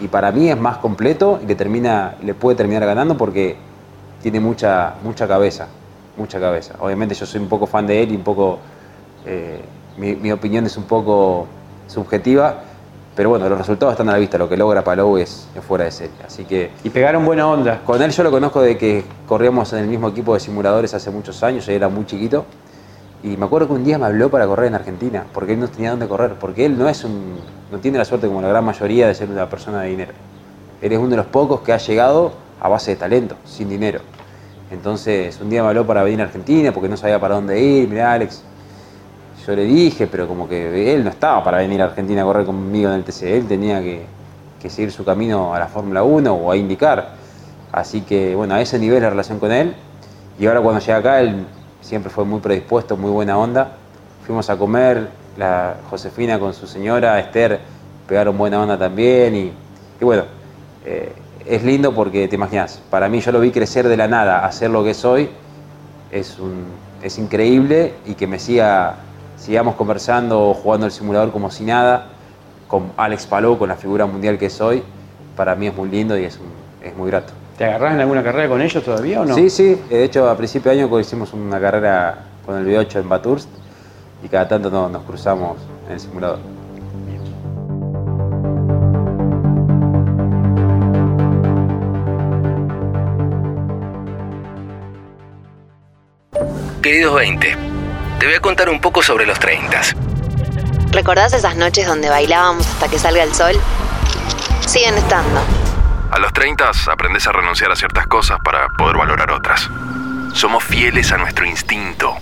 y 0.00 0.08
para 0.08 0.30
mí 0.32 0.50
es 0.50 0.58
más 0.58 0.78
completo 0.78 1.40
y 1.42 1.46
le 1.46 1.54
termina, 1.54 2.14
le 2.22 2.34
puede 2.34 2.56
terminar 2.56 2.84
ganando 2.86 3.16
porque 3.16 3.56
tiene 4.22 4.40
mucha, 4.40 4.94
mucha 5.02 5.26
cabeza, 5.26 5.68
mucha 6.16 6.40
cabeza. 6.40 6.74
Obviamente 6.80 7.14
yo 7.14 7.26
soy 7.26 7.40
un 7.40 7.48
poco 7.48 7.66
fan 7.66 7.86
de 7.86 8.02
él 8.02 8.12
y 8.12 8.16
un 8.16 8.22
poco, 8.22 8.58
eh, 9.26 9.60
mi, 9.96 10.14
mi 10.16 10.32
opinión 10.32 10.66
es 10.66 10.76
un 10.76 10.84
poco 10.84 11.46
subjetiva, 11.86 12.62
pero 13.14 13.30
bueno, 13.30 13.48
los 13.48 13.58
resultados 13.58 13.94
están 13.94 14.08
a 14.08 14.12
la 14.12 14.18
vista, 14.18 14.38
lo 14.38 14.48
que 14.48 14.56
logra 14.56 14.84
Palou 14.84 15.16
es, 15.18 15.48
es 15.54 15.64
fuera 15.64 15.84
de 15.84 15.90
serie. 15.90 16.14
Así 16.24 16.44
que 16.44 16.70
Y 16.84 16.90
pegaron 16.90 17.24
buena 17.24 17.48
onda. 17.48 17.80
con 17.84 18.00
él 18.00 18.10
yo 18.12 18.22
lo 18.22 18.30
conozco 18.30 18.60
de 18.60 18.78
que 18.78 19.04
corríamos 19.26 19.72
en 19.72 19.80
el 19.80 19.86
mismo 19.88 20.08
equipo 20.08 20.34
de 20.34 20.40
simuladores 20.40 20.94
hace 20.94 21.10
muchos 21.10 21.42
años, 21.42 21.66
yo 21.66 21.72
era 21.72 21.88
muy 21.88 22.06
chiquito. 22.06 22.44
Y 23.22 23.36
me 23.36 23.46
acuerdo 23.46 23.66
que 23.68 23.74
un 23.74 23.84
día 23.84 23.98
me 23.98 24.06
habló 24.06 24.30
para 24.30 24.46
correr 24.46 24.68
en 24.68 24.74
Argentina, 24.76 25.24
porque 25.32 25.54
él 25.54 25.60
no 25.60 25.68
tenía 25.68 25.90
dónde 25.90 26.06
correr, 26.06 26.34
porque 26.34 26.64
él 26.64 26.78
no 26.78 26.88
es 26.88 27.04
un, 27.04 27.36
no 27.72 27.78
tiene 27.78 27.98
la 27.98 28.04
suerte 28.04 28.28
como 28.28 28.40
la 28.40 28.48
gran 28.48 28.64
mayoría 28.64 29.08
de 29.08 29.14
ser 29.14 29.28
una 29.28 29.48
persona 29.48 29.82
de 29.82 29.88
dinero. 29.88 30.12
Él 30.80 30.92
es 30.92 30.98
uno 30.98 31.08
de 31.08 31.16
los 31.16 31.26
pocos 31.26 31.60
que 31.60 31.72
ha 31.72 31.78
llegado 31.78 32.32
a 32.60 32.68
base 32.68 32.92
de 32.92 32.96
talento, 32.96 33.36
sin 33.44 33.68
dinero. 33.68 34.00
Entonces 34.70 35.40
un 35.40 35.50
día 35.50 35.62
me 35.62 35.68
habló 35.68 35.86
para 35.86 36.02
venir 36.02 36.20
a 36.20 36.24
Argentina 36.24 36.72
porque 36.72 36.88
no 36.88 36.96
sabía 36.96 37.18
para 37.18 37.34
dónde 37.34 37.60
ir, 37.60 37.88
mirá 37.88 38.12
Alex, 38.12 38.42
yo 39.46 39.56
le 39.56 39.64
dije, 39.64 40.06
pero 40.06 40.28
como 40.28 40.48
que 40.48 40.94
él 40.94 41.02
no 41.02 41.10
estaba 41.10 41.42
para 41.42 41.58
venir 41.58 41.80
a 41.80 41.86
Argentina 41.86 42.22
a 42.22 42.24
correr 42.24 42.44
conmigo 42.44 42.90
en 42.90 42.96
el 42.96 43.04
TC, 43.04 43.22
él 43.34 43.48
tenía 43.48 43.80
que, 43.80 44.04
que 44.60 44.70
seguir 44.70 44.92
su 44.92 45.04
camino 45.04 45.54
a 45.54 45.58
la 45.58 45.66
Fórmula 45.66 46.02
1 46.02 46.32
o 46.32 46.52
a 46.52 46.56
indicar. 46.56 47.14
Así 47.72 48.02
que 48.02 48.34
bueno, 48.34 48.54
a 48.54 48.60
ese 48.60 48.78
nivel 48.78 49.02
la 49.02 49.10
relación 49.10 49.38
con 49.38 49.50
él. 49.50 49.74
Y 50.38 50.46
ahora 50.46 50.60
cuando 50.60 50.80
llegué 50.80 50.92
acá, 50.92 51.20
él 51.20 51.46
siempre 51.88 52.10
fue 52.10 52.24
muy 52.24 52.40
predispuesto, 52.40 52.96
muy 52.96 53.10
buena 53.10 53.38
onda. 53.38 53.72
Fuimos 54.26 54.50
a 54.50 54.58
comer, 54.58 55.08
la 55.38 55.76
Josefina 55.88 56.38
con 56.38 56.52
su 56.52 56.66
señora, 56.66 57.18
Esther, 57.18 57.60
pegaron 58.06 58.36
buena 58.36 58.60
onda 58.60 58.78
también. 58.78 59.34
Y, 59.34 60.04
bueno, 60.04 60.24
eh, 60.84 61.12
es 61.46 61.64
lindo 61.64 61.94
porque 61.94 62.28
te 62.28 62.34
imaginas, 62.34 62.82
para 62.90 63.08
mí 63.08 63.20
yo 63.20 63.32
lo 63.32 63.40
vi 63.40 63.50
crecer 63.50 63.88
de 63.88 63.96
la 63.96 64.06
nada 64.06 64.44
a 64.44 64.52
ser 64.52 64.70
lo 64.70 64.84
que 64.84 64.92
soy, 64.92 65.30
es, 66.12 66.38
un, 66.38 66.64
es 67.02 67.18
increíble 67.18 67.94
y 68.04 68.14
que 68.14 68.26
me 68.26 68.38
siga 68.38 68.96
sigamos 69.38 69.76
conversando 69.76 70.50
o 70.50 70.54
jugando 70.54 70.84
el 70.84 70.92
simulador 70.92 71.32
como 71.32 71.50
si 71.50 71.64
nada, 71.64 72.08
con 72.66 72.92
Alex 72.98 73.26
Palou, 73.26 73.56
con 73.56 73.68
la 73.68 73.76
figura 73.76 74.04
mundial 74.04 74.36
que 74.36 74.50
soy, 74.50 74.82
para 75.36 75.54
mí 75.54 75.68
es 75.68 75.74
muy 75.74 75.88
lindo 75.88 76.18
y 76.18 76.24
es, 76.24 76.38
es 76.82 76.96
muy 76.96 77.08
grato. 77.10 77.32
¿Te 77.58 77.64
agarrás 77.64 77.94
en 77.94 78.00
alguna 78.00 78.22
carrera 78.22 78.48
con 78.48 78.62
ellos 78.62 78.82
todavía 78.84 79.20
o 79.20 79.24
no? 79.24 79.34
Sí, 79.34 79.50
sí, 79.50 79.74
de 79.90 80.04
hecho 80.04 80.30
a 80.30 80.36
principio 80.36 80.70
de 80.70 80.80
año 80.80 81.00
hicimos 81.00 81.32
una 81.32 81.60
carrera 81.60 82.16
con 82.46 82.56
el 82.56 82.64
V8 82.64 83.00
en 83.00 83.08
Bathurst 83.08 83.48
y 84.22 84.28
cada 84.28 84.46
tanto 84.46 84.70
no- 84.70 84.88
nos 84.88 85.02
cruzamos 85.02 85.58
en 85.88 85.92
el 85.94 86.00
simulador. 86.00 86.38
Queridos 96.82 97.14
20, 97.16 97.56
te 98.18 98.26
voy 98.26 98.34
a 98.34 98.40
contar 98.40 98.68
un 98.68 98.80
poco 98.80 99.02
sobre 99.02 99.26
los 99.26 99.38
30. 99.38 99.80
¿Recordás 100.92 101.32
esas 101.32 101.56
noches 101.56 101.86
donde 101.86 102.08
bailábamos 102.08 102.66
hasta 102.66 102.88
que 102.88 102.98
salga 102.98 103.22
el 103.22 103.34
sol? 103.34 103.54
Siguen 104.66 104.94
estando. 104.96 105.40
A 106.10 106.18
los 106.18 106.32
30 106.32 106.70
aprendes 106.90 107.26
a 107.26 107.32
renunciar 107.32 107.70
a 107.70 107.76
ciertas 107.76 108.06
cosas 108.06 108.38
para 108.42 108.68
poder 108.68 108.96
valorar 108.96 109.30
otras. 109.30 109.68
Somos 110.32 110.64
fieles 110.64 111.12
a 111.12 111.18
nuestro 111.18 111.44
instinto. 111.44 112.16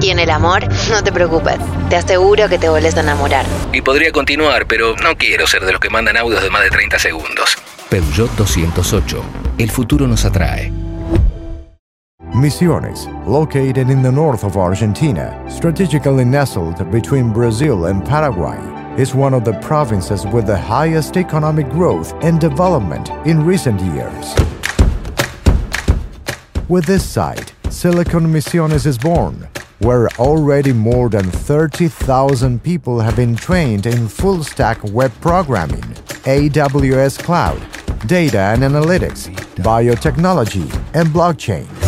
Y 0.00 0.10
en 0.10 0.18
el 0.18 0.30
amor, 0.30 0.62
no 0.90 1.02
te 1.02 1.12
preocupes. 1.12 1.58
Te 1.88 1.96
aseguro 1.96 2.48
que 2.48 2.58
te 2.58 2.68
volvés 2.68 2.96
a 2.96 3.00
enamorar. 3.00 3.44
Y 3.72 3.80
podría 3.80 4.12
continuar, 4.12 4.66
pero 4.66 4.94
no 5.02 5.16
quiero 5.16 5.46
ser 5.46 5.64
de 5.64 5.72
los 5.72 5.80
que 5.80 5.90
mandan 5.90 6.16
audios 6.16 6.42
de 6.42 6.50
más 6.50 6.62
de 6.62 6.70
30 6.70 6.98
segundos. 6.98 7.58
Peugeot 7.90 8.30
208. 8.36 9.24
El 9.58 9.70
futuro 9.70 10.06
nos 10.06 10.24
atrae. 10.24 10.72
Misiones, 12.34 13.08
located 13.26 13.90
in 13.90 14.02
the 14.02 14.12
north 14.12 14.44
of 14.44 14.56
Argentina, 14.56 15.42
strategically 15.48 16.24
nestled 16.24 16.88
between 16.92 17.32
Brazil 17.32 17.86
and 17.86 18.04
Paraguay, 18.04 18.58
is 18.98 19.14
one 19.14 19.32
of 19.32 19.44
the 19.44 19.52
provinces 19.60 20.26
with 20.26 20.44
the 20.44 20.58
highest 20.58 21.16
economic 21.16 21.68
growth 21.68 22.12
and 22.24 22.40
development 22.40 23.10
in 23.24 23.46
recent 23.46 23.80
years. 23.80 24.34
With 26.68 26.84
this 26.84 27.08
site, 27.08 27.54
Silicon 27.70 28.26
Misiones 28.26 28.86
is 28.86 28.98
born, 28.98 29.48
where 29.78 30.08
already 30.18 30.72
more 30.72 31.08
than 31.08 31.30
30,000 31.30 32.60
people 32.64 32.98
have 32.98 33.14
been 33.14 33.36
trained 33.36 33.86
in 33.86 34.08
full 34.08 34.42
stack 34.42 34.82
web 34.92 35.12
programming, 35.20 35.84
AWS 36.26 37.22
Cloud, 37.22 37.62
data 38.08 38.40
and 38.40 38.62
analytics, 38.62 39.32
biotechnology, 39.58 40.68
and 40.94 41.08
blockchain. 41.10 41.87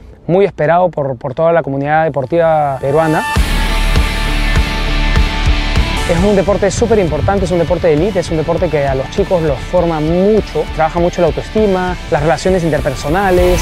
muy 0.31 0.45
esperado 0.45 0.89
por, 0.89 1.17
por 1.17 1.33
toda 1.33 1.51
la 1.51 1.61
comunidad 1.61 2.05
deportiva 2.05 2.77
peruana. 2.79 3.23
Es 6.09 6.17
un 6.25 6.35
deporte 6.35 6.69
súper 6.71 6.99
importante, 6.99 7.45
es 7.45 7.51
un 7.51 7.59
deporte 7.59 7.87
de 7.87 7.93
élite, 7.93 8.19
es 8.19 8.29
un 8.31 8.37
deporte 8.37 8.67
que 8.69 8.85
a 8.85 8.95
los 8.95 9.09
chicos 9.11 9.41
los 9.43 9.57
forma 9.59 9.99
mucho, 9.99 10.63
trabaja 10.75 10.99
mucho 10.99 11.21
la 11.21 11.27
autoestima, 11.27 11.95
las 12.09 12.21
relaciones 12.21 12.63
interpersonales. 12.63 13.61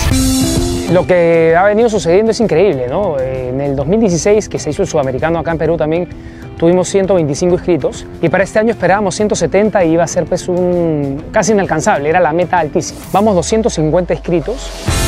Lo 0.91 1.05
que 1.05 1.55
ha 1.55 1.63
venido 1.63 1.89
sucediendo 1.89 2.31
es 2.31 2.39
increíble, 2.39 2.87
¿no? 2.87 3.19
En 3.19 3.61
el 3.61 3.75
2016, 3.75 4.49
que 4.49 4.57
se 4.57 4.71
hizo 4.71 4.81
el 4.81 4.87
sudamericano 4.87 5.37
acá 5.37 5.51
en 5.51 5.59
Perú 5.59 5.77
también, 5.77 6.09
tuvimos 6.57 6.87
125 6.89 7.53
inscritos 7.53 8.07
y 8.19 8.29
para 8.29 8.43
este 8.43 8.57
año 8.57 8.71
esperábamos 8.71 9.13
170 9.15 9.85
y 9.85 9.91
iba 9.91 10.03
a 10.03 10.07
ser 10.07 10.25
pues 10.25 10.47
un 10.47 11.25
casi 11.31 11.51
inalcanzable, 11.51 12.09
era 12.09 12.19
la 12.19 12.33
meta 12.33 12.57
altísima. 12.57 12.99
Vamos 13.11 13.35
250 13.35 14.13
inscritos. 14.13 14.98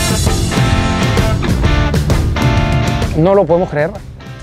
No 3.17 3.35
lo 3.35 3.45
podemos 3.45 3.69
creer. 3.69 3.91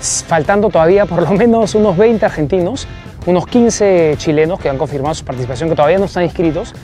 Faltando 0.01 0.69
todavía 0.69 1.07
por 1.07 1.23
lo 1.23 1.33
menos 1.33 1.75
unos 1.75 1.97
20 1.97 2.25
argentinos, 2.25 2.87
unos 3.27 3.47
15 3.47 4.15
chilenos 4.19 4.61
que 4.61 4.69
han 4.69 4.79
confirmado 4.79 5.15
su 5.15 5.25
participación, 5.25 5.69
que 5.69 5.75
todavía 5.75 5.99
no 5.99 6.05
están 6.05 6.25
inscritos. 6.25 6.75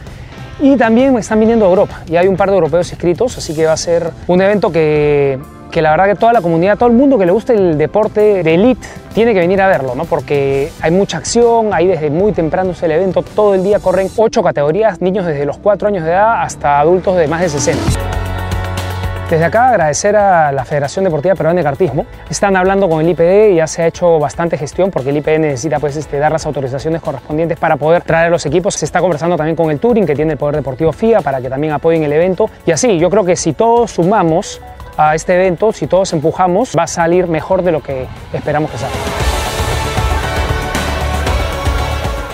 Y 0.60 0.76
también 0.76 1.16
están 1.18 1.40
viniendo 1.40 1.66
a 1.66 1.68
Europa. 1.68 2.02
Y 2.06 2.16
hay 2.16 2.28
un 2.28 2.36
par 2.36 2.48
de 2.48 2.54
europeos 2.54 2.90
inscritos, 2.90 3.36
así 3.38 3.54
que 3.54 3.66
va 3.66 3.72
a 3.72 3.76
ser 3.76 4.10
un 4.28 4.40
evento 4.40 4.70
que, 4.70 5.38
que 5.70 5.82
la 5.82 5.90
verdad 5.90 6.06
que 6.06 6.14
toda 6.14 6.32
la 6.32 6.40
comunidad, 6.40 6.78
todo 6.78 6.88
el 6.88 6.94
mundo 6.94 7.18
que 7.18 7.26
le 7.26 7.32
guste 7.32 7.54
el 7.54 7.76
deporte 7.76 8.44
de 8.44 8.54
elite, 8.54 8.86
tiene 9.12 9.34
que 9.34 9.40
venir 9.40 9.60
a 9.60 9.66
verlo, 9.66 9.96
¿no? 9.96 10.04
Porque 10.04 10.70
hay 10.80 10.90
mucha 10.92 11.18
acción, 11.18 11.74
ahí 11.74 11.88
desde 11.88 12.10
muy 12.10 12.32
temprano 12.32 12.70
es 12.70 12.82
el 12.84 12.92
evento, 12.92 13.22
todo 13.22 13.54
el 13.54 13.64
día 13.64 13.80
corren 13.80 14.08
ocho 14.16 14.42
categorías, 14.42 15.00
niños 15.00 15.26
desde 15.26 15.44
los 15.44 15.58
4 15.58 15.88
años 15.88 16.04
de 16.04 16.10
edad 16.10 16.42
hasta 16.42 16.78
adultos 16.78 17.16
de 17.16 17.26
más 17.26 17.40
de 17.40 17.48
60. 17.48 18.13
Desde 19.30 19.46
acá 19.46 19.70
agradecer 19.70 20.14
a 20.16 20.52
la 20.52 20.66
Federación 20.66 21.02
Deportiva 21.02 21.34
Peruana 21.34 21.58
de 21.58 21.64
Kartismo. 21.64 22.04
Están 22.28 22.56
hablando 22.56 22.90
con 22.90 23.00
el 23.00 23.08
IPD 23.08 23.52
y 23.52 23.56
ya 23.56 23.66
se 23.66 23.82
ha 23.82 23.86
hecho 23.86 24.18
bastante 24.18 24.58
gestión 24.58 24.90
porque 24.90 25.10
el 25.10 25.16
IPD 25.16 25.38
necesita 25.38 25.80
pues, 25.80 25.96
este, 25.96 26.18
dar 26.18 26.30
las 26.30 26.44
autorizaciones 26.44 27.00
correspondientes 27.00 27.58
para 27.58 27.76
poder 27.78 28.02
traer 28.02 28.26
a 28.26 28.30
los 28.30 28.44
equipos. 28.44 28.74
Se 28.74 28.84
está 28.84 29.00
conversando 29.00 29.36
también 29.38 29.56
con 29.56 29.70
el 29.70 29.80
Touring 29.80 30.04
que 30.04 30.14
tiene 30.14 30.32
el 30.32 30.38
Poder 30.38 30.56
Deportivo 30.56 30.92
FIA 30.92 31.22
para 31.22 31.40
que 31.40 31.48
también 31.48 31.72
apoyen 31.72 32.02
el 32.04 32.12
evento. 32.12 32.50
Y 32.66 32.72
así, 32.72 32.98
yo 32.98 33.08
creo 33.08 33.24
que 33.24 33.34
si 33.34 33.54
todos 33.54 33.92
sumamos 33.92 34.60
a 34.98 35.14
este 35.14 35.34
evento, 35.34 35.72
si 35.72 35.86
todos 35.86 36.12
empujamos, 36.12 36.74
va 36.78 36.82
a 36.82 36.86
salir 36.86 37.26
mejor 37.26 37.62
de 37.62 37.72
lo 37.72 37.82
que 37.82 38.06
esperamos 38.32 38.70
que 38.70 38.76
salga. 38.76 38.94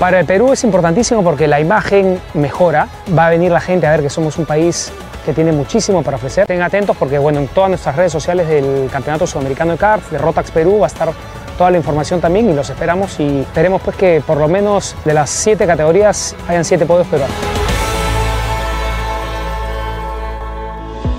Para 0.00 0.18
el 0.18 0.26
Perú 0.26 0.52
es 0.52 0.64
importantísimo 0.64 1.22
porque 1.22 1.46
la 1.46 1.60
imagen 1.60 2.18
mejora, 2.34 2.88
va 3.16 3.28
a 3.28 3.30
venir 3.30 3.52
la 3.52 3.60
gente 3.60 3.86
a 3.86 3.92
ver 3.92 4.02
que 4.02 4.10
somos 4.10 4.38
un 4.38 4.46
país 4.46 4.92
que 5.24 5.32
tiene 5.32 5.52
muchísimo 5.52 6.02
para 6.02 6.16
ofrecer. 6.16 6.42
Estén 6.42 6.62
atentos 6.62 6.96
porque 6.96 7.18
bueno, 7.18 7.40
en 7.40 7.48
todas 7.48 7.70
nuestras 7.70 7.96
redes 7.96 8.12
sociales 8.12 8.48
del 8.48 8.88
Campeonato 8.90 9.26
Sudamericano 9.26 9.72
de 9.72 9.78
Karts, 9.78 10.10
de 10.10 10.18
Rotax 10.18 10.50
Perú, 10.50 10.78
va 10.80 10.86
a 10.86 10.88
estar 10.88 11.12
toda 11.58 11.70
la 11.70 11.76
información 11.76 12.20
también 12.20 12.48
y 12.48 12.54
los 12.54 12.70
esperamos 12.70 13.20
y 13.20 13.40
esperemos 13.40 13.82
pues 13.82 13.96
que 13.96 14.22
por 14.26 14.38
lo 14.38 14.48
menos 14.48 14.96
de 15.04 15.14
las 15.14 15.30
siete 15.30 15.66
categorías 15.66 16.34
hayan 16.48 16.64
siete 16.64 16.86
podios 16.86 17.06
peruanos. 17.06 17.36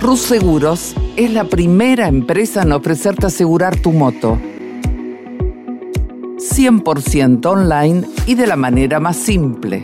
Rus 0.02 0.22
Seguros 0.22 0.96
es 1.16 1.32
la 1.32 1.44
primera 1.44 2.08
empresa 2.08 2.64
en 2.64 2.72
ofrecerte 2.72 3.28
asegurar 3.28 3.76
tu 3.76 3.92
moto. 3.92 4.40
100% 6.38 7.46
online 7.46 8.08
y 8.26 8.34
de 8.34 8.48
la 8.48 8.56
manera 8.56 9.00
más 9.00 9.16
simple. 9.18 9.84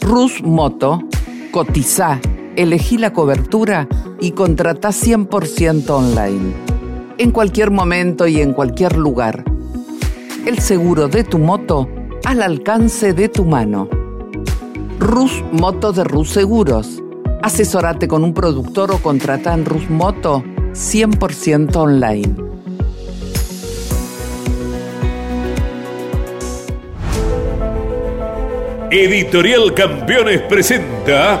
Rus 0.00 0.42
Moto, 0.42 1.00
cotiza, 1.50 2.20
elegí 2.56 2.98
la 2.98 3.12
cobertura 3.12 3.88
y 4.20 4.32
contrata 4.32 4.90
100% 4.90 5.90
online. 5.90 6.54
En 7.18 7.30
cualquier 7.30 7.70
momento 7.70 8.26
y 8.26 8.40
en 8.40 8.52
cualquier 8.52 8.96
lugar. 8.96 9.44
El 10.46 10.58
seguro 10.58 11.08
de 11.08 11.24
tu 11.24 11.38
moto 11.38 11.88
al 12.24 12.42
alcance 12.42 13.12
de 13.12 13.28
tu 13.28 13.44
mano. 13.44 13.88
Rus 14.98 15.42
Moto 15.52 15.92
de 15.92 16.04
Rus 16.04 16.30
Seguros. 16.30 17.02
Asesórate 17.42 18.06
con 18.06 18.24
un 18.24 18.34
productor 18.34 18.92
o 18.92 18.98
contrata 18.98 19.52
en 19.54 19.64
Rus 19.64 19.90
Moto 19.90 20.44
100% 20.72 21.76
online. 21.76 22.34
Editorial 28.90 29.72
Campeones 29.74 30.42
presenta 30.42 31.40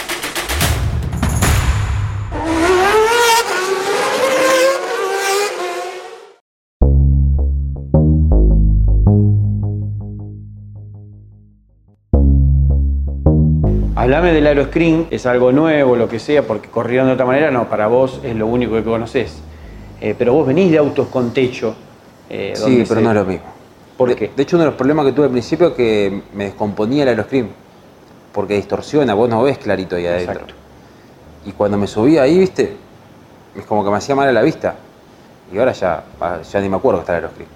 Hablame 14.01 14.33
del 14.33 14.47
aeroscreen, 14.47 15.07
es 15.11 15.27
algo 15.27 15.51
nuevo, 15.51 15.95
lo 15.95 16.09
que 16.09 16.17
sea, 16.17 16.41
porque 16.41 16.69
corrieron 16.69 17.05
de 17.07 17.13
otra 17.13 17.25
manera, 17.27 17.51
no, 17.51 17.69
para 17.69 17.85
vos 17.85 18.19
es 18.23 18.35
lo 18.35 18.47
único 18.47 18.73
que 18.73 18.83
conoces. 18.83 19.41
Eh, 20.01 20.15
pero 20.17 20.33
vos 20.33 20.47
venís 20.47 20.71
de 20.71 20.79
autos 20.79 21.07
con 21.09 21.31
techo. 21.31 21.75
eh, 22.27 22.53
Sí, 22.55 22.83
pero 22.87 22.99
se- 22.99 23.03
no 23.03 23.11
es 23.11 23.15
lo 23.17 23.25
mismo. 23.25 23.45
¿Por 23.97 24.09
de, 24.09 24.15
qué? 24.15 24.31
de 24.35 24.41
hecho, 24.43 24.55
uno 24.55 24.63
de 24.63 24.71
los 24.71 24.75
problemas 24.75 25.05
que 25.05 25.11
tuve 25.11 25.25
al 25.25 25.31
principio 25.31 25.67
es 25.67 25.73
que 25.73 26.21
me 26.33 26.45
descomponía 26.45 27.03
el 27.03 27.09
aeroscreen. 27.09 27.49
Porque 28.33 28.55
distorsiona, 28.55 29.13
vos 29.13 29.29
no 29.29 29.43
ves 29.43 29.59
clarito 29.59 29.95
ahí 29.95 30.07
adentro. 30.07 30.31
Exacto. 30.33 30.53
Y 31.45 31.51
cuando 31.51 31.77
me 31.77 31.85
subía 31.85 32.23
ahí, 32.23 32.39
viste, 32.39 32.75
es 33.55 33.65
como 33.65 33.83
que 33.83 33.91
me 33.91 33.97
hacía 33.97 34.15
mal 34.15 34.27
a 34.27 34.31
la 34.31 34.41
vista. 34.41 34.75
Y 35.53 35.59
ahora 35.59 35.73
ya, 35.73 36.03
ah, 36.19 36.39
ya 36.41 36.59
ni 36.59 36.69
me 36.69 36.77
acuerdo 36.77 36.99
que 36.99 37.03
está 37.03 37.17
el 37.17 37.23
aeroscreen. 37.25 37.49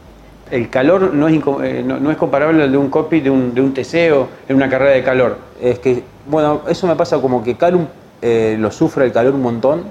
El 0.52 0.70
calor 0.70 1.14
no 1.14 1.28
es, 1.28 1.36
eh, 1.64 1.84
no, 1.86 2.00
no 2.00 2.12
es 2.12 2.18
comparable 2.18 2.64
al 2.64 2.72
de 2.72 2.78
un 2.78 2.90
cockpit 2.90 3.24
de 3.24 3.30
un, 3.32 3.54
de 3.54 3.62
un 3.62 3.74
TC 3.74 4.12
o 4.14 4.28
en 4.48 4.56
una 4.56 4.70
carrera 4.70 4.92
de 4.92 5.04
calor. 5.04 5.38
Es 5.62 5.80
que, 5.80 6.04
bueno, 6.28 6.62
eso 6.68 6.86
me 6.88 6.96
pasa 6.96 7.20
como 7.20 7.44
que 7.44 7.56
Calum 7.56 7.88
eh, 8.22 8.56
lo 8.60 8.70
sufre 8.72 9.06
el 9.06 9.12
calor 9.12 9.34
un 9.34 9.42
montón 9.42 9.84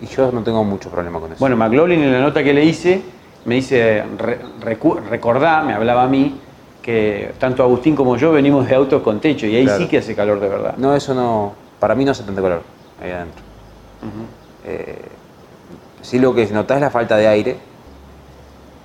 y 0.00 0.06
yo 0.06 0.30
no 0.30 0.42
tengo 0.42 0.62
mucho 0.64 0.90
problema 0.90 1.18
con 1.18 1.32
eso. 1.32 1.40
Bueno, 1.40 1.56
McLaughlin 1.56 2.00
en 2.02 2.12
la 2.12 2.20
nota 2.20 2.42
que 2.44 2.52
le 2.54 2.64
hice 2.64 3.02
me 3.46 3.56
dice, 3.56 4.04
re- 4.16 4.38
recu- 4.62 5.00
recordá, 5.08 5.62
me 5.62 5.74
hablaba 5.74 6.04
a 6.04 6.08
mí, 6.08 6.38
que 6.80 7.32
tanto 7.38 7.62
Agustín 7.62 7.94
como 7.96 8.16
yo 8.16 8.30
venimos 8.32 8.66
de 8.68 8.74
autos 8.74 9.02
con 9.02 9.20
techo 9.20 9.46
y 9.46 9.56
ahí 9.56 9.64
Claro. 9.64 9.78
sí 9.82 9.88
que 9.88 9.98
hace 9.98 10.14
calor 10.14 10.38
de 10.40 10.48
verdad. 10.48 10.74
No, 10.78 10.94
eso 10.94 11.14
no, 11.14 11.52
para 11.80 11.94
mí 11.94 12.04
no 12.04 12.12
hace 12.12 12.22
tanto 12.22 12.42
calor 12.42 12.62
ahí 13.02 13.10
adentro. 13.10 13.42
Ujú. 14.02 14.72
Eh, 14.72 14.98
sí 16.00 16.18
lo 16.18 16.34
que 16.34 16.46
notás 16.46 16.76
es 16.76 16.82
la 16.82 16.90
falta 16.90 17.16
de 17.16 17.26
aire, 17.28 17.56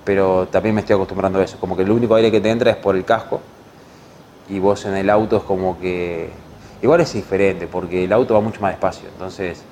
pero 0.04 0.48
también 0.48 0.74
me 0.74 0.80
estoy 0.80 0.94
acostumbrando 0.94 1.40
a 1.40 1.44
eso. 1.44 1.58
Como 1.58 1.76
que 1.76 1.82
el 1.82 1.90
único 1.90 2.14
aire 2.14 2.30
que 2.30 2.40
te 2.40 2.50
entra 2.50 2.70
es 2.70 2.76
por 2.76 2.96
el 2.96 3.04
casco 3.04 3.40
y 4.48 4.58
vos 4.58 4.84
en 4.84 4.96
el 4.96 5.10
auto 5.10 5.36
es 5.38 5.42
como 5.42 5.78
que... 5.78 6.30
Igual 6.82 7.00
es 7.02 7.12
diferente 7.12 7.66
porque 7.66 8.04
el 8.04 8.12
auto 8.12 8.34
va 8.34 8.40
mucho 8.40 8.60
más 8.60 8.72
despacio, 8.72 9.08
entonces 9.08 9.62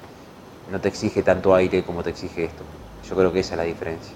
no 0.70 0.78
te 0.80 0.88
exige 0.88 1.22
tanto 1.22 1.54
aire 1.54 1.82
como 1.82 2.02
te 2.02 2.10
exige 2.10 2.44
esto. 2.44 2.62
Yo 3.08 3.16
creo 3.16 3.32
que 3.32 3.40
esa 3.40 3.54
es 3.54 3.58
la 3.58 3.64
diferencia. 3.64 4.12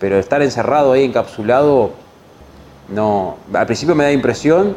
Pero 0.00 0.18
estar 0.18 0.42
encerrado 0.42 0.92
ahí, 0.92 1.04
encapsulado, 1.04 1.92
no... 2.88 3.36
Al 3.52 3.66
principio 3.66 3.94
me 3.94 4.04
da 4.04 4.12
impresión, 4.12 4.76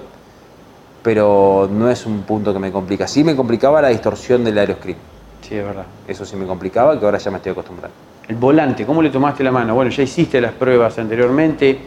pero 1.02 1.68
no 1.72 1.90
es 1.90 2.06
un 2.06 2.22
punto 2.22 2.54
que 2.54 2.60
me 2.60 2.72
complica. 2.72 3.08
Sí 3.08 3.24
me 3.24 3.36
complicaba 3.36 3.82
la 3.82 3.88
distorsión 3.88 4.44
del 4.44 4.58
aeroscreen. 4.60 4.98
Sí, 5.42 5.56
es 5.56 5.66
verdad. 5.66 5.86
Eso 6.08 6.26
sí 6.26 6.36
me 6.36 6.46
complicaba, 6.46 7.00
que 7.00 7.06
ahora 7.06 7.18
ya 7.18 7.32
me 7.32 7.38
estoy 7.38 7.54
acostumbrando. 7.54 7.96
El 8.32 8.38
volante, 8.38 8.86
¿cómo 8.86 9.02
le 9.02 9.10
tomaste 9.10 9.44
la 9.44 9.52
mano? 9.52 9.76
Bueno, 9.76 9.92
ya 9.92 10.04
hiciste 10.04 10.40
las 10.40 10.54
pruebas 10.54 10.98
anteriormente, 10.98 11.78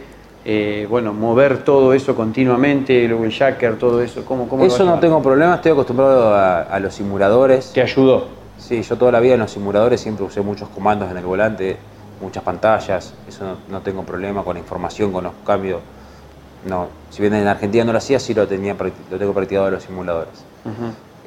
eh, 0.45 0.85
bueno, 0.87 1.11
mover 1.11 1.63
todo 1.63 1.91
eso 1.91 2.15
continuamente, 2.15 3.07
luego 3.07 3.23
el 3.23 3.31
jacker, 3.31 3.79
todo 3.79 3.99
eso, 3.99 4.23
¿cómo, 4.23 4.47
cómo 4.47 4.63
Eso 4.63 4.85
no 4.85 4.99
tengo 4.99 5.23
problema, 5.23 5.55
estoy 5.55 5.71
acostumbrado 5.71 6.35
a, 6.35 6.61
a 6.61 6.79
los 6.79 6.93
simuladores. 6.93 7.73
¿Te 7.73 7.81
ayudó? 7.81 8.27
Sí, 8.59 8.83
yo 8.83 8.95
toda 8.95 9.11
la 9.11 9.19
vida 9.21 9.33
en 9.33 9.39
los 9.39 9.49
simuladores 9.49 9.99
siempre 9.99 10.23
usé 10.23 10.41
muchos 10.41 10.69
comandos 10.69 11.09
en 11.09 11.17
el 11.17 11.25
volante, 11.25 11.77
muchas 12.21 12.43
pantallas, 12.43 13.15
eso 13.27 13.43
no, 13.43 13.57
no 13.67 13.81
tengo 13.81 14.03
problema 14.03 14.43
con 14.43 14.53
la 14.53 14.59
información, 14.59 15.11
con 15.11 15.23
los 15.23 15.33
cambios. 15.43 15.79
No, 16.69 16.89
si 17.09 17.23
bien 17.23 17.33
en 17.33 17.47
Argentina 17.47 17.85
no 17.85 17.91
lo 17.91 17.97
hacía, 17.97 18.19
sí 18.19 18.35
lo, 18.35 18.47
tenía, 18.47 18.75
lo 19.09 19.17
tengo 19.17 19.33
practicado 19.33 19.69
en 19.69 19.73
los 19.73 19.83
simuladores. 19.83 20.45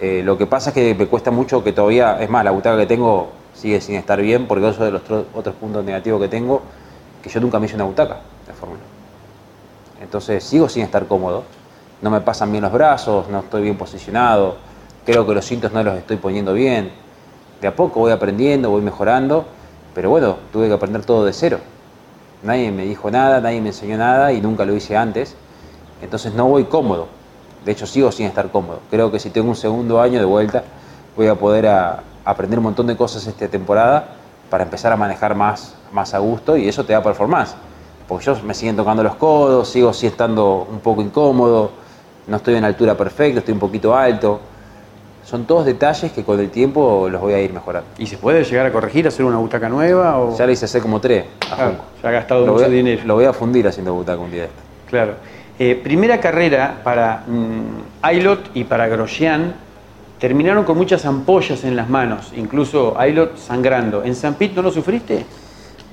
Eh, 0.00 0.22
lo 0.24 0.38
que 0.38 0.46
pasa 0.46 0.70
es 0.70 0.74
que 0.74 0.94
me 0.94 1.06
cuesta 1.06 1.32
mucho 1.32 1.64
que 1.64 1.72
todavía, 1.72 2.22
es 2.22 2.30
más, 2.30 2.44
la 2.44 2.52
butaca 2.52 2.76
que 2.76 2.86
tengo 2.86 3.32
sigue 3.58 3.80
sin 3.80 3.96
estar 3.96 4.20
bien, 4.20 4.46
porque 4.46 4.68
eso 4.68 4.84
de 4.84 4.90
los 4.90 5.02
tro- 5.04 5.24
otros 5.34 5.54
puntos 5.56 5.84
negativos 5.84 6.20
que 6.20 6.28
tengo, 6.28 6.62
que 7.22 7.28
yo 7.28 7.40
nunca 7.40 7.58
me 7.58 7.66
hice 7.66 7.74
una 7.74 7.84
butaca 7.84 8.20
de 8.46 8.52
Fórmula. 8.52 8.80
Entonces 10.00 10.44
sigo 10.44 10.68
sin 10.68 10.82
estar 10.84 11.06
cómodo, 11.06 11.42
no 12.00 12.10
me 12.10 12.20
pasan 12.20 12.52
bien 12.52 12.62
los 12.62 12.72
brazos, 12.72 13.28
no 13.28 13.40
estoy 13.40 13.62
bien 13.62 13.76
posicionado, 13.76 14.56
creo 15.04 15.26
que 15.26 15.34
los 15.34 15.44
cintos 15.44 15.72
no 15.72 15.82
los 15.82 15.96
estoy 15.96 16.16
poniendo 16.16 16.52
bien. 16.54 16.92
De 17.60 17.66
a 17.66 17.74
poco 17.74 17.98
voy 18.00 18.12
aprendiendo, 18.12 18.70
voy 18.70 18.82
mejorando, 18.82 19.44
pero 19.94 20.10
bueno, 20.10 20.36
tuve 20.52 20.68
que 20.68 20.74
aprender 20.74 21.04
todo 21.04 21.24
de 21.24 21.32
cero. 21.32 21.58
Nadie 22.44 22.70
me 22.70 22.84
dijo 22.84 23.10
nada, 23.10 23.40
nadie 23.40 23.60
me 23.60 23.70
enseñó 23.70 23.96
nada 23.98 24.32
y 24.32 24.40
nunca 24.40 24.64
lo 24.64 24.76
hice 24.76 24.96
antes. 24.96 25.34
Entonces 26.00 26.32
no 26.34 26.46
voy 26.46 26.64
cómodo. 26.64 27.08
De 27.64 27.72
hecho, 27.72 27.86
sigo 27.88 28.12
sin 28.12 28.26
estar 28.26 28.50
cómodo. 28.52 28.78
Creo 28.90 29.10
que 29.10 29.18
si 29.18 29.30
tengo 29.30 29.48
un 29.48 29.56
segundo 29.56 30.00
año 30.00 30.20
de 30.20 30.24
vuelta, 30.24 30.62
voy 31.16 31.26
a 31.26 31.34
poder 31.34 31.66
aprender 32.28 32.58
un 32.58 32.64
montón 32.64 32.86
de 32.86 32.94
cosas 32.94 33.26
esta 33.26 33.48
temporada 33.48 34.06
para 34.50 34.62
empezar 34.62 34.92
a 34.92 34.96
manejar 34.96 35.34
más, 35.34 35.74
más 35.92 36.12
a 36.12 36.18
gusto 36.18 36.58
y 36.58 36.68
eso 36.68 36.84
te 36.84 36.92
da 36.92 37.02
performance. 37.02 37.54
Porque 38.06 38.26
yo 38.26 38.36
me 38.44 38.52
siguen 38.52 38.76
tocando 38.76 39.02
los 39.02 39.14
codos, 39.14 39.68
sigo 39.68 39.94
sí 39.94 40.06
estando 40.06 40.66
un 40.70 40.80
poco 40.80 41.00
incómodo, 41.00 41.70
no 42.26 42.36
estoy 42.36 42.56
en 42.56 42.64
altura 42.64 42.94
perfecta, 42.94 43.38
estoy 43.38 43.54
un 43.54 43.60
poquito 43.60 43.96
alto. 43.96 44.40
Son 45.24 45.46
todos 45.46 45.64
detalles 45.64 46.12
que 46.12 46.22
con 46.22 46.38
el 46.38 46.50
tiempo 46.50 47.08
los 47.10 47.20
voy 47.20 47.32
a 47.32 47.40
ir 47.40 47.52
mejorando. 47.52 47.88
¿Y 47.96 48.06
se 48.06 48.18
puede 48.18 48.44
llegar 48.44 48.66
a 48.66 48.72
corregir, 48.72 49.08
hacer 49.08 49.24
una 49.24 49.38
butaca 49.38 49.70
nueva? 49.70 50.18
O... 50.18 50.36
Ya 50.36 50.46
le 50.46 50.52
hice 50.52 50.66
hacer 50.66 50.82
como 50.82 51.00
tres. 51.00 51.24
a 51.50 51.72
ya 52.02 52.08
ha 52.08 52.12
gastado 52.12 52.44
lo 52.44 52.52
mucho 52.52 52.66
a, 52.66 52.68
dinero. 52.68 53.02
Lo 53.06 53.14
voy 53.14 53.24
a 53.24 53.32
fundir 53.32 53.66
haciendo 53.66 53.94
butaca 53.94 54.20
un 54.20 54.30
día 54.30 54.42
de 54.42 54.48
esto. 54.48 54.60
Claro. 54.88 55.14
Eh, 55.58 55.80
primera 55.82 56.20
carrera 56.20 56.80
para 56.84 57.24
mm, 57.26 58.02
Ailot 58.02 58.50
y 58.54 58.64
para 58.64 58.86
Grosjean 58.86 59.54
terminaron 60.18 60.64
con 60.64 60.76
muchas 60.76 61.04
ampollas 61.04 61.64
en 61.64 61.76
las 61.76 61.88
manos, 61.88 62.32
incluso 62.36 62.98
Ailot 62.98 63.36
sangrando. 63.36 64.02
¿En 64.04 64.14
San 64.14 64.34
Pete 64.34 64.54
no 64.54 64.62
lo 64.62 64.70
sufriste? 64.70 65.24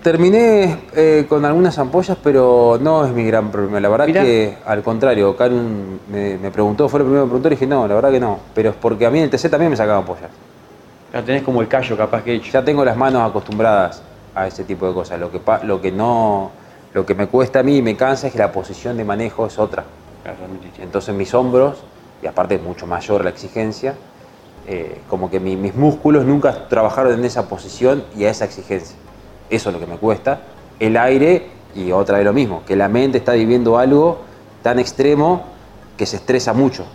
Terminé 0.01 0.77
eh, 0.95 1.25
con 1.27 1.45
algunas 1.45 1.79
ampollas, 1.79 2.17
pero 2.23 2.77
no 2.79 3.05
es 3.05 3.11
mi 3.11 3.23
gran 3.23 3.49
problema. 3.49 3.79
La 3.79 3.89
verdad 3.89 4.05
Mirá. 4.05 4.23
que, 4.23 4.57
al 4.65 4.83
contrario, 4.83 5.35
Karun 5.35 6.01
me, 6.11 6.37
me 6.37 6.51
preguntó, 6.51 6.87
fue 6.87 6.99
lo 6.99 7.05
primero 7.05 7.23
que 7.23 7.25
me 7.25 7.29
preguntó, 7.29 7.47
y 7.47 7.51
dije, 7.51 7.65
no, 7.65 7.87
la 7.87 7.95
verdad 7.95 8.11
que 8.11 8.19
no. 8.19 8.39
Pero 8.53 8.69
es 8.69 8.75
porque 8.75 9.05
a 9.05 9.09
mí 9.09 9.17
en 9.17 9.25
el 9.25 9.29
TC 9.31 9.49
también 9.49 9.71
me 9.71 9.77
sacaban 9.77 10.01
ampollas. 10.01 10.29
Ya 11.11 11.23
tenés 11.23 11.43
como 11.43 11.61
el 11.61 11.67
callo 11.67 11.97
capaz 11.97 12.23
que 12.23 12.33
hecho. 12.33 12.51
Ya 12.51 12.63
tengo 12.63 12.85
las 12.85 12.95
manos 12.97 13.27
acostumbradas 13.27 14.03
a 14.35 14.45
ese 14.45 14.63
tipo 14.63 14.87
de 14.87 14.93
cosas. 14.93 15.19
Lo 15.19 15.31
que, 15.31 15.41
lo 15.63 15.81
que 15.81 15.91
no, 15.91 16.51
lo 16.93 17.05
que 17.05 17.15
me 17.15 17.27
cuesta 17.27 17.59
a 17.61 17.63
mí 17.63 17.77
y 17.77 17.81
me 17.81 17.95
cansa 17.95 18.27
es 18.27 18.33
que 18.33 18.39
la 18.39 18.51
posición 18.51 18.97
de 18.97 19.05
manejo 19.05 19.47
es 19.47 19.57
otra. 19.57 19.85
Entonces 20.79 21.15
mis 21.15 21.33
hombros, 21.33 21.77
y 22.21 22.27
aparte 22.27 22.55
es 22.55 22.61
mucho 22.61 22.85
mayor 22.85 23.23
la 23.23 23.29
exigencia, 23.29 23.95
eh, 24.67 25.01
como 25.09 25.29
que 25.29 25.39
mi- 25.39 25.55
mis 25.55 25.75
músculos 25.75 26.25
nunca 26.25 26.67
trabajaron 26.67 27.13
en 27.13 27.25
esa 27.25 27.47
posición 27.47 28.03
y 28.17 28.25
a 28.25 28.29
esa 28.29 28.45
exigencia. 28.45 28.95
Eso 29.49 29.69
es 29.69 29.73
lo 29.73 29.79
que 29.79 29.85
me 29.87 29.97
cuesta. 29.97 30.39
El 30.79 30.97
aire 30.97 31.49
y 31.75 31.91
otra 31.91 32.17
vez 32.17 32.25
lo 32.25 32.33
mismo, 32.33 32.63
que 32.65 32.75
la 32.75 32.87
mente 32.87 33.17
está 33.17 33.33
viviendo 33.33 33.77
algo 33.77 34.19
tan 34.63 34.79
extremo 34.79 35.43
que 35.97 36.05
se 36.05 36.15
estresa 36.17 36.53
mucho. 36.53 36.85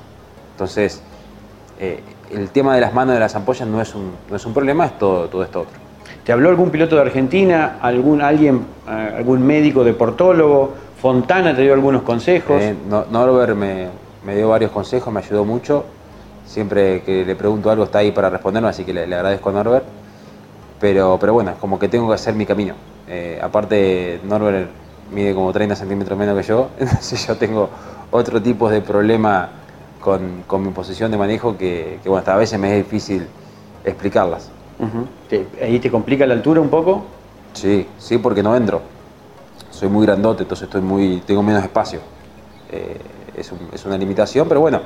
Entonces, 0.53 1.01
eh, 1.79 2.03
el 2.31 2.51
tema 2.51 2.75
de 2.75 2.81
las 2.81 2.93
manos 2.93 3.15
de 3.15 3.21
las 3.21 3.35
ampollas 3.35 3.67
no 3.69 3.81
es 3.81 3.95
un, 3.95 4.13
no 4.29 4.37
es 4.37 4.45
un 4.45 4.53
problema, 4.53 4.87
es 4.87 4.99
todo, 4.99 5.29
todo 5.29 5.43
esto 5.43 5.61
otro. 5.63 5.75
¿Te 6.25 6.33
habló 6.33 6.49
algún 6.51 6.71
piloto 6.71 6.97
de 6.97 7.03
Argentina, 7.03 7.79
algún 7.81 8.21
alguien, 8.21 8.65
eh, 8.89 9.15
algún 9.17 9.47
médico 9.47 9.85
deportólogo? 9.85 10.75
Fontana 11.01 11.55
te 11.55 11.63
dio 11.63 11.73
algunos 11.73 12.03
consejos. 12.03 12.61
Eh, 12.61 12.75
no- 12.89 13.05
Norbert 13.11 13.57
me, 13.57 13.89
me 14.27 14.37
dio 14.37 14.49
varios 14.51 14.71
consejos, 14.71 15.13
me 15.13 15.21
ayudó 15.21 15.45
mucho. 15.45 15.85
Siempre 16.51 17.03
que 17.03 17.25
le 17.25 17.37
pregunto 17.37 17.71
algo 17.71 17.85
está 17.85 18.01
ahí 18.01 18.11
para 18.11 18.29
responderme, 18.29 18.69
así 18.69 18.83
que 18.85 18.93
le, 18.93 19.07
le 19.07 19.15
agradezco 19.15 19.51
a 19.51 19.53
Norbert. 19.53 19.85
Pero, 20.81 21.17
pero 21.21 21.33
bueno, 21.33 21.53
es 21.53 21.57
como 21.59 21.79
que 21.79 21.89
tengo 21.89 22.09
que 22.09 22.15
hacer 22.15 22.35
mi 22.35 22.45
camino. 22.45 22.75
Eh, 23.07 23.39
aparte, 23.41 24.21
Norbert 24.25 24.69
mide 25.13 25.33
como 25.33 25.53
30 25.53 25.77
centímetros 25.77 26.19
menos 26.19 26.37
que 26.37 26.43
yo, 26.43 26.71
entonces 26.79 27.25
yo 27.27 27.37
tengo 27.37 27.69
otro 28.11 28.43
tipo 28.43 28.69
de 28.69 28.81
problema 28.81 29.49
con, 30.01 30.43
con 30.47 30.63
mi 30.65 30.71
posición 30.71 31.11
de 31.13 31.19
manejo 31.19 31.57
que, 31.57 32.01
que, 32.03 32.09
bueno, 32.09 32.19
hasta 32.19 32.35
a 32.35 32.37
veces 32.37 32.59
me 32.59 32.77
es 32.79 32.85
difícil 32.85 33.27
explicarlas. 33.85 34.49
Te- 35.29 35.47
¿Ahí 35.63 35.79
te 35.79 35.89
complica 35.91 36.27
la 36.27 36.35
altura 36.35 36.61
un 36.61 36.69
poco? 36.71 37.05
Sí, 37.53 37.87
sí, 37.99 38.19
porque 38.19 38.43
no 38.43 38.57
entro. 38.57 38.81
Soy 39.71 39.89
muy 39.89 40.05
grandote, 40.05 40.43
entonces 40.43 40.65
estoy 40.67 40.81
muy, 40.81 41.23
tengo 41.27 41.43
menos 41.45 41.63
espacio. 41.63 42.01
Eh, 42.73 42.97
es, 43.37 43.53
un- 43.53 43.69
es 43.73 43.85
una 43.85 43.97
limitación, 43.99 44.49
pero 44.49 44.61
bueno. 44.61 44.81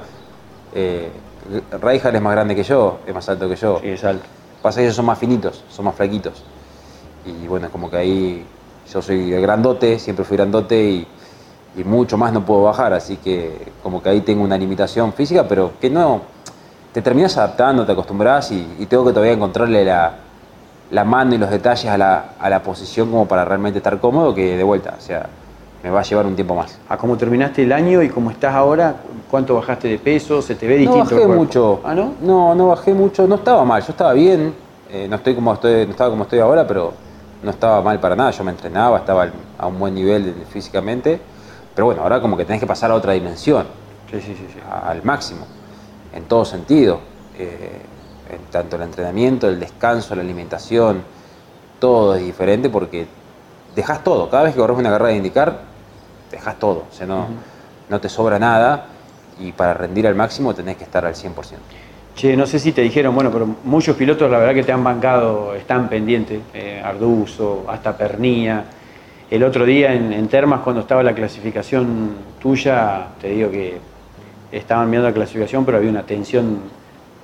Eh, 0.75 1.09
es 1.73 2.23
más 2.23 2.33
grande 2.33 2.55
que 2.55 2.63
yo, 2.63 2.99
es 3.07 3.15
más 3.15 3.29
alto 3.29 3.49
que 3.49 3.57
yo. 3.57 3.79
Sí, 3.81 3.89
es 3.89 4.05
alto. 4.05 4.25
Pasa 4.63 4.81
que 4.81 4.85
ellos 4.85 4.97
son 4.97 5.07
más 5.07 5.19
finitos, 5.19 5.63
son 5.69 5.85
más 5.85 5.95
flaquitos. 5.95 6.43
Y 7.27 7.47
bueno, 7.47 7.67
es 7.67 7.73
como 7.73 7.91
que 7.91 7.97
ahí 7.97 8.47
yo 8.93 9.03
soy 9.03 9.31
grandote, 9.31 9.99
siempre 9.99 10.25
fui 10.25 10.37
grandote 10.37 10.83
y, 10.83 11.07
y 11.77 11.85
mucho 11.85 12.17
más 12.17 12.33
no 12.33 12.45
puedo 12.45 12.63
bajar, 12.63 12.93
así 12.93 13.17
que 13.17 13.73
como 13.83 14.03
que 14.03 14.11
ahí 14.11 14.21
tengo 14.21 14.43
una 14.43 14.57
limitación 14.59 15.13
física, 15.13 15.47
pero 15.49 15.73
que 15.81 15.91
no, 15.91 16.23
te 16.93 17.03
terminas 17.03 17.37
adaptando, 17.37 17.85
te 17.85 17.93
acostumbras 17.93 18.51
y, 18.53 18.77
y 18.79 18.87
tengo 18.87 19.05
que 19.05 19.13
todavía 19.13 19.33
encontrarle 19.33 19.85
la, 19.85 20.15
la 20.91 21.05
mano 21.05 21.35
y 21.35 21.39
los 21.39 21.51
detalles 21.51 21.87
a 21.87 21.99
la, 21.99 22.35
a 22.39 22.49
la 22.49 22.63
posición 22.63 23.11
como 23.11 23.27
para 23.27 23.45
realmente 23.45 23.79
estar 23.79 23.99
cómodo, 24.01 24.35
que 24.35 24.57
de 24.57 24.63
vuelta, 24.63 24.95
o 24.97 25.01
sea, 25.01 25.27
me 25.85 25.91
va 25.91 26.01
a 26.01 26.03
llevar 26.03 26.25
un 26.27 26.35
tiempo 26.35 26.55
más. 26.55 26.79
¿A 26.89 26.97
cómo 26.97 27.15
terminaste 27.19 27.63
el 27.63 27.71
año 27.71 28.03
y 28.03 28.09
cómo 28.09 28.31
estás 28.31 28.55
ahora? 28.55 28.97
¿Cuánto 29.31 29.55
bajaste 29.57 29.87
de 29.89 29.99
peso? 29.99 30.41
¿Se 30.41 30.55
te 30.55 30.67
ve 30.67 30.77
No 30.81 30.95
distinto? 30.95 31.23
el 31.23 31.29
bajé 31.29 31.39
mucho. 31.39 31.81
¿Ah, 31.85 31.95
no? 31.95 32.15
No, 32.23 32.55
no 32.55 32.69
bajé 32.69 32.95
mucho. 32.95 33.27
No 33.29 33.35
estaba 33.35 33.63
mal. 33.67 33.83
Yo 33.83 33.91
estaba 33.93 34.15
bien. 34.15 34.55
eh, 34.91 35.07
no 35.09 35.17
estoy 35.17 35.35
como 35.35 35.53
estoy, 35.53 35.85
no 35.85 35.91
estaba 35.91 36.09
como 36.09 36.23
estoy 36.23 36.39
ahora, 36.39 36.67
pero 36.67 36.93
no 37.43 37.51
estaba 37.51 37.83
mal 37.83 38.01
para 38.01 38.17
nada. 38.17 38.31
Yo 38.31 38.43
me 38.45 38.51
entrenaba, 38.53 38.97
estaba 38.99 39.29
a 39.59 39.67
un 39.67 39.79
buen 39.79 39.95
nivel 39.95 40.35
físicamente. 40.49 41.21
Pero 41.75 41.85
bueno, 41.85 42.01
ahora 42.03 42.19
como 42.21 42.35
que 42.37 42.47
tenés 42.47 42.61
que 42.61 42.67
pasar 42.67 42.91
a 42.91 42.95
otra 42.95 43.13
dimensión. 43.13 43.67
Sí, 44.11 44.21
sí, 44.23 44.35
sí. 44.35 44.47
sí. 44.55 44.61
Al 44.87 45.03
máximo. 45.05 45.45
En 46.15 46.25
todo 46.25 46.47
sentido. 46.47 46.99
Eh, 47.39 47.83
en 48.31 48.39
tanto 48.51 48.77
el 48.77 48.83
entrenamiento, 48.83 49.49
el 49.49 49.61
descanso, 49.61 50.15
la 50.15 50.23
alimentación. 50.23 51.03
Todo 51.79 52.15
es 52.15 52.25
diferente 52.25 52.71
porque 52.71 53.07
dejas 53.77 54.03
todo. 54.03 54.31
Cada 54.31 54.45
vez 54.45 54.55
que 54.55 54.61
corres 54.61 54.79
una 54.79 54.89
carrera 54.91 55.11
de 55.11 55.17
indicar, 55.17 55.74
dejas 56.37 56.59
todo. 56.59 56.85
O 56.91 56.95
sea, 56.95 57.07
no, 57.07 57.27
no 57.89 58.01
te 58.01 58.09
sobra 58.09 58.39
nada. 58.39 58.87
Y 59.41 59.53
para 59.53 59.75
rendir 59.75 60.07
al 60.07 60.15
máximo 60.15 60.55
tenés 60.55 60.77
que 60.77 60.85
estar 60.85 61.05
al 61.05 61.15
100%. 61.15 61.33
Che, 62.15 62.37
no 62.37 62.47
sé 62.47 62.61
si 62.61 62.71
te 62.71 62.83
dijeron, 62.83 63.15
bueno, 63.15 63.31
pero 63.33 63.49
muchos 63.65 63.97
pilotos 63.97 64.31
la 64.31 64.39
verdad 64.39 64.55
que 64.55 64.63
te 64.63 64.71
han 64.71 64.85
bancado, 64.85 65.55
están 65.55 65.89
pendientes, 65.89 66.41
eh, 66.55 66.81
Arduzo, 66.85 67.65
hasta 67.69 67.97
Pernía. 67.97 68.65
El 69.29 69.43
otro 69.43 69.65
día 69.65 69.93
en, 69.93 70.13
en 70.13 70.29
Termas, 70.29 70.61
cuando 70.61 70.83
estaba 70.83 71.03
la 71.03 71.13
clasificación 71.13 72.11
tuya, 72.41 73.09
te 73.21 73.31
digo 73.31 73.51
que 73.51 73.79
estaban 74.53 74.89
viendo 74.91 75.09
la 75.09 75.15
clasificación, 75.15 75.65
pero 75.65 75.79
había 75.79 75.91
una 75.91 76.05
tensión 76.05 76.61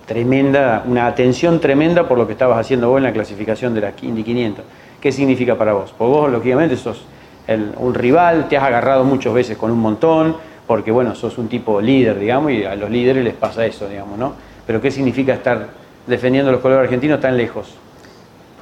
tremenda, 0.06 0.82
una 0.88 1.06
atención 1.06 1.61
tremenda 1.61 2.08
por 2.08 2.18
lo 2.18 2.26
que 2.26 2.32
estabas 2.32 2.58
haciendo 2.58 2.88
vos 2.88 2.98
en 2.98 3.04
la 3.04 3.12
clasificación 3.12 3.74
de 3.74 3.80
la 3.80 3.92
Indy 4.02 4.24
500. 4.24 4.64
¿Qué 5.00 5.12
significa 5.12 5.56
para 5.56 5.72
vos? 5.72 5.94
Porque 5.96 6.12
vos, 6.12 6.30
lógicamente, 6.32 6.76
sos 6.76 7.04
un 7.57 7.94
rival, 7.94 8.48
te 8.48 8.57
has 8.57 8.64
agarrado 8.64 9.05
muchas 9.05 9.32
veces 9.32 9.57
con 9.57 9.70
un 9.70 9.80
montón, 9.80 10.36
porque, 10.66 10.90
bueno, 10.90 11.14
sos 11.14 11.36
un 11.38 11.48
tipo 11.48 11.80
líder, 11.80 12.18
digamos, 12.18 12.53
y 12.53 12.64
a 12.64 12.76
los 12.76 12.90
líderes 12.90 13.24
les 13.24 13.34
pasa 13.34 13.66
eso, 13.66 13.88
digamos, 13.88 14.18
¿no? 14.18 14.34
Pero 14.66 14.80
¿qué 14.80 14.90
significa 14.90 15.34
estar 15.34 15.66
defendiendo 16.07 16.53
los 16.53 16.61
colores 16.61 16.84
argentinos 16.84 17.20
tan 17.20 17.36
lejos? 17.36 17.74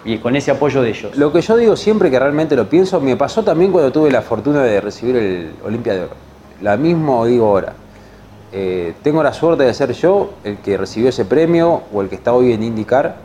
Y 0.05 0.19
con 0.19 0.35
ese 0.37 0.51
apoyo 0.51 0.81
de 0.81 0.91
ellos. 0.91 1.17
Lo 1.17 1.33
que 1.33 1.43
yo 1.43 1.57
digo 1.57 1.77
siempre 1.77 2.11
que 2.11 2.19
realmente 2.19 2.57
lo 2.57 2.69
pienso, 2.69 3.01
me 3.01 3.17
pasó 3.17 3.43
también 3.43 3.73
cuando 3.73 3.93
tuve 3.93 4.11
la 4.11 4.23
fortuna 4.23 4.63
de 4.63 4.81
recibir 4.81 5.17
el 5.17 5.53
Olimpia 5.65 5.93
de 5.95 6.01
Oro. 6.05 6.15
La 6.63 6.77
mismo 6.77 7.27
digo 7.27 7.47
ahora. 7.47 7.75
Eh, 8.53 8.95
tengo 9.03 9.23
la 9.23 9.35
suerte 9.35 9.65
de 9.65 9.75
ser 9.75 9.93
yo 9.93 10.31
el 10.45 10.57
que 10.59 10.79
recibió 10.79 11.11
ese 11.11 11.27
premio 11.27 11.83
o 11.93 12.01
el 12.01 12.09
que 12.09 12.15
está 12.15 12.33
hoy 12.33 12.53
en 12.55 12.63
IndyCar, 12.63 13.17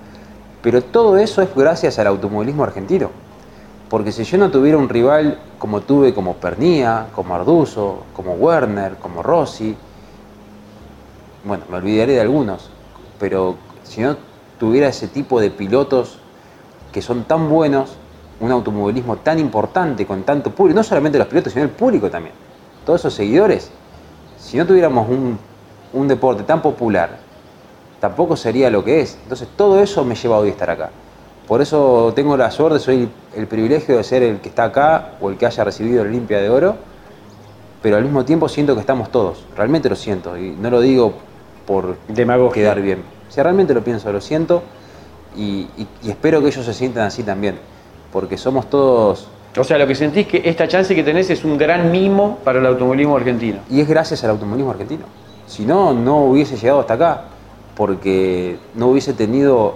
pero 0.62 0.82
todo 0.82 1.18
eso 1.18 1.42
es 1.42 1.48
gracias 1.56 2.00
al 2.00 2.08
automovilismo 2.08 2.64
argentino. 2.64 3.12
Porque 3.94 4.12
si 4.12 4.24
yo 4.24 4.40
no 4.40 4.50
tuviera 4.50 4.80
un 4.80 4.90
rival 4.90 5.38
como 5.60 5.82
tuve 5.82 6.16
como 6.16 6.34
Pernía, 6.38 7.10
como 7.14 7.36
Arduzo, 7.36 8.06
como 8.16 8.34
Werner, 8.34 8.96
como 8.96 9.22
Rossi, 9.22 9.78
bueno, 11.44 11.64
me 11.70 11.78
olvidaré 11.78 12.14
de 12.14 12.22
algunos, 12.22 12.72
pero 13.20 13.56
si 13.84 14.02
no 14.02 14.18
tuviera 14.60 14.88
ese 14.88 15.10
tipo 15.10 15.40
de 15.40 15.52
pilotos 15.52 16.18
que 16.92 17.04
son 17.04 17.26
tan 17.26 17.48
buenos, 17.48 17.92
un 18.40 18.50
automovilismo 18.50 19.18
tan 19.18 19.38
importante 19.38 20.08
con 20.08 20.24
tanto 20.24 20.50
público, 20.50 20.78
no 20.78 20.84
solamente 20.84 21.20
los 21.20 21.28
pilotos, 21.28 21.54
sino 21.54 21.64
el 21.64 21.70
público 21.70 22.10
también, 22.10 22.34
todos 22.88 23.02
esos 23.02 23.14
seguidores, 23.14 23.70
si 24.40 24.58
no 24.58 24.66
tuviéramos 24.66 25.08
un, 25.08 25.38
un 25.94 26.08
deporte 26.08 26.42
tan 26.42 26.64
popular, 26.64 27.20
tampoco 28.00 28.36
sería 28.38 28.72
lo 28.72 28.84
que 28.84 29.02
es. 29.02 29.20
Entonces 29.22 29.48
todo 29.56 29.80
eso 29.84 30.04
me 30.04 30.16
lleva 30.16 30.40
hoy 30.40 30.48
a 30.48 30.52
estar 30.52 30.72
acá. 30.72 30.90
Por 31.48 31.62
eso 31.62 32.14
tengo 32.16 32.38
la 32.38 32.50
suerte, 32.52 32.80
soy 32.80 33.10
el 33.36 33.48
privilegio 33.48 33.98
de 33.98 34.04
ser 34.04 34.24
el 34.24 34.40
que 34.40 34.50
está 34.50 34.66
acá 34.66 35.12
o 35.20 35.30
el 35.30 35.38
que 35.38 35.46
haya 35.46 35.64
recibido 35.64 36.02
el 36.02 36.08
Olimpia 36.10 36.40
de 36.40 36.50
Oro, 36.50 36.76
pero 37.82 37.98
al 37.98 38.04
mismo 38.04 38.24
tiempo 38.24 38.48
siento 38.48 38.76
que 38.76 38.80
estamos 38.82 39.12
todos, 39.12 39.44
realmente 39.58 39.90
lo 39.90 39.96
siento, 39.96 40.38
y 40.38 40.52
no 40.52 40.70
lo 40.70 40.80
digo 40.80 41.14
por 41.68 41.98
quedar 42.54 42.82
bien. 42.82 43.04
Si 43.28 43.42
realmente 43.42 43.74
lo 43.74 43.84
pienso, 43.84 44.12
lo 44.12 44.22
siento, 44.22 44.64
y, 45.36 45.68
y- 45.78 45.88
y 46.04 46.10
espero 46.12 46.40
que 46.42 46.48
ellos 46.48 46.66
se 46.66 46.74
sientan 46.74 47.08
así 47.08 47.24
también, 47.24 47.56
porque 48.12 48.38
somos 48.38 48.70
todos... 48.70 49.28
O 49.58 49.64
sea, 49.64 49.78
lo 49.78 49.86
que 49.86 49.96
sentís 49.96 50.28
que 50.28 50.42
esta 50.46 50.68
chance 50.68 50.96
que 50.96 51.04
tenés 51.04 51.30
es 51.30 51.44
un 51.44 51.58
gran 51.58 51.92
mimo 51.92 52.40
para 52.44 52.60
el 52.60 52.66
automovilismo 52.66 53.16
argentino. 53.18 53.60
Y 53.70 53.82
es 53.82 53.88
gracias 53.88 54.24
al 54.24 54.32
automovilismo 54.32 54.72
argentino. 54.72 55.06
Si 55.46 55.64
no, 55.66 55.94
no 55.94 56.24
hubiese 56.26 56.56
llegado 56.58 56.80
hasta 56.80 56.94
acá, 56.96 57.22
porque 57.76 58.58
no 58.76 58.88
hubiese 58.88 59.14
tenido 59.14 59.76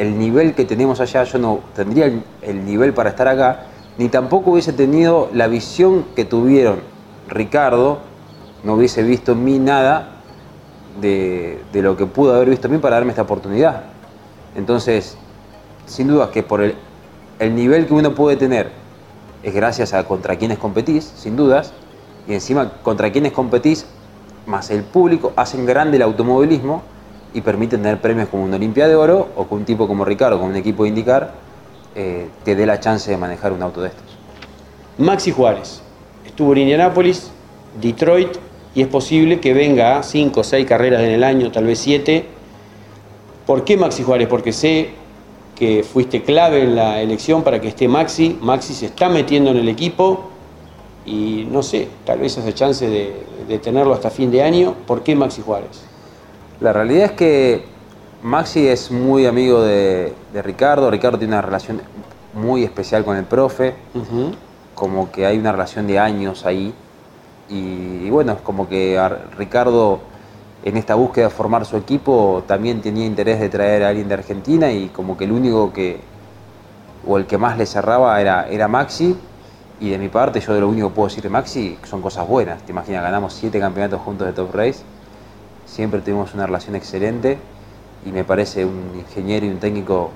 el 0.00 0.18
nivel 0.18 0.54
que 0.54 0.64
tenemos 0.64 0.98
allá, 1.00 1.24
yo 1.24 1.38
no 1.38 1.60
tendría 1.76 2.06
el, 2.06 2.22
el 2.40 2.64
nivel 2.64 2.94
para 2.94 3.10
estar 3.10 3.28
acá, 3.28 3.66
ni 3.98 4.08
tampoco 4.08 4.52
hubiese 4.52 4.72
tenido 4.72 5.28
la 5.34 5.46
visión 5.46 6.06
que 6.16 6.24
tuvieron 6.24 6.80
Ricardo, 7.28 7.98
no 8.64 8.74
hubiese 8.74 9.02
visto 9.02 9.32
en 9.32 9.44
mí 9.44 9.58
nada 9.58 10.22
de, 11.02 11.62
de 11.70 11.82
lo 11.82 11.98
que 11.98 12.06
pudo 12.06 12.34
haber 12.34 12.48
visto 12.48 12.66
en 12.66 12.72
mí 12.72 12.78
para 12.78 12.96
darme 12.96 13.10
esta 13.10 13.22
oportunidad. 13.22 13.82
Entonces, 14.56 15.18
sin 15.84 16.08
duda 16.08 16.30
que 16.30 16.42
por 16.42 16.62
el, 16.62 16.76
el 17.38 17.54
nivel 17.54 17.86
que 17.86 17.92
uno 17.92 18.14
puede 18.14 18.38
tener 18.38 18.70
es 19.42 19.54
gracias 19.54 19.92
a 19.92 20.04
contra 20.04 20.36
quienes 20.36 20.56
competís, 20.56 21.04
sin 21.04 21.36
dudas, 21.36 21.74
y 22.26 22.32
encima 22.32 22.72
contra 22.82 23.12
quienes 23.12 23.32
competís, 23.32 23.84
más 24.46 24.70
el 24.70 24.82
público, 24.82 25.34
hacen 25.36 25.66
grande 25.66 25.98
el 25.98 26.02
automovilismo 26.04 26.82
y 27.34 27.40
permiten 27.40 27.82
tener 27.82 28.00
premios 28.00 28.28
como 28.28 28.44
una 28.44 28.56
Olimpia 28.56 28.88
de 28.88 28.96
Oro 28.96 29.28
o 29.36 29.48
que 29.48 29.54
un 29.54 29.64
tipo 29.64 29.86
como 29.86 30.04
Ricardo, 30.04 30.38
con 30.38 30.48
un 30.48 30.56
equipo 30.56 30.82
de 30.82 30.88
indicar, 30.88 31.34
eh, 31.94 32.28
te 32.44 32.54
dé 32.54 32.66
la 32.66 32.80
chance 32.80 33.10
de 33.10 33.16
manejar 33.16 33.52
un 33.52 33.62
auto 33.62 33.82
de 33.82 33.88
estos. 33.88 34.04
Maxi 34.98 35.30
Juárez 35.30 35.82
estuvo 36.26 36.52
en 36.52 36.58
Indianápolis, 36.58 37.30
Detroit, 37.80 38.36
y 38.74 38.82
es 38.82 38.88
posible 38.88 39.40
que 39.40 39.52
venga 39.52 39.98
a 39.98 40.02
5 40.02 40.40
o 40.40 40.44
6 40.44 40.66
carreras 40.66 41.02
en 41.02 41.10
el 41.10 41.24
año, 41.24 41.50
tal 41.50 41.64
vez 41.64 41.78
7. 41.80 42.24
¿Por 43.46 43.64
qué 43.64 43.76
Maxi 43.76 44.04
Juárez? 44.04 44.28
Porque 44.28 44.52
sé 44.52 44.90
que 45.56 45.82
fuiste 45.82 46.22
clave 46.22 46.62
en 46.62 46.76
la 46.76 47.00
elección 47.00 47.42
para 47.42 47.60
que 47.60 47.68
esté 47.68 47.88
Maxi. 47.88 48.38
Maxi 48.40 48.74
se 48.74 48.86
está 48.86 49.08
metiendo 49.08 49.50
en 49.50 49.56
el 49.56 49.68
equipo 49.68 50.30
y 51.04 51.48
no 51.50 51.62
sé, 51.62 51.88
tal 52.04 52.20
vez 52.20 52.38
hace 52.38 52.54
chance 52.54 52.86
de 52.88 53.58
tenerlo 53.58 53.92
hasta 53.92 54.10
fin 54.10 54.30
de 54.30 54.42
año. 54.42 54.74
¿Por 54.86 55.02
qué 55.02 55.16
Maxi 55.16 55.42
Juárez? 55.42 55.89
La 56.60 56.72
realidad 56.74 57.06
es 57.06 57.12
que 57.12 57.64
Maxi 58.22 58.68
es 58.68 58.90
muy 58.90 59.24
amigo 59.26 59.62
de, 59.62 60.12
de 60.32 60.42
Ricardo, 60.42 60.90
Ricardo 60.90 61.18
tiene 61.18 61.32
una 61.32 61.42
relación 61.42 61.80
muy 62.34 62.64
especial 62.64 63.02
con 63.04 63.16
el 63.16 63.24
profe, 63.24 63.74
como 64.74 65.10
que 65.10 65.24
hay 65.24 65.38
una 65.38 65.52
relación 65.52 65.86
de 65.86 65.98
años 65.98 66.44
ahí. 66.44 66.74
Y, 67.48 68.04
y 68.04 68.10
bueno, 68.10 68.32
es 68.32 68.40
como 68.42 68.68
que 68.68 68.98
a 68.98 69.08
Ricardo 69.38 70.00
en 70.62 70.76
esta 70.76 70.94
búsqueda 70.94 71.26
de 71.26 71.30
formar 71.30 71.64
su 71.64 71.76
equipo 71.78 72.44
también 72.46 72.82
tenía 72.82 73.06
interés 73.06 73.40
de 73.40 73.48
traer 73.48 73.82
a 73.82 73.88
alguien 73.88 74.08
de 74.08 74.14
Argentina 74.14 74.70
y 74.70 74.88
como 74.90 75.16
que 75.16 75.24
el 75.24 75.32
único 75.32 75.72
que, 75.72 76.00
o 77.06 77.16
el 77.16 77.26
que 77.26 77.38
más 77.38 77.56
le 77.56 77.64
cerraba 77.66 78.20
era, 78.20 78.48
era 78.48 78.68
Maxi. 78.68 79.16
Y 79.80 79.88
de 79.88 79.96
mi 79.96 80.10
parte, 80.10 80.40
yo 80.40 80.52
de 80.52 80.60
lo 80.60 80.68
único 80.68 80.90
que 80.90 80.94
puedo 80.94 81.08
decir 81.08 81.22
de 81.22 81.30
Maxi 81.30 81.78
son 81.84 82.02
cosas 82.02 82.28
buenas. 82.28 82.62
Te 82.64 82.72
imaginas, 82.72 83.02
ganamos 83.02 83.32
siete 83.32 83.58
campeonatos 83.58 84.02
juntos 84.02 84.26
de 84.26 84.34
Top 84.34 84.54
Race. 84.54 84.84
Siempre 85.70 86.00
tuvimos 86.00 86.34
una 86.34 86.46
relación 86.46 86.74
excelente 86.74 87.38
y 88.04 88.10
me 88.10 88.24
parece 88.24 88.64
un 88.64 88.90
ingeniero 88.98 89.46
y 89.46 89.50
un 89.50 89.60
técnico 89.60 90.10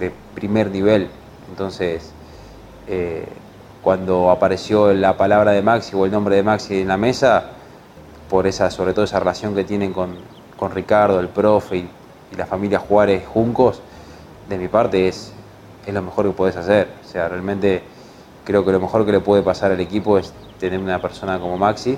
de 0.00 0.10
primer 0.34 0.72
nivel. 0.72 1.08
Entonces, 1.48 2.10
eh, 2.88 3.26
cuando 3.80 4.28
apareció 4.28 4.92
la 4.92 5.16
palabra 5.16 5.52
de 5.52 5.62
Maxi 5.62 5.94
o 5.94 6.04
el 6.04 6.10
nombre 6.10 6.34
de 6.34 6.42
Maxi 6.42 6.80
en 6.80 6.88
la 6.88 6.96
mesa, 6.96 7.44
por 8.28 8.48
esa, 8.48 8.68
sobre 8.72 8.92
todo 8.92 9.04
esa 9.04 9.20
relación 9.20 9.54
que 9.54 9.62
tienen 9.62 9.92
con, 9.92 10.16
con 10.56 10.72
Ricardo, 10.72 11.20
el 11.20 11.28
profe 11.28 11.76
y, 11.76 11.90
la 12.36 12.44
familia 12.44 12.80
Juárez 12.80 13.24
Juncos, 13.24 13.80
de 14.48 14.58
mi 14.58 14.66
parte 14.66 15.06
es, 15.06 15.32
es 15.86 15.94
lo 15.94 16.02
mejor 16.02 16.26
que 16.26 16.32
puedes 16.32 16.56
hacer. 16.56 16.88
O 17.04 17.08
sea, 17.08 17.28
realmente 17.28 17.82
creo 18.44 18.64
que 18.64 18.72
lo 18.72 18.80
mejor 18.80 19.06
que 19.06 19.12
le 19.12 19.20
puede 19.20 19.42
pasar 19.42 19.70
al 19.70 19.78
equipo 19.78 20.18
es 20.18 20.34
tener 20.58 20.80
una 20.80 21.00
persona 21.00 21.38
como 21.38 21.56
Maxi. 21.56 21.96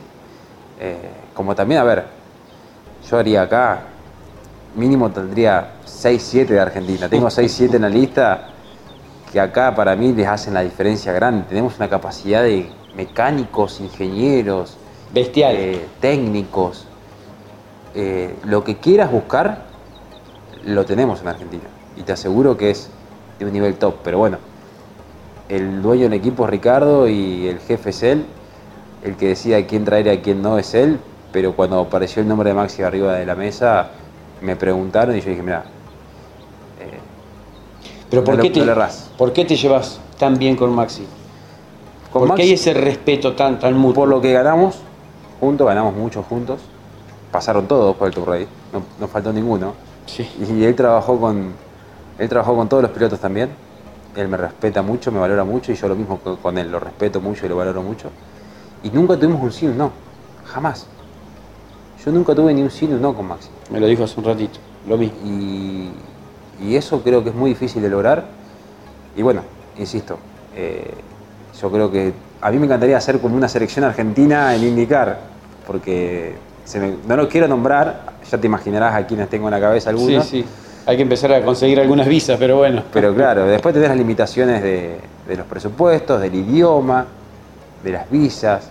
Eh, 0.78 0.96
como 1.34 1.54
también, 1.54 1.80
a 1.80 1.84
ver, 1.84 2.17
yo 3.08 3.18
haría 3.18 3.42
acá, 3.42 3.80
mínimo 4.76 5.10
tendría 5.10 5.72
6-7 5.86 6.46
de 6.46 6.60
Argentina. 6.60 7.08
Tengo 7.08 7.28
6-7 7.28 7.74
en 7.74 7.82
la 7.82 7.88
lista 7.88 8.48
que 9.32 9.40
acá 9.40 9.74
para 9.74 9.94
mí 9.96 10.12
les 10.12 10.26
hacen 10.26 10.54
la 10.54 10.62
diferencia 10.62 11.12
grande. 11.12 11.44
Tenemos 11.48 11.76
una 11.76 11.88
capacidad 11.88 12.42
de 12.42 12.70
mecánicos, 12.94 13.80
ingenieros, 13.80 14.76
Bestial. 15.12 15.54
eh, 15.56 15.86
técnicos. 16.00 16.86
Eh, 17.94 18.34
lo 18.44 18.62
que 18.64 18.76
quieras 18.76 19.10
buscar, 19.10 19.66
lo 20.64 20.84
tenemos 20.84 21.20
en 21.22 21.28
Argentina. 21.28 21.64
Y 21.96 22.02
te 22.02 22.12
aseguro 22.12 22.56
que 22.56 22.70
es 22.70 22.90
de 23.38 23.46
un 23.46 23.52
nivel 23.52 23.74
top. 23.74 23.96
Pero 24.04 24.18
bueno, 24.18 24.38
el 25.48 25.80
dueño 25.82 26.04
del 26.04 26.14
equipo 26.14 26.44
es 26.44 26.50
Ricardo 26.50 27.08
y 27.08 27.48
el 27.48 27.58
jefe 27.60 27.90
es 27.90 28.02
él. 28.02 28.26
El 29.02 29.16
que 29.16 29.28
decida 29.28 29.64
quién 29.66 29.84
traer 29.84 30.06
y 30.06 30.10
a 30.10 30.22
quién 30.22 30.42
no 30.42 30.58
es 30.58 30.74
él. 30.74 30.98
Pero 31.30 31.54
cuando 31.54 31.80
apareció 31.80 32.22
el 32.22 32.28
nombre 32.28 32.50
de 32.50 32.54
Maxi 32.54 32.82
arriba 32.82 33.14
de 33.14 33.26
la 33.26 33.34
mesa, 33.34 33.90
me 34.40 34.56
preguntaron 34.56 35.16
y 35.16 35.20
yo 35.20 35.30
dije, 35.30 35.42
mira, 35.42 35.64
Pero 38.10 38.24
¿por, 38.24 38.36
No 38.36 38.42
qué 38.42 38.50
te, 38.50 38.60
no. 38.64 38.74
¿por 39.16 39.32
qué 39.32 39.44
te 39.44 39.56
llevas 39.56 40.00
tan 40.18 40.38
bien 40.38 40.56
con 40.56 40.74
Maxi? 40.74 41.06
Con 42.10 42.26
¿Por 42.26 42.34
qué 42.34 42.42
hay 42.42 42.52
ese 42.52 42.74
respeto 42.74 43.34
tan, 43.34 43.58
tan 43.58 43.74
mutuo? 43.74 44.02
por 44.02 44.08
lo 44.08 44.20
que 44.20 44.32
ganamos 44.32 44.76
juntos, 45.40 45.66
ganamos 45.66 45.94
mucho 45.94 46.22
juntos. 46.22 46.62
Pasaron 47.30 47.68
todos 47.68 47.96
por 47.96 48.08
el 48.08 48.14
Tour 48.14 48.28
Rey, 48.28 48.48
no, 48.72 48.82
no 48.98 49.08
faltó 49.08 49.32
ninguno. 49.32 49.74
Y 50.40 50.64
él 50.64 50.74
trabajó 50.74 51.20
con 51.20 51.52
él 52.18 52.28
trabajó 52.28 52.56
con 52.56 52.68
todos 52.68 52.82
los 52.82 52.92
pilotos 52.92 53.20
también. 53.20 53.50
Él 54.16 54.28
me 54.28 54.36
respeta 54.36 54.82
mucho, 54.82 55.12
me 55.12 55.18
valora 55.20 55.44
mucho 55.44 55.70
y 55.72 55.74
yo 55.76 55.88
lo 55.88 55.94
mismo 55.94 56.18
co- 56.18 56.36
con 56.38 56.58
él, 56.58 56.70
lo 56.70 56.80
respeto 56.80 57.20
mucho 57.20 57.46
y 57.46 57.48
lo 57.48 57.56
valoro 57.56 57.82
mucho. 57.82 58.10
Y 58.82 58.90
nunca 58.90 59.16
tuvimos 59.16 59.42
un 59.42 59.52
sí 59.52 59.66
no, 59.66 59.92
jamás. 60.44 60.88
Yo 62.04 62.12
nunca 62.12 62.34
tuve 62.34 62.54
ni 62.54 62.62
un 62.62 62.70
sí 62.70 62.86
ni 62.86 62.94
un 62.94 63.02
no 63.02 63.14
con 63.14 63.26
Maxi. 63.26 63.48
Me 63.70 63.80
lo 63.80 63.86
dijo 63.86 64.04
hace 64.04 64.18
un 64.20 64.26
ratito, 64.26 64.58
lo 64.88 64.96
mismo. 64.96 65.16
Y, 65.24 65.90
y 66.62 66.76
eso 66.76 67.02
creo 67.02 67.22
que 67.22 67.30
es 67.30 67.34
muy 67.34 67.50
difícil 67.50 67.82
de 67.82 67.88
lograr. 67.88 68.24
Y 69.16 69.22
bueno, 69.22 69.42
insisto, 69.78 70.18
eh, 70.54 70.92
yo 71.60 71.70
creo 71.70 71.90
que 71.90 72.12
a 72.40 72.50
mí 72.50 72.58
me 72.58 72.66
encantaría 72.66 72.96
hacer 72.96 73.18
como 73.20 73.36
una 73.36 73.48
selección 73.48 73.84
argentina 73.84 74.54
en 74.54 74.62
IndyCar, 74.64 75.18
porque 75.66 76.36
se 76.64 76.78
me- 76.78 76.94
no 77.06 77.16
lo 77.16 77.28
quiero 77.28 77.48
nombrar, 77.48 78.12
ya 78.30 78.38
te 78.38 78.46
imaginarás 78.46 78.94
a 78.94 79.06
quienes 79.06 79.28
tengo 79.28 79.48
en 79.48 79.54
la 79.54 79.60
cabeza 79.60 79.90
algunos. 79.90 80.24
Sí, 80.26 80.42
sí. 80.42 80.48
Hay 80.86 80.96
que 80.96 81.02
empezar 81.02 81.32
a 81.32 81.44
conseguir 81.44 81.80
algunas 81.80 82.06
visas, 82.06 82.38
pero 82.38 82.58
bueno. 82.58 82.82
Pero 82.92 83.14
claro, 83.14 83.44
después 83.46 83.74
tenés 83.74 83.88
las 83.90 83.98
limitaciones 83.98 84.62
de, 84.62 84.98
de 85.26 85.36
los 85.36 85.46
presupuestos, 85.46 86.20
del 86.20 86.34
idioma, 86.34 87.04
de 87.84 87.92
las 87.92 88.10
visas, 88.10 88.70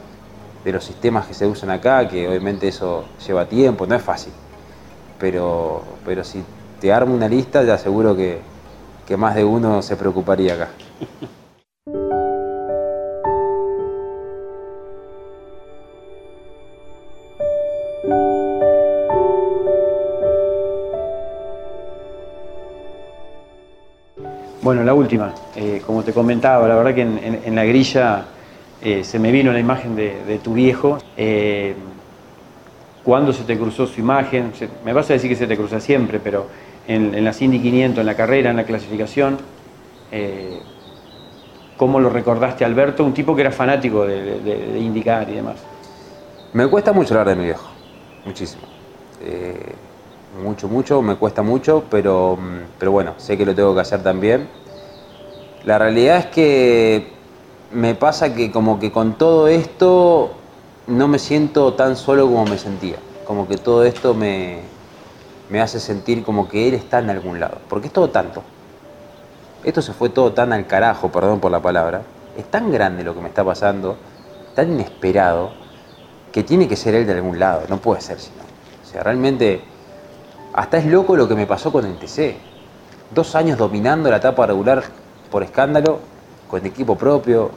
de 0.68 0.74
los 0.74 0.84
sistemas 0.84 1.26
que 1.26 1.34
se 1.34 1.48
usan 1.48 1.70
acá, 1.70 2.10
que 2.10 2.28
obviamente 2.28 2.68
eso 2.68 3.06
lleva 3.26 3.46
tiempo, 3.46 3.88
no 3.88 3.96
es 3.96 4.02
fácil. 4.02 4.34
Pero, 5.18 5.82
pero 6.04 6.26
si 6.26 6.44
te 6.82 6.92
armo 6.92 7.16
una 7.16 7.30
lista, 7.30 7.64
te 7.64 7.72
aseguro 7.72 8.18
que, 8.18 8.42
que 9.08 9.16
más 9.16 9.34
de 9.34 9.46
uno 9.46 9.82
se 9.82 9.96
preocuparía 9.96 10.56
acá. 10.56 10.68
Bueno, 24.62 24.84
la 24.84 24.94
última. 24.94 25.34
Eh, 25.56 25.82
como 25.86 26.04
te 26.04 26.12
comentaba, 26.12 26.68
la 26.68 26.76
verdad 26.76 26.94
que 26.94 27.04
en 27.04 27.56
la 27.56 27.64
grilla 27.64 28.26
eh, 28.82 29.04
se 29.04 29.20
me 29.20 29.32
vino 29.32 29.52
la 29.52 29.60
imagen 29.60 29.96
de, 29.96 30.40
tu 30.44 30.54
viejo. 30.54 30.98
Eh, 31.16 31.76
¿Cuándo 33.04 33.34
se 33.34 33.44
te 33.44 33.58
cruzó 33.58 33.88
su 33.88 34.00
imagen? 34.00 34.52
Me 34.84 34.94
vas 34.94 35.10
a 35.10 35.14
decir 35.14 35.30
que 35.30 35.36
se 35.36 35.48
te 35.48 35.56
cruza 35.56 35.80
siempre, 35.80 36.20
pero 36.20 36.48
en, 36.88 37.16
en 37.16 37.24
las 37.24 37.42
Indy 37.42 37.60
500, 37.60 38.02
en 38.02 38.06
la 38.06 38.16
carrera, 38.16 38.50
en 38.50 38.58
la 38.58 38.66
clasificación, 38.66 39.38
eh, 40.12 40.60
¿cómo 41.78 42.00
lo 42.00 42.10
recordaste 42.10 42.66
a 42.66 42.68
Alberto? 42.68 43.04
Un 43.04 43.14
tipo 43.14 43.36
que 43.36 43.42
era 43.42 43.52
fanático 43.52 44.06
de, 44.06 44.40
de, 44.42 44.74
de 44.74 44.80
IndyCar 44.80 45.30
y 45.30 45.36
demás. 45.36 45.56
Me 46.54 46.68
cuesta 46.68 46.92
mucho 46.92 47.14
hablar 47.14 47.30
de 47.30 47.36
mi 47.36 47.46
viejo, 47.46 47.70
muchísimo. 48.26 48.64
Eh, 49.22 49.74
mucho, 50.44 50.68
mucho, 50.68 51.02
me 51.02 51.16
cuesta 51.16 51.42
mucho, 51.42 51.84
pero, 51.90 52.38
pero 52.78 52.92
bueno, 52.92 53.14
sé 53.18 53.38
que 53.38 53.46
lo 53.46 53.56
tengo 53.56 53.74
que 53.74 53.82
hacer 53.82 54.04
también. 54.04 54.48
La 55.64 55.80
realidad 55.80 56.18
es 56.18 56.26
que 56.28 57.17
me 57.72 57.96
pasa 57.96 58.34
que 58.34 58.52
como 58.52 58.80
que 58.80 58.92
con 58.92 59.18
todo 59.18 59.48
esto 59.48 60.32
no 60.88 61.08
me 61.08 61.20
siento 61.20 61.74
tan 61.74 61.96
solo 61.96 62.26
como 62.28 62.46
me 62.46 62.58
sentía. 62.58 62.98
Como 63.26 63.48
que 63.48 63.58
todo 63.58 63.84
esto 63.84 64.14
me, 64.14 64.62
me 65.50 65.62
hace 65.62 65.80
sentir 65.80 66.24
como 66.24 66.48
que 66.48 66.68
él 66.68 66.74
está 66.74 67.00
en 67.00 67.10
algún 67.10 67.40
lado. 67.40 67.58
Porque 67.68 67.88
es 67.88 67.94
todo 67.94 68.10
tanto. 68.10 68.42
Esto 69.64 69.82
se 69.82 69.94
fue 69.94 70.10
todo 70.10 70.32
tan 70.32 70.54
al 70.54 70.66
carajo, 70.66 71.12
perdón 71.12 71.40
por 71.40 71.52
la 71.52 71.62
palabra. 71.62 72.04
Es 72.38 72.46
tan 72.46 72.72
grande 72.72 73.04
lo 73.04 73.14
que 73.14 73.22
me 73.22 73.28
está 73.28 73.44
pasando, 73.44 73.98
tan 74.56 74.72
inesperado, 74.72 75.52
que 76.32 76.44
tiene 76.44 76.68
que 76.68 76.76
ser 76.76 76.96
él 76.96 77.06
de 77.06 77.14
algún 77.14 77.40
lado. 77.40 77.64
No 77.68 77.78
puede 77.78 78.00
ser 78.02 78.20
sino. 78.20 78.38
O 78.84 78.90
sea, 78.90 79.04
realmente, 79.04 79.62
hasta 80.54 80.78
es 80.78 80.86
loco 80.86 81.18
lo 81.18 81.28
que 81.28 81.36
me 81.36 81.46
pasó 81.46 81.72
con 81.72 81.86
el 81.86 81.98
TC. 81.98 82.38
Dos 83.14 83.36
años 83.36 83.58
dominando 83.58 84.10
la 84.10 84.18
etapa 84.18 84.46
regular 84.46 84.84
por 85.32 85.44
escándalo, 85.44 86.00
con 86.50 86.66
equipo 86.66 86.96
propio, 86.96 87.52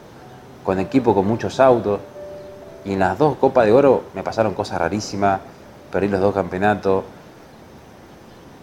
con 0.64 0.78
equipo 0.78 1.14
con 1.14 1.26
muchos 1.26 1.61
autos. 1.61 2.01
Y 2.84 2.93
en 2.93 2.99
las 2.99 3.18
dos 3.18 3.36
Copas 3.36 3.66
de 3.66 3.72
Oro 3.72 4.05
me 4.14 4.22
pasaron 4.22 4.55
cosas 4.55 4.78
rarísimas. 4.78 5.41
Perdí 5.91 6.09
los 6.09 6.20
dos 6.20 6.34
campeonatos. 6.34 7.05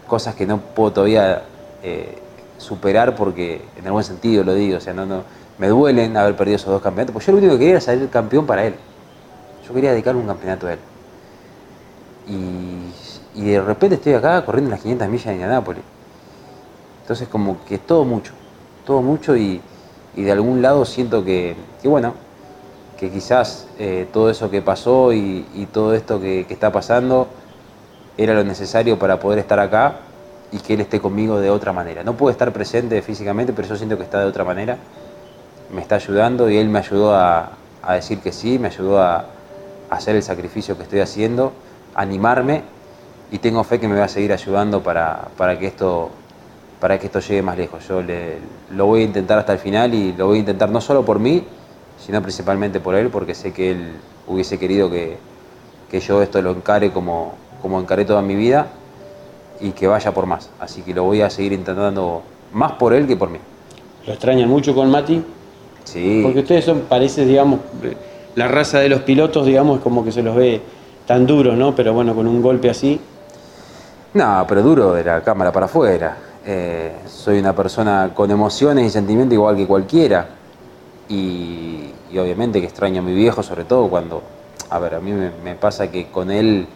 Cosas 0.07 0.36
que 0.36 0.45
no 0.45 0.59
puedo 0.59 0.93
todavía 0.93 1.43
eh, 1.84 2.17
superar 2.57 3.15
porque, 3.15 3.61
en 3.78 3.86
el 3.86 3.91
buen 3.91 4.03
sentido 4.03 4.43
lo 4.43 4.53
digo, 4.53 4.78
o 4.78 4.82
sea, 4.82 4.93
no, 4.93 5.05
no, 5.05 5.23
me 5.57 5.67
duelen 5.67 6.15
haber 6.17 6.36
perdido 6.36 6.55
esos 6.55 6.69
dos 6.69 6.82
campeonatos. 6.82 7.13
Porque 7.13 7.28
yo 7.28 7.34
lo 7.34 7.39
único 7.39 7.53
que 7.53 7.59
quería 7.59 7.73
era 7.73 7.82
salir 7.82 8.09
campeón 8.09 8.45
para 8.45 8.65
él. 8.65 8.75
Yo 9.67 9.73
quería 9.73 9.91
dedicarle 9.91 10.21
un 10.21 10.28
campeonato 10.28 10.67
a 10.67 10.73
él. 10.73 10.80
Y, 12.28 13.41
y 13.41 13.51
de 13.51 13.61
repente 13.61 13.95
estoy 13.95 14.13
acá 14.13 14.43
corriendo 14.43 14.71
las 14.71 14.82
500 14.82 15.07
millas 15.07 15.25
de 15.25 15.34
Indianápolis. 15.34 15.84
Entonces 17.01 17.28
como 17.28 17.63
que 17.63 17.78
todo 17.78 18.03
mucho, 18.03 18.34
todo 18.86 19.01
mucho 19.01 19.38
y, 19.38 19.61
y 20.18 20.24
de 20.24 20.32
algún 20.32 20.63
lado 20.63 20.84
siento 20.84 21.24
que, 21.24 21.55
bueno, 21.84 22.15
que 22.99 23.11
quizás 23.11 23.68
eh, 23.78 24.07
todo 24.11 24.32
eso 24.32 24.49
que 24.49 24.63
pasó 24.63 25.13
y, 25.13 25.68
todo 25.72 25.93
esto 25.93 26.20
que, 26.20 26.45
está 26.49 26.72
pasando 26.72 27.28
era 28.18 28.34
lo 28.34 28.43
necesario 28.43 28.97
para 28.97 29.20
poder 29.20 29.38
estar 29.38 29.59
acá 29.59 29.97
y 30.51 30.57
que 30.57 30.74
él 30.74 30.82
esté 30.82 30.99
conmigo 30.99 31.39
de 31.39 31.51
otra 31.51 31.72
manera. 31.72 32.03
No 32.03 32.18
puede 32.18 32.32
estar 32.32 32.51
presente 32.51 32.99
físicamente, 33.03 33.53
pero 33.53 33.68
yo 33.68 33.76
siento 33.76 33.95
que 33.95 34.03
está 34.03 34.20
de 34.20 34.26
otra 34.26 34.43
manera. 34.43 34.78
Me 35.72 35.82
está 35.82 35.95
ayudando 35.95 36.49
y 36.49 36.57
él 36.57 36.68
me 36.68 36.80
ayudó 36.80 37.13
a, 37.13 37.51
decir 37.91 38.18
que 38.20 38.32
sí, 38.32 38.57
me 38.57 38.70
ayudó 38.70 38.99
a, 38.99 39.18
a 39.18 39.26
hacer 39.91 40.15
el 40.15 40.24
sacrificio 40.24 40.76
que 40.78 40.84
estoy 40.84 41.01
haciendo, 41.01 41.53
a 41.93 42.01
animarme 42.01 42.63
y 43.32 43.38
tengo 43.38 43.63
fe 43.63 43.80
que 43.80 43.88
me 43.88 43.99
va 43.99 44.05
a 44.05 44.09
seguir 44.09 44.34
ayudando 44.34 44.82
para, 44.82 45.28
para 45.38 45.59
que 45.59 45.68
esto 45.68 46.09
para 46.80 46.99
que 46.99 47.07
esto 47.07 47.19
llegue 47.19 47.41
más 47.41 47.57
lejos. 47.57 47.88
Yo 47.88 48.01
le- 48.01 48.38
lo 48.75 48.86
voy 48.86 49.01
a 49.01 49.05
intentar 49.05 49.39
hasta 49.39 49.53
el 49.53 49.59
final 49.59 49.93
y 49.93 50.13
lo 50.13 50.28
voy 50.28 50.38
a 50.38 50.39
intentar 50.41 50.69
no 50.69 50.80
solo 50.82 51.03
por 51.03 51.19
mí, 51.19 51.43
sino 52.05 52.21
principalmente 52.21 52.80
por 52.80 52.95
él, 52.95 53.09
porque 53.09 53.34
sé 53.34 53.51
que 53.51 53.71
él 53.71 53.91
hubiese 54.28 54.59
querido 54.59 54.89
que, 54.89 55.17
que 55.89 55.99
yo 55.99 56.21
esto 56.21 56.41
lo 56.41 56.51
encare 56.51 56.91
como, 56.91 57.34
como 57.61 57.80
encaré 57.80 58.05
toda 58.05 58.21
mi 58.21 58.36
vida 58.36 58.67
y 59.59 59.71
que 59.71 59.88
vaya 59.88 60.13
por 60.13 60.25
más. 60.28 60.49
Así 60.59 60.82
que 60.84 60.93
lo 60.93 61.03
voy 61.03 61.21
a 61.21 61.30
seguir 61.30 61.53
intentando 61.53 62.21
más 62.53 62.73
por 62.73 62.93
él 62.93 63.07
que 63.07 63.17
por 63.17 63.30
mí. 63.30 63.39
¿Lo 64.05 64.13
extrañan 64.13 64.47
mucho 64.49 64.75
con 64.75 64.89
Mati? 64.91 65.23
Sí. 65.84 66.21
Porque 66.23 66.39
ustedes 66.39 66.65
son, 66.65 66.82
parece, 66.82 67.25
digamos, 67.25 67.59
la 68.36 68.47
raza 68.47 68.80
de 68.80 68.89
los 68.89 69.01
pilotos, 69.01 69.45
digamos, 69.45 69.80
como 69.80 70.03
que 70.05 70.11
se 70.11 70.21
los 70.21 70.36
ve 70.36 70.61
tan 71.07 71.25
duros, 71.25 71.57
¿no? 71.57 71.73
Pero 71.75 71.93
bueno, 71.93 72.13
con 72.13 72.28
un 72.28 72.41
golpe 72.41 72.69
así. 72.69 72.99
No, 74.13 74.45
pero 74.47 74.61
duro 74.61 74.93
de 74.93 75.03
la 75.03 75.21
cámara 75.23 75.51
para 75.51 75.65
afuera. 75.65 76.17
Eh, 76.50 76.93
soy 77.10 77.39
una 77.39 77.54
persona 77.54 78.12
con 78.16 78.32
emociones 78.32 78.86
y 78.86 78.89
sentimientos 78.89 79.34
igual 79.34 79.58
que 79.58 79.68
cualquiera. 79.68 80.30
Y, 81.10 81.91
obviamente 82.18 82.62
que 82.62 82.68
extraño 82.68 83.02
a 83.02 83.04
mi 83.04 83.14
viejo, 83.14 83.43
sobre 83.43 83.66
todo 83.66 83.89
cuando, 83.89 84.24
a 84.70 84.80
ver, 84.80 84.95
a 84.95 85.02
mí 85.02 85.12
me, 85.12 85.30
me 85.43 85.56
pasa 85.56 85.91
que 85.91 86.08
con 86.08 86.32
él, 86.32 86.68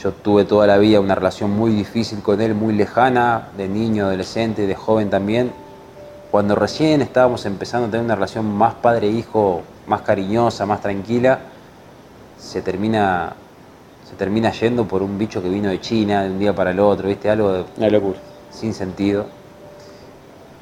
yo 0.00 0.12
tuve 0.12 0.44
toda 0.44 0.68
la 0.68 0.78
vida 0.78 1.00
una 1.00 1.16
relación 1.16 1.50
muy 1.50 1.72
difícil 1.72 2.22
con 2.22 2.40
él, 2.40 2.54
muy 2.54 2.74
lejana, 2.74 3.48
de 3.56 3.68
niño, 3.68 4.06
adolescente, 4.06 4.68
de 4.68 4.74
joven 4.76 5.10
también. 5.10 5.50
Cuando 6.30 6.54
recién 6.54 7.02
estábamos 7.02 7.44
empezando 7.44 7.88
a 7.88 7.90
tener 7.90 8.04
una 8.04 8.14
relación 8.14 8.46
más 8.46 8.74
padre-hijo, 8.74 9.62
más 9.88 10.02
cariñosa, 10.02 10.64
más 10.64 10.80
tranquila, 10.80 11.40
se 12.38 12.62
termina 12.62 13.34
se 14.08 14.14
termina 14.14 14.52
yendo 14.52 14.86
por 14.86 15.02
un 15.02 15.18
bicho 15.18 15.42
que 15.42 15.48
vino 15.48 15.68
de 15.68 15.80
China 15.80 16.22
de 16.22 16.30
un 16.30 16.38
día 16.38 16.54
para 16.54 16.70
el 16.70 16.78
otro, 16.78 17.08
¿viste? 17.08 17.28
Algo 17.28 17.52
de, 17.52 17.64
Una 17.76 17.90
locura. 17.90 18.18
Sin 18.56 18.74
sentido. 18.74 19.26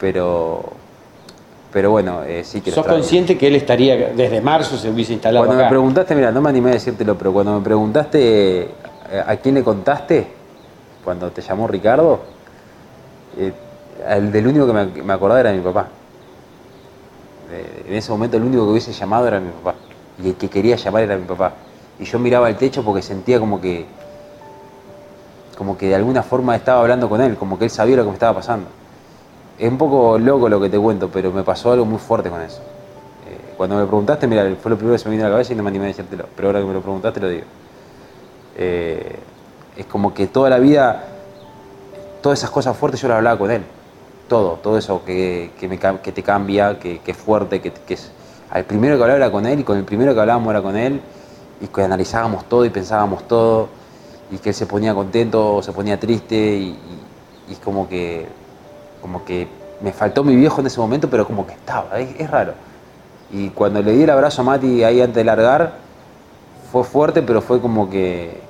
pero, 0.00 0.62
pero 1.72 1.90
bueno, 1.90 2.22
eh, 2.24 2.44
sí 2.44 2.60
que 2.60 2.70
¿Sos 2.70 2.86
consciente 2.86 3.38
que 3.38 3.46
él 3.46 3.56
estaría, 3.56 4.12
desde 4.12 4.40
marzo 4.40 4.76
se 4.76 4.90
hubiese 4.90 5.12
instalado 5.14 5.46
Cuando 5.46 5.62
me 5.62 5.68
preguntaste, 5.68 6.14
mira, 6.14 6.30
no 6.30 6.40
me 6.40 6.50
animé 6.50 6.70
a 6.70 6.72
decírtelo, 6.74 7.16
pero 7.16 7.32
cuando 7.32 7.58
me 7.58 7.64
preguntaste 7.64 8.62
eh, 8.62 9.24
a 9.26 9.36
quién 9.36 9.54
le 9.54 9.62
contaste, 9.64 10.26
cuando 11.04 11.30
te 11.30 11.40
llamó 11.40 11.66
Ricardo, 11.68 12.20
eh, 13.38 13.52
el 14.08 14.32
del 14.32 14.46
único 14.46 14.66
que 14.66 14.72
me, 14.72 14.84
me 14.86 15.12
acordaba 15.12 15.40
era 15.40 15.52
mi 15.52 15.60
papá. 15.60 15.88
Eh, 17.52 17.84
en 17.88 17.94
ese 17.94 18.10
momento 18.10 18.36
el 18.36 18.42
único 18.42 18.64
que 18.64 18.70
hubiese 18.72 18.92
llamado 18.92 19.28
era 19.28 19.38
mi 19.40 19.50
papá. 19.50 19.74
Y 20.22 20.28
el 20.28 20.34
que 20.34 20.48
quería 20.48 20.76
llamar 20.76 21.02
era 21.02 21.16
mi 21.16 21.24
papá. 21.24 21.52
Y 21.98 22.04
yo 22.04 22.18
miraba 22.18 22.48
el 22.48 22.56
techo 22.56 22.82
porque 22.84 23.02
sentía 23.02 23.38
como 23.38 23.60
que, 23.60 23.86
como 25.56 25.76
que 25.76 25.88
de 25.88 25.94
alguna 25.94 26.22
forma 26.22 26.56
estaba 26.56 26.80
hablando 26.80 27.08
con 27.08 27.20
él, 27.20 27.36
como 27.36 27.58
que 27.58 27.64
él 27.64 27.70
sabía 27.70 27.96
lo 27.96 28.02
que 28.02 28.08
me 28.08 28.14
estaba 28.14 28.34
pasando. 28.34 28.68
Es 29.58 29.70
un 29.70 29.78
poco 29.78 30.18
loco 30.18 30.48
lo 30.48 30.60
que 30.60 30.68
te 30.68 30.78
cuento, 30.78 31.08
pero 31.08 31.30
me 31.30 31.42
pasó 31.42 31.72
algo 31.72 31.84
muy 31.84 31.98
fuerte 31.98 32.28
con 32.30 32.40
eso. 32.40 32.60
Eh, 33.28 33.54
cuando 33.56 33.76
me 33.76 33.84
preguntaste, 33.84 34.26
mira, 34.26 34.44
fue 34.60 34.70
lo 34.70 34.76
primero 34.76 34.94
que 34.94 34.98
se 34.98 35.08
me 35.08 35.14
vino 35.14 35.26
a 35.26 35.28
la 35.28 35.34
cabeza 35.34 35.52
y 35.52 35.56
no 35.56 35.62
me 35.62 35.70
animé 35.70 35.86
a 35.86 35.88
decírtelo. 35.88 36.26
Pero 36.34 36.48
ahora 36.48 36.60
que 36.60 36.66
me 36.66 36.74
lo 36.74 36.80
preguntaste, 36.80 37.20
lo 37.20 37.28
digo. 37.28 37.44
Eh, 38.56 39.18
es 39.76 39.86
como 39.86 40.12
que 40.12 40.26
toda 40.26 40.50
la 40.50 40.58
vida, 40.58 41.04
todas 42.20 42.38
esas 42.38 42.50
cosas 42.50 42.76
fuertes 42.76 43.00
yo 43.00 43.08
las 43.08 43.18
hablaba 43.18 43.38
con 43.38 43.50
él. 43.50 43.62
Todo, 44.28 44.58
todo 44.62 44.78
eso 44.78 45.04
que, 45.04 45.52
que, 45.58 45.68
me 45.68 45.78
te 45.78 46.22
cambia, 46.22 46.78
que, 46.78 46.98
que 46.98 47.10
es 47.12 47.16
fuerte, 47.16 47.60
que, 47.60 47.72
que 47.72 47.94
es... 47.94 48.10
Al 48.50 48.64
primero 48.64 48.96
que 48.96 49.02
hablaba 49.02 49.18
era 49.18 49.30
con 49.30 49.46
él 49.46 49.60
y 49.60 49.64
con 49.64 49.76
el 49.76 49.84
primero 49.84 50.14
que 50.14 50.20
hablábamos 50.20 50.50
era 50.50 50.62
con 50.62 50.76
él 50.76 51.00
y 51.60 51.66
que 51.66 51.82
analizábamos 51.82 52.44
todo 52.44 52.64
y 52.64 52.70
pensábamos 52.70 53.26
todo 53.26 53.68
y 54.30 54.38
que 54.38 54.50
él 54.50 54.54
se 54.54 54.66
ponía 54.66 54.94
contento 54.94 55.56
o 55.56 55.62
se 55.62 55.72
ponía 55.72 55.98
triste 56.00 56.34
y, 56.36 56.68
y- 56.68 57.50
y 57.50 57.52
es 57.52 57.58
como 57.58 57.88
que, 57.88 58.26
como 59.02 59.24
que 59.24 59.46
me 59.80 59.92
faltó 59.92 60.24
mi 60.24 60.34
viejo 60.34 60.60
en 60.60 60.66
ese 60.68 60.80
momento, 60.80 61.10
pero 61.10 61.26
como 61.26 61.46
que 61.46 61.52
estaba, 61.52 61.98
es, 62.00 62.18
es 62.18 62.30
raro. 62.30 62.54
Y 63.32 63.50
cuando 63.50 63.82
le 63.82 63.92
di 63.92 64.02
el 64.04 64.10
abrazo 64.10 64.42
a 64.42 64.44
Mati 64.44 64.82
ahí 64.84 65.00
antes 65.00 65.16
de 65.16 65.24
largar, 65.24 65.72
fue 66.72 66.84
fuerte, 66.84 67.20
pero 67.22 67.40
fue 67.42 67.60
como 67.60 67.90
que, 67.90 68.40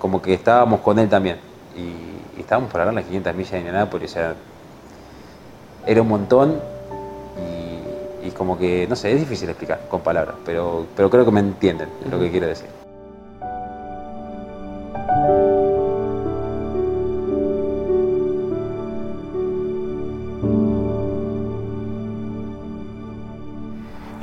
como 0.00 0.20
que 0.20 0.34
estábamos 0.34 0.80
con 0.80 0.98
él 0.98 1.08
también. 1.08 1.38
Y, 1.76 2.38
y 2.38 2.40
estábamos 2.40 2.70
para 2.72 2.84
largar 2.84 3.02
las 3.02 3.04
500 3.06 3.34
millas 3.34 3.52
de 3.52 3.58
Indianápolis, 3.58 4.10
o 4.10 4.14
sea, 4.14 4.34
era 5.86 6.02
un 6.02 6.08
montón 6.08 6.60
y, 8.22 8.26
y 8.26 8.30
como 8.32 8.58
que, 8.58 8.86
no 8.88 8.96
sé, 8.96 9.12
es 9.12 9.20
difícil 9.20 9.48
explicar 9.48 9.80
con 9.88 10.00
palabras, 10.00 10.34
pero, 10.44 10.86
pero 10.96 11.08
creo 11.10 11.24
que 11.24 11.30
me 11.30 11.40
entienden 11.40 11.88
lo 12.10 12.18
que 12.18 12.30
quiero 12.30 12.46
decir. 12.48 12.66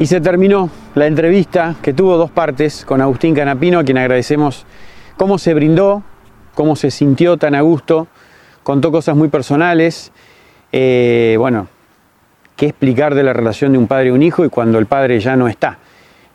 Y 0.04 0.06
se 0.08 0.20
terminó 0.20 0.70
la 0.96 1.08
entrevista 1.08 1.76
que 1.82 1.94
tuvo 1.94 2.18
dos 2.18 2.30
partes 2.30 2.84
con 2.84 3.00
Agustín 3.00 3.34
Canapino, 3.34 3.80
a 3.80 3.86
quien 3.86 3.98
agradecemos 3.98 4.66
cómo 5.16 5.38
se 5.38 5.54
brindó, 5.54 6.04
cómo 6.56 6.76
se 6.76 6.92
sintió 6.92 7.38
tan 7.38 7.56
a 7.56 7.62
gusto, 7.62 8.08
contó 8.64 8.92
cosas 8.92 9.16
muy 9.16 9.30
personales. 9.30 10.12
Eh, 10.74 11.38
bueno, 11.40 11.70
qué 12.58 12.66
explicar 12.66 13.16
de 13.16 13.24
la 13.24 13.32
relación 13.32 13.72
de 13.72 13.78
un 13.78 13.88
padre 13.88 14.08
y 14.08 14.10
un 14.10 14.24
hijo 14.24 14.44
y 14.44 14.50
cuando 14.50 14.78
el 14.78 14.88
padre 14.88 15.22
ya 15.22 15.38
no 15.38 15.48
está. 15.48 15.78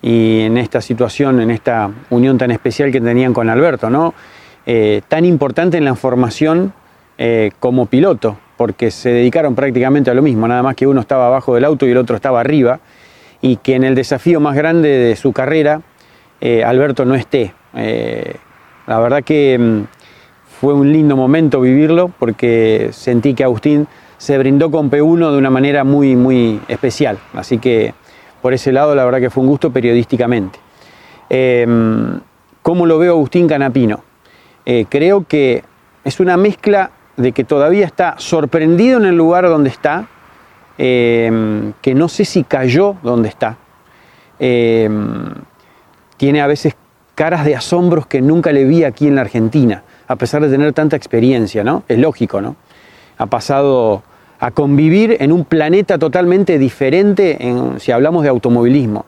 Y 0.00 0.40
en 0.40 0.56
esta 0.56 0.80
situación, 0.80 1.38
en 1.40 1.50
esta 1.50 1.90
unión 2.08 2.38
tan 2.38 2.50
especial 2.50 2.90
que 2.90 3.02
tenían 3.02 3.34
con 3.34 3.50
Alberto, 3.50 3.90
¿no? 3.90 4.14
Eh, 4.70 5.00
tan 5.08 5.24
importante 5.24 5.78
en 5.78 5.86
la 5.86 5.94
formación 5.94 6.74
eh, 7.16 7.52
como 7.58 7.86
piloto, 7.86 8.36
porque 8.58 8.90
se 8.90 9.08
dedicaron 9.08 9.54
prácticamente 9.54 10.10
a 10.10 10.14
lo 10.14 10.20
mismo, 10.20 10.46
nada 10.46 10.62
más 10.62 10.74
que 10.74 10.86
uno 10.86 11.00
estaba 11.00 11.26
abajo 11.28 11.54
del 11.54 11.64
auto 11.64 11.86
y 11.86 11.92
el 11.92 11.96
otro 11.96 12.14
estaba 12.14 12.40
arriba, 12.40 12.80
y 13.40 13.56
que 13.56 13.76
en 13.76 13.84
el 13.84 13.94
desafío 13.94 14.40
más 14.40 14.54
grande 14.54 14.90
de 14.90 15.16
su 15.16 15.32
carrera, 15.32 15.80
eh, 16.42 16.64
Alberto 16.64 17.06
no 17.06 17.14
esté. 17.14 17.54
La 18.86 19.00
verdad 19.00 19.24
que 19.24 19.56
mm, 19.58 19.80
fue 20.60 20.74
un 20.74 20.92
lindo 20.92 21.16
momento 21.16 21.62
vivirlo, 21.62 22.12
porque 22.18 22.90
sentí 22.92 23.32
que 23.32 23.44
Agustín 23.44 23.88
se 24.18 24.36
brindó 24.36 24.70
con 24.70 24.90
P1 24.90 25.30
de 25.30 25.38
una 25.38 25.48
manera 25.48 25.82
muy, 25.82 26.14
muy 26.14 26.60
especial. 26.68 27.16
Así 27.32 27.56
que 27.56 27.94
por 28.42 28.52
ese 28.52 28.72
lado, 28.72 28.94
la 28.94 29.06
verdad 29.06 29.20
que 29.20 29.30
fue 29.30 29.44
un 29.44 29.48
gusto 29.48 29.72
periodísticamente. 29.72 30.58
Eh, 31.30 31.66
¿Cómo 32.60 32.84
lo 32.84 32.98
veo 32.98 33.12
Agustín 33.12 33.48
Canapino? 33.48 34.07
Eh, 34.70 34.84
creo 34.86 35.24
que 35.26 35.64
es 36.04 36.20
una 36.20 36.36
mezcla 36.36 36.90
de 37.16 37.32
que 37.32 37.42
todavía 37.42 37.86
está 37.86 38.16
sorprendido 38.18 38.98
en 38.98 39.06
el 39.06 39.16
lugar 39.16 39.44
donde 39.48 39.70
está, 39.70 40.06
eh, 40.76 41.72
que 41.80 41.94
no 41.94 42.06
sé 42.08 42.26
si 42.26 42.44
cayó 42.44 42.96
donde 43.02 43.30
está. 43.30 43.56
Eh, 44.38 44.88
tiene 46.18 46.42
a 46.42 46.46
veces 46.46 46.76
caras 47.14 47.46
de 47.46 47.56
asombros 47.56 48.06
que 48.06 48.20
nunca 48.20 48.52
le 48.52 48.64
vi 48.64 48.84
aquí 48.84 49.08
en 49.08 49.14
la 49.14 49.22
Argentina, 49.22 49.82
a 50.06 50.16
pesar 50.16 50.42
de 50.42 50.50
tener 50.50 50.74
tanta 50.74 50.96
experiencia, 50.96 51.64
¿no? 51.64 51.84
Es 51.88 51.98
lógico, 51.98 52.42
¿no? 52.42 52.56
Ha 53.16 53.24
pasado 53.26 54.02
a 54.38 54.50
convivir 54.50 55.16
en 55.18 55.32
un 55.32 55.46
planeta 55.46 55.96
totalmente 55.98 56.58
diferente 56.58 57.38
en- 57.44 57.80
si 57.80 57.90
hablamos 57.90 58.22
de 58.22 58.28
automovilismo. 58.28 59.06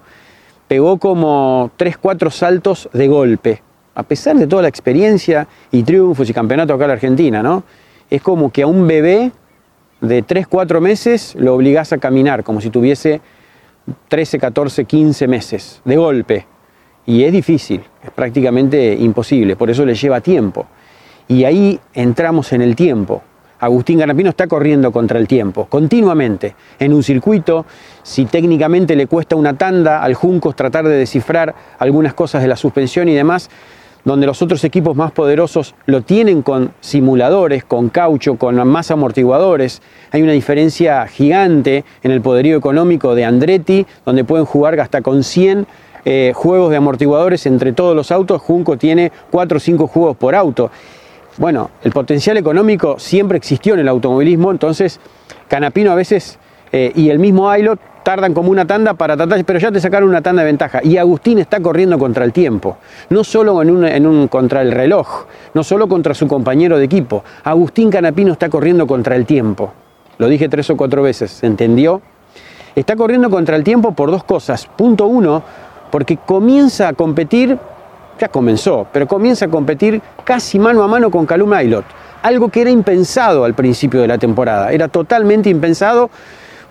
Pegó 0.66 0.96
como 0.98 1.70
3, 1.76 1.98
4 1.98 2.30
saltos 2.30 2.88
de 2.94 3.08
golpe, 3.08 3.62
a 3.95 4.03
pesar 4.03 4.36
de 4.36 4.47
toda 4.47 4.62
la 4.62 4.68
experiencia 4.68 5.47
y 5.70 5.82
triunfos 5.82 6.28
y 6.30 6.32
campeonato 6.32 6.74
acá 6.74 6.84
en 6.84 6.88
la 6.88 6.95
Argentina, 6.95 7.43
¿no? 7.43 7.64
Es 8.09 8.22
como 8.22 8.51
que 8.51 8.62
a 8.62 8.66
un 8.66 8.86
bebé 8.86 9.32
de 10.01 10.22
3, 10.22 10.47
4 10.47 10.80
meses 10.80 11.34
lo 11.38 11.55
obligás 11.55 11.93
a 11.93 11.99
caminar, 11.99 12.43
como 12.43 12.61
si 12.61 12.70
tuviese 12.70 13.20
13, 14.09 14.38
14, 14.38 14.84
15 14.84 15.28
meses, 15.28 15.80
de 15.84 15.97
golpe. 15.97 16.47
Y 17.07 17.24
es 17.24 17.32
difícil, 17.32 17.82
es 18.03 18.11
prácticamente 18.11 18.95
imposible, 18.95 19.57
por 19.57 19.70
eso 19.70 19.84
le 19.84 19.95
lleva 19.95 20.20
tiempo. 20.20 20.66
Y 21.28 21.45
ahí 21.45 21.78
entramos 21.95 22.53
en 22.53 22.62
el 22.62 22.74
tiempo. 22.76 23.22
Agustín 23.61 23.99
Garapino 23.99 24.30
está 24.30 24.47
corriendo 24.47 24.91
contra 24.91 25.18
el 25.18 25.28
tiempo, 25.28 25.66
continuamente, 25.66 26.55
en 26.78 26.95
un 26.95 27.03
circuito, 27.03 27.66
si 28.03 28.24
técnicamente 28.24 28.97
le 28.97 29.07
cuesta 29.07 29.36
una 29.36 29.53
tanda 29.57 30.03
al 30.03 30.14
Juncos 30.14 30.57
tratar 30.57 30.88
de 30.88 30.97
descifrar 30.97 31.55
algunas 31.78 32.14
cosas 32.14 32.41
de 32.41 32.49
la 32.49 32.57
suspensión 32.57 33.09
y 33.11 33.14
demás, 33.14 33.51
donde 34.05 34.26
los 34.26 34.42
otros 34.42 34.64
equipos 34.64 34.96
más 34.96 35.12
poderosos 35.12 35.74
lo 35.86 36.03
tienen 36.03 36.42
con 36.42 36.72
simuladores, 36.80 37.64
con 37.64 37.88
caucho, 37.88 38.36
con 38.36 38.57
más 38.66 38.90
amortiguadores. 38.90 39.82
Hay 40.11 40.22
una 40.22 40.32
diferencia 40.32 41.07
gigante 41.07 41.84
en 42.03 42.11
el 42.11 42.20
poderío 42.20 42.57
económico 42.57 43.14
de 43.14 43.24
Andretti, 43.24 43.86
donde 44.05 44.24
pueden 44.24 44.46
jugar 44.46 44.78
hasta 44.80 45.03
con 45.03 45.22
100 45.22 45.66
eh, 46.05 46.32
juegos 46.34 46.70
de 46.70 46.76
amortiguadores 46.76 47.46
entre 47.46 47.72
todos 47.72 47.94
los 47.94 48.11
autos. 48.11 48.40
Junco 48.40 48.76
tiene 48.76 49.12
4 49.30 49.57
o 49.57 49.61
5 49.61 49.86
juegos 49.86 50.16
por 50.16 50.34
auto. 50.34 50.70
Bueno, 51.36 51.70
el 51.82 51.92
potencial 51.92 52.36
económico 52.36 52.98
siempre 52.98 53.38
existió 53.38 53.74
en 53.74 53.80
el 53.80 53.88
automovilismo, 53.88 54.51
entonces 54.51 55.01
Canapino 55.48 55.90
a 55.90 55.94
veces 55.94 56.38
eh, 56.72 56.92
y 56.94 57.11
el 57.11 57.18
mismo 57.18 57.51
Ailo 57.51 57.76
tardan 58.03 58.32
como 58.34 58.51
una 58.51 58.66
tanda 58.66 58.94
para 58.94 59.16
tratar, 59.16 59.44
pero 59.44 59.59
ya 59.59 59.70
te 59.70 59.80
sacaron 59.80 60.09
una 60.09 60.22
tanda 60.22 60.42
de 60.42 60.46
ventaja. 60.46 60.80
Y 60.82 60.96
Agustín 60.96 61.38
está 61.38 61.61
corriendo 61.61 61.98
contra 61.98 62.24
el 62.24 62.32
tiempo, 62.32 62.78
no 63.11 63.24
solo 63.24 63.61
en 63.62 63.70
un, 63.70 63.84
en 63.84 64.07
un- 64.07 64.28
contra 64.28 64.62
el 64.62 64.72
reloj, 64.72 65.26
no 65.55 65.62
solo 65.62 65.88
contra 65.88 66.14
su 66.14 66.26
compañero 66.26 66.78
de 66.78 66.84
equipo. 66.84 67.22
Agustín 67.44 67.90
Canapino 67.90 68.32
está 68.32 68.48
corriendo 68.48 68.86
contra 68.86 69.16
el 69.16 69.26
tiempo. 69.26 69.72
Lo 70.18 70.28
dije 70.28 70.48
tres 70.48 70.68
o 70.70 70.76
cuatro 70.76 71.03
veces, 71.03 71.30
¿se 71.30 71.46
entendió? 71.46 72.01
Está 72.74 72.96
corriendo 72.96 73.30
contra 73.30 73.57
el 73.57 73.64
tiempo 73.64 73.92
por 73.92 74.11
dos 74.11 74.24
cosas. 74.24 74.66
Punto 74.66 75.07
uno, 75.07 75.42
porque 75.90 76.16
comienza 76.18 76.88
a 76.88 76.92
competir, 76.92 77.59
ya 78.18 78.28
comenzó, 78.28 78.86
pero 78.92 79.07
comienza 79.09 79.46
a 79.46 79.48
competir 79.48 80.01
casi 80.24 80.59
mano 80.59 80.82
a 80.82 80.88
mano 80.88 81.11
con 81.11 81.26
Calum 81.26 81.53
Aylot. 81.53 81.84
Algo 82.22 82.51
que 82.51 82.61
era 82.61 82.70
impensado 82.70 83.44
al 83.44 83.55
principio 83.55 84.03
de 84.03 84.07
la 84.09 84.18
temporada. 84.18 84.72
Era 84.72 84.88
totalmente 84.88 85.48
impensado 85.48 86.11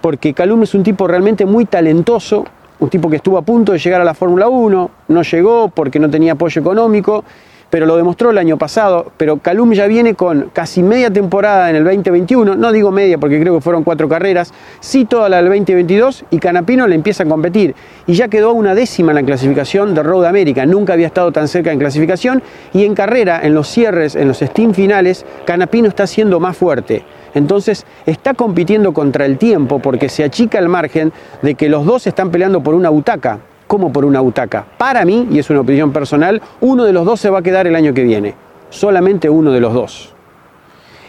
porque 0.02 0.34
Calum 0.34 0.64
es 0.64 0.74
un 0.74 0.84
tipo 0.84 1.08
realmente 1.08 1.46
muy 1.46 1.66
talentoso, 1.66 2.46
un 2.80 2.90
tipo 2.90 3.10
que 3.10 3.18
estuvo 3.18 3.38
a 3.38 3.42
punto 3.42 3.74
de 3.74 3.80
llegar 3.80 4.02
a 4.02 4.06
la 4.06 4.14
Fórmula 4.14 4.48
1, 4.48 4.92
no 5.08 5.22
llegó 5.22 5.70
porque 5.70 6.00
no 6.00 6.10
tenía 6.10 6.34
apoyo 6.34 6.62
económico, 6.62 7.24
pero 7.70 7.86
lo 7.86 7.98
demostró 7.98 8.32
el 8.32 8.38
año 8.38 8.58
pasado. 8.58 9.12
Pero 9.18 9.38
Calum 9.38 9.74
ya 9.74 9.88
viene 9.88 10.16
con 10.16 10.50
casi 10.54 10.82
media 10.82 11.12
temporada 11.12 11.70
en 11.70 11.76
el 11.76 11.84
2021, 11.84 12.56
no 12.56 12.72
digo 12.72 12.92
media 12.92 13.18
porque 13.18 13.40
creo 13.40 13.56
que 13.56 13.62
fueron 13.62 13.84
cuatro 13.84 14.10
carreras, 14.10 14.54
sí 14.80 15.06
toda 15.06 15.30
la 15.30 15.38
del 15.38 15.48
2022 15.48 16.26
y 16.32 16.40
Canapino 16.40 16.88
le 16.88 16.96
empieza 16.96 17.24
a 17.24 17.26
competir. 17.28 17.76
Y 18.08 18.14
ya 18.14 18.28
quedó 18.28 18.50
a 18.50 18.54
una 18.54 18.76
décima 18.76 19.12
en 19.12 19.16
la 19.16 19.24
clasificación 19.24 19.94
de 19.94 20.04
Road 20.04 20.26
America, 20.26 20.66
nunca 20.66 20.94
había 20.94 21.08
estado 21.08 21.32
tan 21.32 21.48
cerca 21.48 21.72
en 21.72 21.80
clasificación 21.80 22.42
y 22.74 22.86
en 22.86 22.96
carrera, 22.96 23.42
en 23.44 23.54
los 23.54 23.68
cierres, 23.68 24.16
en 24.16 24.28
los 24.28 24.40
steam 24.40 24.74
finales, 24.74 25.26
Canapino 25.46 25.88
está 25.88 26.08
siendo 26.08 26.40
más 26.40 26.58
fuerte. 26.58 27.04
Entonces 27.34 27.86
está 28.06 28.34
compitiendo 28.34 28.94
contra 28.94 29.26
el 29.26 29.38
tiempo 29.38 29.80
porque 29.80 30.10
se 30.10 30.24
achica 30.24 30.60
el 30.60 30.70
margen 30.70 31.12
de 31.42 31.56
que 31.56 31.70
los 31.70 31.86
dos 31.86 32.08
están 32.08 32.32
peleando 32.32 32.62
por 32.62 32.74
una 32.74 32.90
butaca. 32.90 33.40
¿Cómo 33.68 33.92
por 33.92 34.04
una 34.06 34.20
butaca? 34.20 34.66
Para 34.78 35.06
mí, 35.06 35.28
y 35.30 35.38
es 35.38 35.50
una 35.50 35.60
opinión 35.62 35.92
personal, 35.92 36.42
uno 36.60 36.86
de 36.86 36.94
los 36.94 37.06
dos 37.06 37.20
se 37.20 37.30
va 37.30 37.40
a 37.40 37.42
quedar 37.44 37.68
el 37.68 37.76
año 37.76 37.94
que 37.94 38.04
viene. 38.04 38.34
Solamente 38.72 39.30
uno 39.30 39.52
de 39.52 39.60
los 39.60 39.74
dos. 39.74 40.14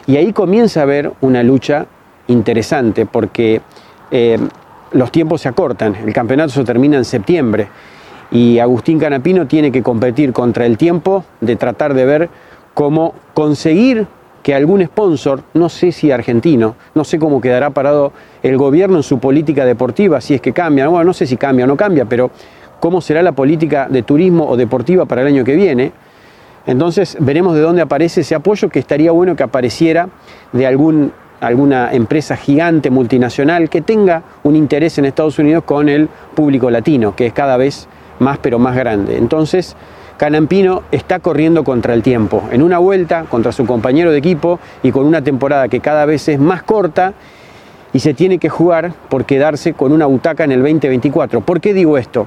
Y 0.06 0.16
ahí 0.16 0.32
comienza 0.32 0.80
a 0.80 0.82
haber 0.82 1.12
una 1.20 1.42
lucha 1.42 1.86
interesante 2.26 3.06
porque 3.06 3.60
eh, 4.10 4.38
los 4.92 5.10
tiempos 5.10 5.40
se 5.40 5.48
acortan, 5.48 5.94
el 5.96 6.12
campeonato 6.12 6.50
se 6.50 6.64
termina 6.64 6.96
en 6.96 7.04
septiembre 7.04 7.68
y 8.30 8.58
Agustín 8.58 8.98
Canapino 8.98 9.46
tiene 9.46 9.72
que 9.72 9.82
competir 9.82 10.32
contra 10.32 10.66
el 10.66 10.76
tiempo 10.76 11.24
de 11.40 11.56
tratar 11.56 11.94
de 11.94 12.04
ver 12.04 12.28
cómo 12.74 13.14
conseguir 13.34 14.06
que 14.42 14.54
algún 14.54 14.84
sponsor, 14.84 15.42
no 15.54 15.68
sé 15.68 15.92
si 15.92 16.10
argentino, 16.10 16.76
no 16.94 17.04
sé 17.04 17.18
cómo 17.18 17.40
quedará 17.40 17.70
parado 17.70 18.12
el 18.42 18.56
gobierno 18.56 18.96
en 18.98 19.02
su 19.02 19.18
política 19.18 19.64
deportiva, 19.64 20.20
si 20.20 20.34
es 20.34 20.40
que 20.40 20.52
cambia, 20.52 20.88
bueno, 20.88 21.04
no 21.04 21.12
sé 21.12 21.26
si 21.26 21.36
cambia 21.36 21.64
o 21.64 21.68
no 21.68 21.76
cambia, 21.76 22.06
pero 22.06 22.30
cómo 22.80 23.00
será 23.00 23.22
la 23.22 23.32
política 23.32 23.86
de 23.90 24.02
turismo 24.02 24.48
o 24.48 24.56
deportiva 24.56 25.04
para 25.04 25.20
el 25.20 25.28
año 25.28 25.44
que 25.44 25.54
viene. 25.54 25.92
Entonces 26.66 27.16
veremos 27.20 27.54
de 27.54 27.60
dónde 27.60 27.82
aparece 27.82 28.22
ese 28.22 28.34
apoyo 28.34 28.68
que 28.68 28.78
estaría 28.78 29.12
bueno 29.12 29.36
que 29.36 29.42
apareciera 29.42 30.08
de 30.52 30.66
algún, 30.66 31.12
alguna 31.40 31.92
empresa 31.92 32.36
gigante 32.36 32.90
multinacional 32.90 33.68
que 33.68 33.82
tenga 33.82 34.22
un 34.42 34.56
interés 34.56 34.98
en 34.98 35.04
Estados 35.04 35.38
Unidos 35.38 35.64
con 35.64 35.88
el 35.88 36.08
público 36.34 36.70
latino, 36.70 37.14
que 37.14 37.26
es 37.26 37.32
cada 37.32 37.56
vez 37.56 37.88
más 38.18 38.38
pero 38.38 38.58
más 38.58 38.76
grande. 38.76 39.16
Entonces, 39.16 39.76
Canampino 40.20 40.82
está 40.92 41.18
corriendo 41.20 41.64
contra 41.64 41.94
el 41.94 42.02
tiempo, 42.02 42.42
en 42.52 42.60
una 42.60 42.76
vuelta 42.76 43.24
contra 43.24 43.52
su 43.52 43.64
compañero 43.64 44.12
de 44.12 44.18
equipo 44.18 44.60
y 44.82 44.92
con 44.92 45.06
una 45.06 45.24
temporada 45.24 45.68
que 45.68 45.80
cada 45.80 46.04
vez 46.04 46.28
es 46.28 46.38
más 46.38 46.62
corta 46.62 47.14
y 47.94 48.00
se 48.00 48.12
tiene 48.12 48.36
que 48.36 48.50
jugar 48.50 48.92
por 49.08 49.24
quedarse 49.24 49.72
con 49.72 49.92
una 49.92 50.04
butaca 50.04 50.44
en 50.44 50.52
el 50.52 50.60
2024. 50.60 51.40
¿Por 51.40 51.58
qué 51.62 51.72
digo 51.72 51.96
esto? 51.96 52.26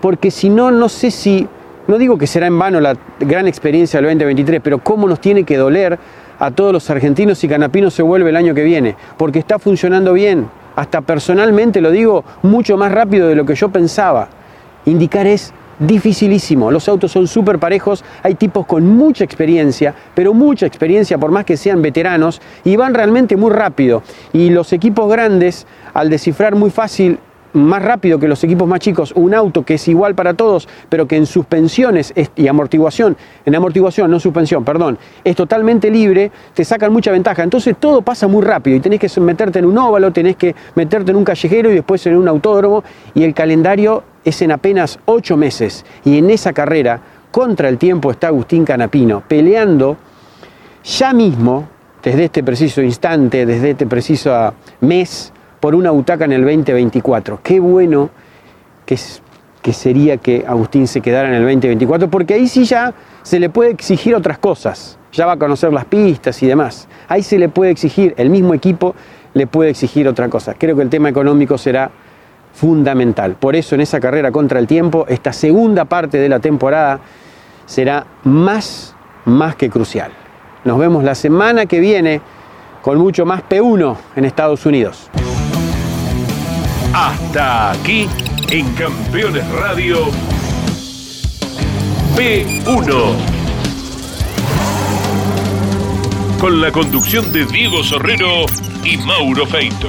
Porque 0.00 0.30
si 0.30 0.48
no, 0.48 0.70
no 0.70 0.88
sé 0.88 1.10
si, 1.10 1.46
no 1.86 1.98
digo 1.98 2.16
que 2.16 2.26
será 2.26 2.46
en 2.46 2.58
vano 2.58 2.80
la 2.80 2.96
gran 3.20 3.46
experiencia 3.46 3.98
del 4.00 4.06
2023, 4.06 4.62
pero 4.64 4.78
cómo 4.78 5.06
nos 5.06 5.20
tiene 5.20 5.44
que 5.44 5.58
doler 5.58 5.98
a 6.38 6.50
todos 6.50 6.72
los 6.72 6.88
argentinos 6.88 7.36
si 7.36 7.46
Canapino 7.46 7.90
se 7.90 8.00
vuelve 8.02 8.30
el 8.30 8.36
año 8.36 8.54
que 8.54 8.64
viene, 8.64 8.96
porque 9.18 9.38
está 9.38 9.58
funcionando 9.58 10.14
bien, 10.14 10.48
hasta 10.76 11.02
personalmente 11.02 11.82
lo 11.82 11.90
digo, 11.90 12.24
mucho 12.40 12.78
más 12.78 12.90
rápido 12.90 13.28
de 13.28 13.34
lo 13.34 13.44
que 13.44 13.54
yo 13.54 13.68
pensaba. 13.68 14.28
Indicar 14.86 15.26
es 15.26 15.52
dificilísimo. 15.78 16.70
Los 16.70 16.88
autos 16.88 17.12
son 17.12 17.26
súper 17.26 17.58
parejos, 17.58 18.04
hay 18.22 18.34
tipos 18.34 18.66
con 18.66 18.86
mucha 18.86 19.24
experiencia, 19.24 19.94
pero 20.14 20.34
mucha 20.34 20.66
experiencia 20.66 21.18
por 21.18 21.30
más 21.30 21.44
que 21.44 21.56
sean 21.56 21.82
veteranos, 21.82 22.40
y 22.64 22.76
van 22.76 22.94
realmente 22.94 23.36
muy 23.36 23.50
rápido. 23.50 24.02
Y 24.32 24.50
los 24.50 24.72
equipos 24.72 25.10
grandes, 25.10 25.66
al 25.92 26.10
descifrar 26.10 26.54
muy 26.54 26.70
fácil 26.70 27.18
más 27.52 27.82
rápido 27.82 28.18
que 28.18 28.26
los 28.26 28.42
equipos 28.42 28.66
más 28.66 28.80
chicos 28.80 29.12
un 29.14 29.32
auto 29.32 29.64
que 29.64 29.74
es 29.74 29.86
igual 29.86 30.16
para 30.16 30.34
todos, 30.34 30.68
pero 30.88 31.06
que 31.06 31.14
en 31.14 31.24
suspensiones 31.24 32.12
es- 32.16 32.32
y 32.34 32.48
amortiguación, 32.48 33.16
en 33.46 33.54
amortiguación, 33.54 34.10
no 34.10 34.18
suspensión, 34.18 34.64
perdón, 34.64 34.98
es 35.22 35.36
totalmente 35.36 35.88
libre, 35.88 36.32
te 36.52 36.64
sacan 36.64 36.92
mucha 36.92 37.12
ventaja. 37.12 37.44
Entonces 37.44 37.76
todo 37.78 38.02
pasa 38.02 38.26
muy 38.26 38.42
rápido 38.42 38.76
y 38.76 38.80
tenés 38.80 38.98
que 38.98 39.20
meterte 39.20 39.60
en 39.60 39.66
un 39.66 39.78
óvalo, 39.78 40.10
tenés 40.12 40.34
que 40.34 40.52
meterte 40.74 41.12
en 41.12 41.16
un 41.16 41.24
callejero 41.24 41.70
y 41.70 41.74
después 41.74 42.04
en 42.08 42.16
un 42.16 42.26
autódromo 42.26 42.82
y 43.14 43.22
el 43.22 43.32
calendario 43.34 44.02
es 44.24 44.42
en 44.42 44.52
apenas 44.52 44.98
ocho 45.04 45.36
meses. 45.36 45.84
Y 46.04 46.18
en 46.18 46.30
esa 46.30 46.52
carrera, 46.52 47.00
contra 47.30 47.68
el 47.68 47.78
tiempo, 47.78 48.10
está 48.10 48.28
Agustín 48.28 48.64
Canapino, 48.64 49.22
peleando 49.26 49.96
ya 50.84 51.12
mismo, 51.12 51.68
desde 52.02 52.24
este 52.24 52.42
preciso 52.42 52.82
instante, 52.82 53.46
desde 53.46 53.70
este 53.70 53.86
preciso 53.86 54.54
mes, 54.80 55.32
por 55.60 55.74
una 55.74 55.90
butaca 55.90 56.26
en 56.26 56.32
el 56.32 56.42
2024. 56.42 57.40
Qué 57.42 57.58
bueno 57.58 58.10
que, 58.84 58.98
que 59.62 59.72
sería 59.72 60.18
que 60.18 60.44
Agustín 60.46 60.86
se 60.86 61.00
quedara 61.00 61.28
en 61.28 61.34
el 61.34 61.42
2024, 61.42 62.10
porque 62.10 62.34
ahí 62.34 62.48
sí 62.48 62.64
ya 62.64 62.92
se 63.22 63.40
le 63.40 63.48
puede 63.48 63.70
exigir 63.70 64.14
otras 64.14 64.38
cosas. 64.38 64.98
Ya 65.12 65.26
va 65.26 65.32
a 65.32 65.36
conocer 65.38 65.72
las 65.72 65.86
pistas 65.86 66.42
y 66.42 66.46
demás. 66.46 66.88
Ahí 67.08 67.22
se 67.22 67.38
le 67.38 67.48
puede 67.48 67.70
exigir, 67.70 68.14
el 68.18 68.28
mismo 68.28 68.52
equipo 68.52 68.94
le 69.32 69.46
puede 69.46 69.70
exigir 69.70 70.06
otra 70.06 70.28
cosa. 70.28 70.54
Creo 70.54 70.76
que 70.76 70.82
el 70.82 70.90
tema 70.90 71.08
económico 71.08 71.56
será 71.56 71.90
fundamental. 72.54 73.34
Por 73.34 73.56
eso 73.56 73.74
en 73.74 73.82
esa 73.82 74.00
carrera 74.00 74.30
contra 74.30 74.58
el 74.58 74.66
tiempo, 74.66 75.04
esta 75.08 75.32
segunda 75.32 75.84
parte 75.84 76.18
de 76.18 76.28
la 76.28 76.38
temporada 76.38 77.00
será 77.66 78.06
más, 78.22 78.94
más 79.24 79.56
que 79.56 79.68
crucial. 79.68 80.12
Nos 80.64 80.78
vemos 80.78 81.04
la 81.04 81.14
semana 81.14 81.66
que 81.66 81.80
viene 81.80 82.20
con 82.80 82.98
mucho 82.98 83.26
más 83.26 83.42
P1 83.42 83.96
en 84.16 84.24
Estados 84.24 84.64
Unidos. 84.64 85.10
Hasta 86.94 87.72
aquí 87.72 88.08
en 88.50 88.72
Campeones 88.74 89.46
Radio 89.52 89.96
P1. 92.16 93.16
Con 96.38 96.60
la 96.60 96.70
conducción 96.70 97.32
de 97.32 97.46
Diego 97.46 97.82
Sorrero 97.82 98.46
y 98.84 98.96
Mauro 98.98 99.46
Feito. 99.46 99.88